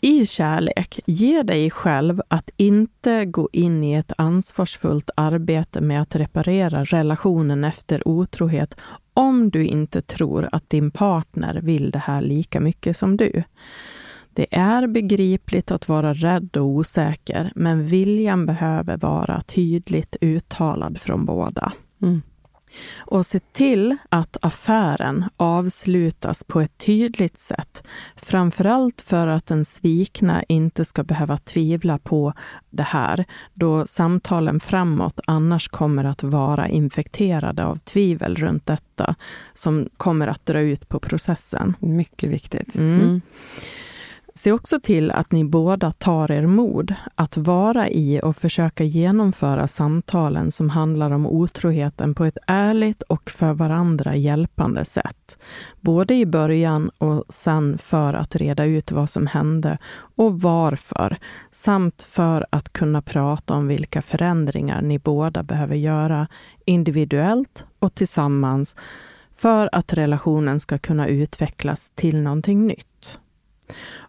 I 0.00 0.26
kärlek, 0.26 1.00
ge 1.06 1.42
dig 1.42 1.70
själv 1.70 2.22
att 2.28 2.50
inte 2.56 3.24
gå 3.24 3.48
in 3.52 3.84
i 3.84 3.94
ett 3.94 4.12
ansvarsfullt 4.18 5.10
arbete 5.16 5.80
med 5.80 6.02
att 6.02 6.16
reparera 6.16 6.84
relationen 6.84 7.64
efter 7.64 8.08
otrohet 8.08 8.74
om 9.14 9.50
du 9.50 9.64
inte 9.64 10.02
tror 10.02 10.48
att 10.52 10.70
din 10.70 10.90
partner 10.90 11.60
vill 11.62 11.90
det 11.90 11.98
här 11.98 12.20
lika 12.20 12.60
mycket 12.60 12.96
som 12.96 13.16
du. 13.16 13.42
Det 14.32 14.56
är 14.56 14.86
begripligt 14.86 15.70
att 15.70 15.88
vara 15.88 16.14
rädd 16.14 16.56
och 16.56 16.66
osäker, 16.66 17.52
men 17.54 17.86
viljan 17.86 18.46
behöver 18.46 18.96
vara 18.96 19.42
tydligt 19.42 20.16
uttalad 20.20 21.00
från 21.00 21.24
båda. 21.24 21.72
Mm. 22.02 22.22
Och 22.98 23.26
se 23.26 23.40
till 23.52 23.96
att 24.08 24.36
affären 24.44 25.24
avslutas 25.36 26.44
på 26.44 26.60
ett 26.60 26.78
tydligt 26.78 27.38
sätt. 27.38 27.82
Framförallt 28.16 29.00
för 29.00 29.26
att 29.26 29.46
den 29.46 29.64
svikna 29.64 30.42
inte 30.48 30.84
ska 30.84 31.04
behöva 31.04 31.38
tvivla 31.38 31.98
på 31.98 32.32
det 32.70 32.82
här, 32.82 33.24
då 33.54 33.86
samtalen 33.86 34.60
framåt 34.60 35.20
annars 35.26 35.68
kommer 35.68 36.04
att 36.04 36.22
vara 36.22 36.68
infekterade 36.68 37.64
av 37.64 37.76
tvivel 37.76 38.36
runt 38.36 38.66
detta, 38.66 39.14
som 39.54 39.88
kommer 39.96 40.28
att 40.28 40.46
dra 40.46 40.60
ut 40.60 40.88
på 40.88 41.00
processen. 41.00 41.76
Mycket 41.80 42.30
viktigt. 42.30 42.76
Mm. 42.76 43.00
Mm. 43.00 43.20
Se 44.36 44.52
också 44.52 44.80
till 44.80 45.10
att 45.10 45.32
ni 45.32 45.44
båda 45.44 45.92
tar 45.92 46.30
er 46.30 46.46
mod 46.46 46.94
att 47.14 47.36
vara 47.36 47.88
i 47.88 48.20
och 48.22 48.36
försöka 48.36 48.84
genomföra 48.84 49.68
samtalen 49.68 50.52
som 50.52 50.70
handlar 50.70 51.10
om 51.10 51.26
otroheten 51.26 52.14
på 52.14 52.24
ett 52.24 52.38
ärligt 52.46 53.02
och 53.02 53.30
för 53.30 53.52
varandra 53.52 54.16
hjälpande 54.16 54.84
sätt. 54.84 55.38
Både 55.80 56.14
i 56.14 56.26
början 56.26 56.88
och 56.98 57.24
sen 57.28 57.78
för 57.78 58.14
att 58.14 58.36
reda 58.36 58.64
ut 58.64 58.92
vad 58.92 59.10
som 59.10 59.26
hände 59.26 59.78
och 60.16 60.40
varför, 60.40 61.16
samt 61.50 62.02
för 62.02 62.46
att 62.50 62.72
kunna 62.72 63.02
prata 63.02 63.54
om 63.54 63.66
vilka 63.68 64.02
förändringar 64.02 64.82
ni 64.82 64.98
båda 64.98 65.42
behöver 65.42 65.76
göra 65.76 66.28
individuellt 66.64 67.64
och 67.78 67.94
tillsammans 67.94 68.76
för 69.32 69.68
att 69.72 69.92
relationen 69.92 70.60
ska 70.60 70.78
kunna 70.78 71.08
utvecklas 71.08 71.92
till 71.94 72.22
någonting 72.22 72.66
nytt. 72.66 73.18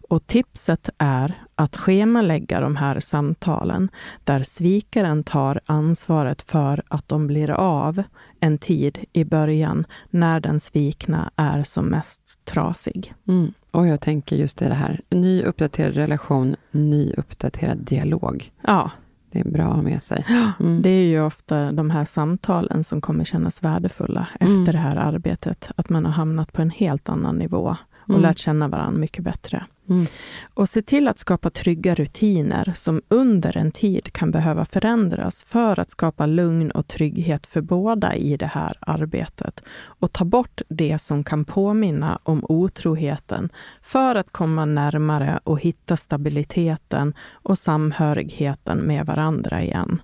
Och 0.08 0.26
tipset 0.26 0.90
är 0.98 1.34
att 1.54 1.76
schemalägga 1.76 2.60
de 2.60 2.76
här 2.76 3.00
samtalen 3.00 3.88
där 4.24 4.42
svikaren 4.42 5.24
tar 5.24 5.60
ansvaret 5.66 6.42
för 6.42 6.82
att 6.88 7.08
de 7.08 7.26
blir 7.26 7.50
av 7.50 8.02
en 8.40 8.58
tid 8.58 8.98
i 9.12 9.24
början 9.24 9.86
när 10.10 10.40
den 10.40 10.60
svikna 10.60 11.30
är 11.36 11.64
som 11.64 11.86
mest 11.86 12.22
trasig. 12.44 13.14
Mm. 13.28 13.52
Och 13.70 13.86
jag 13.86 14.00
tänker 14.00 14.36
just 14.36 14.58
det 14.58 14.74
här, 14.74 15.00
ny 15.10 15.42
uppdaterad 15.42 15.94
relation, 15.94 16.56
ny 16.70 17.12
uppdaterad 17.16 17.78
dialog. 17.78 18.52
Ja. 18.66 18.90
Det 19.30 19.40
är 19.40 19.44
bra 19.44 19.64
att 19.64 19.74
ha 19.74 19.82
med 19.82 20.02
sig. 20.02 20.26
Mm. 20.60 20.82
Det 20.82 20.90
är 20.90 21.06
ju 21.06 21.20
ofta 21.20 21.72
de 21.72 21.90
här 21.90 22.04
samtalen 22.04 22.84
som 22.84 23.00
kommer 23.00 23.24
kännas 23.24 23.62
värdefulla 23.62 24.28
mm. 24.40 24.60
efter 24.60 24.72
det 24.72 24.78
här 24.78 24.96
arbetet. 24.96 25.70
Att 25.76 25.88
man 25.88 26.04
har 26.04 26.12
hamnat 26.12 26.52
på 26.52 26.62
en 26.62 26.70
helt 26.70 27.08
annan 27.08 27.36
nivå 27.36 27.76
och 28.08 28.14
mm. 28.14 28.22
lärt 28.22 28.38
känna 28.38 28.68
varandra 28.68 28.98
mycket 28.98 29.24
bättre. 29.24 29.66
Mm. 29.88 30.06
Och 30.54 30.68
se 30.68 30.82
till 30.82 31.08
att 31.08 31.18
skapa 31.18 31.50
trygga 31.50 31.94
rutiner 31.94 32.72
som 32.76 33.02
under 33.08 33.56
en 33.56 33.72
tid 33.72 34.12
kan 34.12 34.30
behöva 34.30 34.64
förändras 34.64 35.44
för 35.48 35.80
att 35.80 35.90
skapa 35.90 36.26
lugn 36.26 36.70
och 36.70 36.88
trygghet 36.88 37.46
för 37.46 37.60
båda 37.60 38.14
i 38.14 38.36
det 38.36 38.46
här 38.46 38.78
arbetet. 38.80 39.62
Och 39.70 40.12
ta 40.12 40.24
bort 40.24 40.60
det 40.68 40.98
som 40.98 41.24
kan 41.24 41.44
påminna 41.44 42.18
om 42.22 42.44
otroheten 42.48 43.50
för 43.82 44.14
att 44.14 44.32
komma 44.32 44.64
närmare 44.64 45.40
och 45.44 45.60
hitta 45.60 45.96
stabiliteten 45.96 47.14
och 47.30 47.58
samhörigheten 47.58 48.78
med 48.78 49.06
varandra 49.06 49.62
igen. 49.62 50.02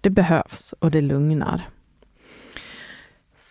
Det 0.00 0.10
behövs 0.10 0.74
och 0.78 0.90
det 0.90 1.00
lugnar. 1.00 1.68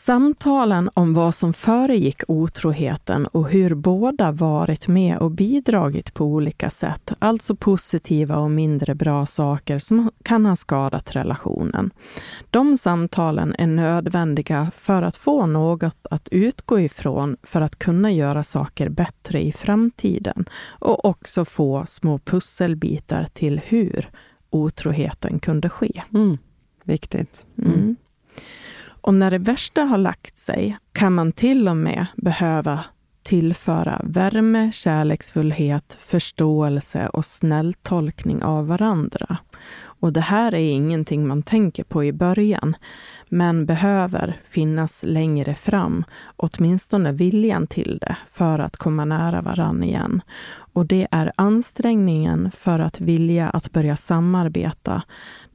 Samtalen 0.06 0.90
om 0.94 1.14
vad 1.14 1.36
som 1.36 1.54
föregick 1.54 2.22
otroheten 2.28 3.28
och 3.28 3.50
hur 3.50 3.76
båda 3.76 4.32
varit 4.32 4.88
med 4.88 5.18
och 5.18 5.32
bidragit 5.32 6.14
på 6.14 6.26
olika 6.26 6.70
sätt, 6.70 7.14
alltså 7.20 7.56
positiva 7.56 8.38
och 8.38 8.52
mindre 8.52 8.96
bra 8.96 9.26
saker 9.26 9.80
som 9.80 10.12
kan 10.24 10.46
ha 10.46 10.56
skadat 10.56 11.16
relationen. 11.16 11.92
De 12.50 12.78
samtalen 12.78 13.56
är 13.58 13.68
nödvändiga 13.68 14.72
för 14.76 15.02
att 15.02 15.18
få 15.18 15.46
något 15.46 16.08
att 16.12 16.28
utgå 16.32 16.80
ifrån 16.80 17.38
för 17.44 17.62
att 17.62 17.80
kunna 17.80 18.12
göra 18.12 18.44
saker 18.44 18.90
bättre 18.90 19.42
i 19.42 19.52
framtiden 19.52 20.46
och 20.68 21.06
också 21.06 21.46
få 21.46 21.86
små 21.88 22.20
pusselbitar 22.20 23.28
till 23.34 23.62
hur 23.66 24.10
otroheten 24.50 25.40
kunde 25.40 25.70
ske. 25.70 26.02
Mm. 26.14 26.38
Viktigt. 26.84 27.46
Mm. 27.58 27.96
Och 29.06 29.14
när 29.14 29.32
det 29.32 29.38
värsta 29.38 29.84
har 29.84 29.98
lagt 29.98 30.38
sig 30.38 30.78
kan 30.92 31.14
man 31.14 31.32
till 31.32 31.68
och 31.68 31.78
med 31.78 32.06
behöva 32.16 32.80
tillföra 33.24 34.02
värme, 34.04 34.72
kärleksfullhet, 34.72 35.98
förståelse 36.00 37.08
och 37.08 37.26
snälltolkning 37.26 38.44
av 38.44 38.68
varandra. 38.68 39.38
Och 39.78 40.14
det 40.14 40.22
här 40.22 40.54
är 40.54 40.72
ingenting 40.72 41.28
man 41.28 41.44
tänker 41.44 41.84
på 41.84 42.04
i 42.04 42.14
början, 42.14 42.76
men 43.30 43.66
behöver 43.66 44.40
finnas 44.44 45.04
längre 45.04 45.56
fram, 45.56 46.04
åtminstone 46.36 47.12
viljan 47.12 47.68
till 47.68 47.98
det, 48.02 48.18
för 48.28 48.60
att 48.60 48.78
komma 48.78 49.06
nära 49.06 49.42
varann 49.42 49.84
igen. 49.84 50.22
Och 50.56 50.86
det 50.86 51.08
är 51.12 51.32
ansträngningen 51.36 52.52
för 52.52 52.80
att 52.80 53.02
vilja 53.02 53.50
att 53.50 53.72
börja 53.72 53.96
samarbeta. 53.96 55.02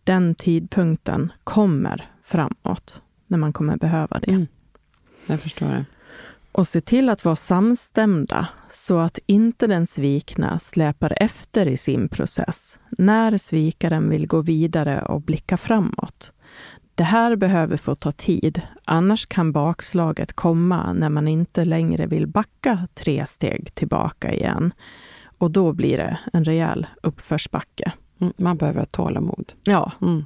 Den 0.04 0.34
tidpunkten 0.34 1.32
kommer 1.44 2.10
framåt 2.22 3.00
när 3.30 3.38
man 3.38 3.52
kommer 3.52 3.76
behöva 3.76 4.20
det. 4.20 4.30
Mm. 4.30 4.46
Jag 5.26 5.40
förstår 5.40 5.68
det. 5.68 5.84
Och 6.52 6.68
se 6.68 6.80
till 6.80 7.08
att 7.08 7.24
vara 7.24 7.36
samstämda 7.36 8.48
så 8.70 8.98
att 8.98 9.18
inte 9.26 9.66
den 9.66 9.86
svikna 9.86 10.58
släpar 10.58 11.12
efter 11.16 11.66
i 11.66 11.76
sin 11.76 12.08
process 12.08 12.78
när 12.90 13.38
svikaren 13.38 14.10
vill 14.10 14.26
gå 14.26 14.40
vidare 14.40 15.02
och 15.02 15.20
blicka 15.20 15.56
framåt. 15.56 16.32
Det 16.94 17.04
här 17.04 17.36
behöver 17.36 17.76
få 17.76 17.94
ta 17.94 18.12
tid, 18.12 18.62
annars 18.84 19.26
kan 19.26 19.52
bakslaget 19.52 20.32
komma 20.32 20.92
när 20.92 21.08
man 21.08 21.28
inte 21.28 21.64
längre 21.64 22.06
vill 22.06 22.26
backa 22.26 22.88
tre 22.94 23.26
steg 23.26 23.74
tillbaka 23.74 24.32
igen. 24.32 24.72
Och 25.38 25.50
då 25.50 25.72
blir 25.72 25.96
det 25.96 26.18
en 26.32 26.44
rejäl 26.44 26.86
uppförsbacke. 27.02 27.92
Mm, 28.20 28.32
man 28.36 28.56
behöver 28.56 28.80
ha 28.80 28.86
tålamod. 28.86 29.52
Ja. 29.64 29.92
Mm. 30.02 30.24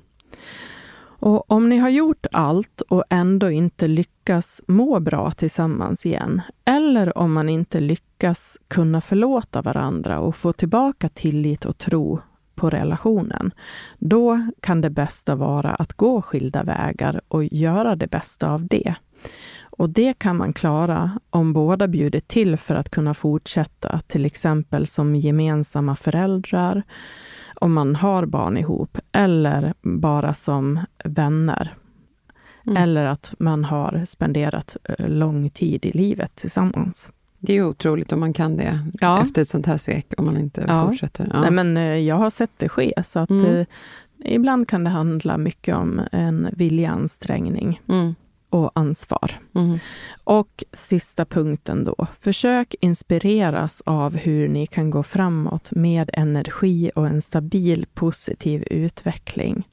Och 1.24 1.50
om 1.52 1.68
ni 1.68 1.78
har 1.78 1.88
gjort 1.88 2.26
allt 2.32 2.80
och 2.80 3.04
ändå 3.10 3.50
inte 3.50 3.88
lyckas 3.88 4.60
må 4.66 5.00
bra 5.00 5.30
tillsammans 5.30 6.06
igen, 6.06 6.42
eller 6.64 7.18
om 7.18 7.32
man 7.32 7.48
inte 7.48 7.80
lyckas 7.80 8.58
kunna 8.68 9.00
förlåta 9.00 9.62
varandra 9.62 10.18
och 10.18 10.36
få 10.36 10.52
tillbaka 10.52 11.08
tillit 11.08 11.64
och 11.64 11.78
tro 11.78 12.20
på 12.54 12.70
relationen, 12.70 13.50
då 13.98 14.40
kan 14.60 14.80
det 14.80 14.90
bästa 14.90 15.36
vara 15.36 15.70
att 15.70 15.92
gå 15.92 16.22
skilda 16.22 16.62
vägar 16.62 17.20
och 17.28 17.44
göra 17.44 17.96
det 17.96 18.10
bästa 18.10 18.50
av 18.50 18.66
det. 18.66 18.94
Och 19.60 19.90
det 19.90 20.18
kan 20.18 20.36
man 20.36 20.52
klara 20.52 21.10
om 21.30 21.52
båda 21.52 21.88
bjuder 21.88 22.20
till 22.20 22.56
för 22.56 22.74
att 22.74 22.90
kunna 22.90 23.14
fortsätta, 23.14 24.00
till 24.06 24.26
exempel 24.26 24.86
som 24.86 25.16
gemensamma 25.16 25.96
föräldrar, 25.96 26.82
om 27.60 27.72
man 27.72 27.96
har 27.96 28.26
barn 28.26 28.56
ihop 28.56 28.98
eller 29.12 29.74
bara 29.82 30.34
som 30.34 30.80
vänner. 31.04 31.74
Mm. 32.66 32.76
Eller 32.82 33.04
att 33.04 33.34
man 33.38 33.64
har 33.64 34.04
spenderat 34.06 34.76
eh, 34.84 35.08
lång 35.08 35.50
tid 35.50 35.86
i 35.86 35.92
livet 35.92 36.36
tillsammans. 36.36 37.10
Det 37.38 37.52
är 37.52 37.64
otroligt 37.64 38.12
om 38.12 38.20
man 38.20 38.32
kan 38.32 38.56
det 38.56 38.86
ja. 39.00 39.22
efter 39.22 39.42
ett 39.42 39.48
sånt 39.48 39.66
här 39.66 39.76
svek, 39.76 40.06
om 40.18 40.24
man 40.24 40.36
inte 40.36 40.64
ja. 40.68 40.86
fortsätter. 40.86 41.30
Ja. 41.32 41.40
Nej, 41.40 41.50
men 41.50 41.76
eh, 41.76 41.96
jag 41.96 42.16
har 42.16 42.30
sett 42.30 42.50
det 42.56 42.68
ske, 42.68 42.92
så 43.04 43.18
att 43.18 43.30
mm. 43.30 43.44
eh, 43.44 43.66
ibland 44.24 44.68
kan 44.68 44.84
det 44.84 44.90
handla 44.90 45.38
mycket 45.38 45.76
om 45.76 46.00
en 46.12 46.48
viljeansträngning. 46.52 47.80
Mm 47.88 48.14
och 48.54 48.70
ansvar. 48.74 49.40
Mm. 49.54 49.78
Och 50.24 50.64
sista 50.72 51.24
punkten 51.24 51.84
då. 51.84 52.06
Försök 52.18 52.74
inspireras 52.80 53.82
av 53.86 54.16
hur 54.16 54.48
ni 54.48 54.66
kan 54.66 54.90
gå 54.90 55.02
framåt 55.02 55.70
med 55.70 56.10
energi 56.12 56.90
och 56.94 57.06
en 57.06 57.22
stabil 57.22 57.86
positiv 57.94 58.64
utveckling. 58.70 59.68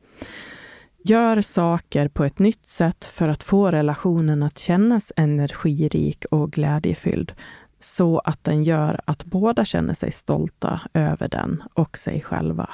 Gör 1.04 1.42
saker 1.42 2.08
på 2.08 2.24
ett 2.26 2.40
nytt 2.40 2.68
sätt 2.68 3.06
för 3.06 3.28
att 3.28 3.44
få 3.44 3.72
relationen 3.72 4.44
att 4.44 4.58
kännas 4.58 5.12
energirik 5.16 6.26
och 6.32 6.52
glädjefylld 6.52 7.34
så 7.80 8.20
att 8.20 8.44
den 8.44 8.64
gör 8.64 9.02
att 9.06 9.26
båda 9.26 9.66
känner 9.66 9.94
sig 9.94 10.12
stolta 10.12 10.82
över 10.94 11.30
den 11.30 11.64
och 11.74 11.98
sig 11.98 12.22
själva. 12.22 12.70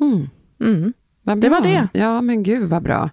Mm. 0.00 0.28
Mm. 0.60 0.92
Det 1.40 1.48
var 1.48 1.60
det. 1.60 1.88
Ja, 1.92 2.20
men 2.20 2.42
gud 2.42 2.68
vad 2.68 2.82
bra. 2.82 3.10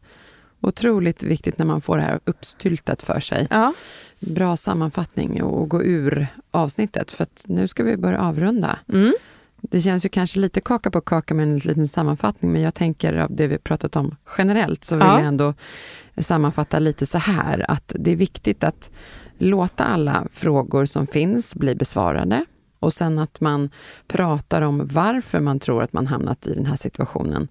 Otroligt 0.61 1.23
viktigt 1.23 1.57
när 1.57 1.65
man 1.65 1.81
får 1.81 1.97
det 1.97 2.03
här 2.03 2.19
uppstyltat 2.25 3.01
för 3.01 3.19
sig. 3.19 3.47
Ja. 3.49 3.73
Bra 4.19 4.57
sammanfattning 4.57 5.43
och 5.43 5.69
gå 5.69 5.83
ur 5.83 6.27
avsnittet, 6.51 7.11
för 7.11 7.27
nu 7.47 7.67
ska 7.67 7.83
vi 7.83 7.97
börja 7.97 8.19
avrunda. 8.19 8.79
Mm. 8.93 9.13
Det 9.61 9.81
känns 9.81 10.05
ju 10.05 10.09
kanske 10.09 10.39
lite 10.39 10.61
kaka 10.61 10.91
på 10.91 11.01
kaka 11.01 11.33
med 11.33 11.43
en 11.43 11.57
liten 11.57 11.87
sammanfattning, 11.87 12.51
men 12.51 12.61
jag 12.61 12.73
tänker 12.73 13.13
av 13.13 13.35
det 13.35 13.47
vi 13.47 13.57
pratat 13.57 13.95
om 13.95 14.15
generellt, 14.37 14.85
så 14.85 14.95
vill 14.95 15.05
ja. 15.07 15.17
jag 15.17 15.27
ändå 15.27 15.53
sammanfatta 16.17 16.79
lite 16.79 17.05
så 17.05 17.17
här, 17.17 17.71
att 17.71 17.95
det 17.99 18.11
är 18.11 18.15
viktigt 18.15 18.63
att 18.63 18.89
låta 19.37 19.83
alla 19.83 20.27
frågor 20.31 20.85
som 20.85 21.07
finns 21.07 21.55
bli 21.55 21.75
besvarade 21.75 22.45
och 22.79 22.93
sen 22.93 23.19
att 23.19 23.41
man 23.41 23.69
pratar 24.07 24.61
om 24.61 24.87
varför 24.87 25.39
man 25.39 25.59
tror 25.59 25.83
att 25.83 25.93
man 25.93 26.07
hamnat 26.07 26.47
i 26.47 26.53
den 26.53 26.65
här 26.65 26.75
situationen 26.75 27.47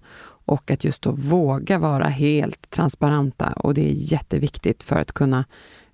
och 0.49 0.71
att 0.71 0.83
just 0.83 1.01
då 1.01 1.11
våga 1.11 1.77
vara 1.77 2.07
helt 2.07 2.69
transparenta 2.69 3.53
och 3.53 3.73
det 3.73 3.89
är 3.89 3.93
jätteviktigt 3.93 4.83
för 4.83 4.95
att 4.95 5.11
kunna 5.11 5.45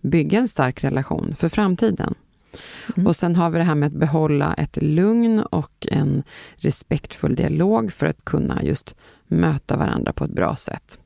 bygga 0.01 0.39
en 0.39 0.47
stark 0.47 0.83
relation 0.83 1.35
för 1.35 1.49
framtiden. 1.49 2.13
Mm. 2.95 3.07
Och 3.07 3.15
sen 3.15 3.35
har 3.35 3.49
vi 3.49 3.57
det 3.57 3.63
här 3.63 3.75
med 3.75 3.87
att 3.87 3.99
behålla 3.99 4.53
ett 4.53 4.77
lugn 4.81 5.39
och 5.39 5.87
en 5.91 6.23
respektfull 6.55 7.35
dialog 7.35 7.93
för 7.93 8.05
att 8.05 8.25
kunna 8.25 8.63
just 8.63 8.95
möta 9.27 9.77
varandra 9.77 10.13
på 10.13 10.23
ett 10.23 10.31
bra 10.31 10.55
sätt. 10.55 10.99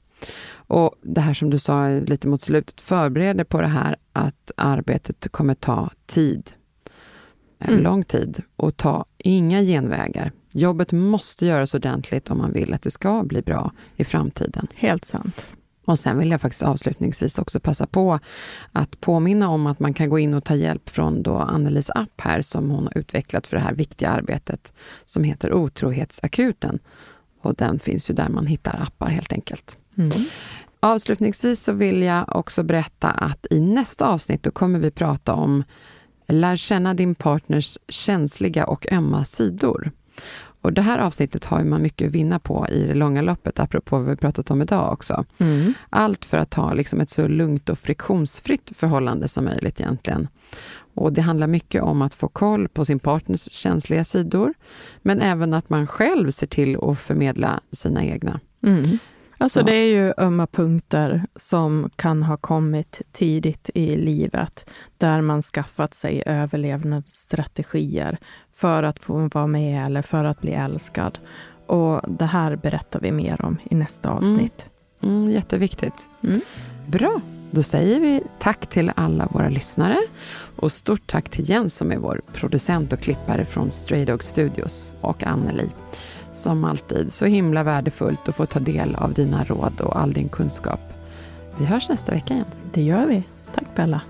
Och 0.52 0.96
det 1.02 1.22
här 1.22 1.34
som 1.34 1.50
du 1.50 1.60
sa 1.60 1.88
lite 1.88 2.28
mot 2.28 2.42
slutet, 2.42 2.82
förbered 2.82 3.38
dig 3.38 3.46
på 3.46 3.62
det 3.62 3.68
här 3.68 3.96
att 4.14 4.52
arbetet 4.58 5.28
kommer 5.32 5.54
ta 5.54 5.90
tid. 6.06 6.52
en 7.60 7.70
mm. 7.70 7.84
lång 7.84 8.04
tid 8.04 8.44
och 8.56 8.78
ta 8.78 9.06
inga 9.18 9.62
genvägar. 9.62 10.32
Jobbet 10.52 10.92
måste 10.92 11.46
göras 11.46 11.74
ordentligt 11.76 12.30
om 12.30 12.38
man 12.38 12.54
vill 12.54 12.74
att 12.74 12.82
det 12.82 12.92
ska 12.92 13.24
bli 13.24 13.42
bra 13.42 13.72
i 13.96 14.04
framtiden. 14.04 14.68
Helt 14.76 15.06
sant. 15.06 15.46
Och 15.86 16.00
sen 16.00 16.18
vill 16.18 16.32
jag 16.32 16.42
faktiskt 16.42 16.64
avslutningsvis 16.64 17.40
också 17.40 17.60
passa 17.60 17.88
på 17.88 18.20
att 18.72 19.02
påminna 19.02 19.50
om 19.50 19.68
att 19.68 19.80
man 19.80 19.94
kan 19.94 20.10
gå 20.10 20.20
in 20.20 20.34
och 20.34 20.44
ta 20.44 20.56
hjälp 20.56 20.90
från 20.90 21.24
då 21.24 21.38
Annelies 21.38 21.90
app 21.90 22.22
här 22.22 22.42
som 22.42 22.70
hon 22.70 22.84
har 22.84 22.98
utvecklat 22.98 23.48
för 23.48 23.58
det 23.58 23.64
här 23.64 23.74
viktiga 23.74 24.10
arbetet 24.10 24.74
som 25.06 25.24
heter 25.24 25.54
Otrohetsakuten. 25.54 26.80
Och 27.42 27.56
den 27.56 27.80
finns 27.80 28.10
ju 28.10 28.14
där 28.14 28.30
man 28.30 28.48
hittar 28.48 28.82
appar 28.82 29.10
helt 29.10 29.34
enkelt. 29.34 29.78
Mm. 29.98 30.12
Avslutningsvis 30.80 31.64
så 31.64 31.72
vill 31.72 32.02
jag 32.02 32.36
också 32.36 32.64
berätta 32.64 33.08
att 33.08 33.46
i 33.50 33.60
nästa 33.60 34.08
avsnitt 34.08 34.44
då 34.44 34.52
kommer 34.52 34.80
vi 34.80 34.92
prata 34.92 35.34
om 35.34 35.64
Lär 36.28 36.56
känna 36.56 36.94
din 36.94 37.16
partners 37.16 37.78
känsliga 37.88 38.66
och 38.66 38.92
ömma 38.92 39.26
sidor. 39.26 39.92
Och 40.62 40.74
det 40.74 40.82
här 40.82 41.00
avsnittet 41.00 41.46
har 41.46 41.64
man 41.64 41.82
mycket 41.82 42.08
att 42.08 42.14
vinna 42.14 42.40
på 42.40 42.68
i 42.70 42.88
det 42.88 42.94
långa 42.94 43.22
loppet, 43.22 43.60
apropå 43.60 43.98
vad 43.98 44.10
vi 44.10 44.16
pratat 44.16 44.52
om 44.52 44.62
idag 44.62 44.94
också. 44.94 45.26
Mm. 45.38 45.74
Allt 45.90 46.26
för 46.26 46.38
att 46.38 46.54
ha 46.54 46.74
liksom 46.74 47.00
ett 47.02 47.10
så 47.10 47.28
lugnt 47.28 47.70
och 47.70 47.80
friktionsfritt 47.80 48.72
förhållande 48.76 49.28
som 49.28 49.46
möjligt 49.46 49.80
egentligen. 49.80 50.28
Och 50.94 51.14
det 51.14 51.22
handlar 51.22 51.48
mycket 51.48 51.84
om 51.84 52.02
att 52.02 52.16
få 52.16 52.28
koll 52.28 52.68
på 52.68 52.86
sin 52.86 53.00
partners 53.00 53.52
känsliga 53.52 54.04
sidor, 54.04 54.54
men 55.02 55.22
även 55.22 55.54
att 55.54 55.70
man 55.70 55.88
själv 55.88 56.32
ser 56.32 56.48
till 56.48 56.78
att 56.82 57.00
förmedla 57.00 57.60
sina 57.72 58.06
egna. 58.06 58.40
Mm. 58.64 58.84
Alltså 59.42 59.64
det 59.64 59.74
är 59.74 59.86
ju 59.86 60.14
ömma 60.18 60.48
punkter 60.48 61.26
som 61.36 61.90
kan 61.96 62.24
ha 62.24 62.38
kommit 62.38 63.02
tidigt 63.12 63.70
i 63.74 63.96
livet, 63.96 64.70
där 64.98 65.22
man 65.22 65.42
skaffat 65.42 65.94
sig 65.94 66.24
överlevnadsstrategier 66.26 68.18
för 68.52 68.84
att 68.84 69.00
få 69.00 69.30
vara 69.34 69.48
med 69.48 69.86
eller 69.86 70.02
för 70.02 70.26
att 70.26 70.42
bli 70.42 70.52
älskad. 70.52 71.20
Och 71.68 72.02
det 72.08 72.26
här 72.26 72.56
berättar 72.56 73.00
vi 73.00 73.12
mer 73.12 73.46
om 73.46 73.58
i 73.70 73.76
nästa 73.76 74.10
mm. 74.10 74.24
avsnitt. 74.24 74.70
Mm. 75.04 75.16
Mm, 75.16 75.32
jätteviktigt. 75.32 76.10
Mm. 76.24 76.42
Bra, 76.88 77.22
då 77.52 77.64
säger 77.64 78.00
vi 78.00 78.22
tack 78.40 78.68
till 78.68 78.92
alla 78.96 79.28
våra 79.32 79.50
lyssnare 79.50 79.98
och 80.56 80.72
stort 80.72 81.08
tack 81.08 81.30
till 81.30 81.50
Jens 81.50 81.78
som 81.78 81.92
är 81.92 81.98
vår 81.98 82.22
producent 82.34 82.94
och 82.94 83.00
klippare 83.00 83.46
från 83.46 83.72
Stray 83.72 84.06
Dog 84.06 84.24
Studios 84.24 84.94
och 85.02 85.24
Anneli 85.24 85.70
som 86.32 86.64
alltid 86.64 87.14
så 87.14 87.26
himla 87.26 87.64
värdefullt 87.64 88.30
att 88.30 88.36
få 88.36 88.46
ta 88.46 88.60
del 88.60 88.96
av 88.96 89.14
dina 89.14 89.44
råd 89.44 89.82
och 89.82 90.00
all 90.00 90.14
din 90.14 90.30
kunskap. 90.30 90.80
Vi 91.58 91.66
hörs 91.66 91.90
nästa 91.90 92.12
vecka 92.12 92.34
igen. 92.34 92.46
Det 92.74 92.82
gör 92.82 93.06
vi. 93.06 93.24
Tack 93.54 93.76
Bella. 93.76 94.02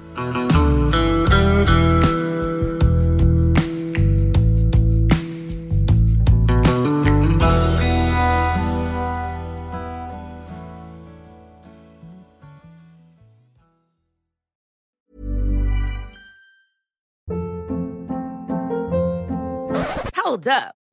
Hold 20.25 20.47
up. 20.47 20.78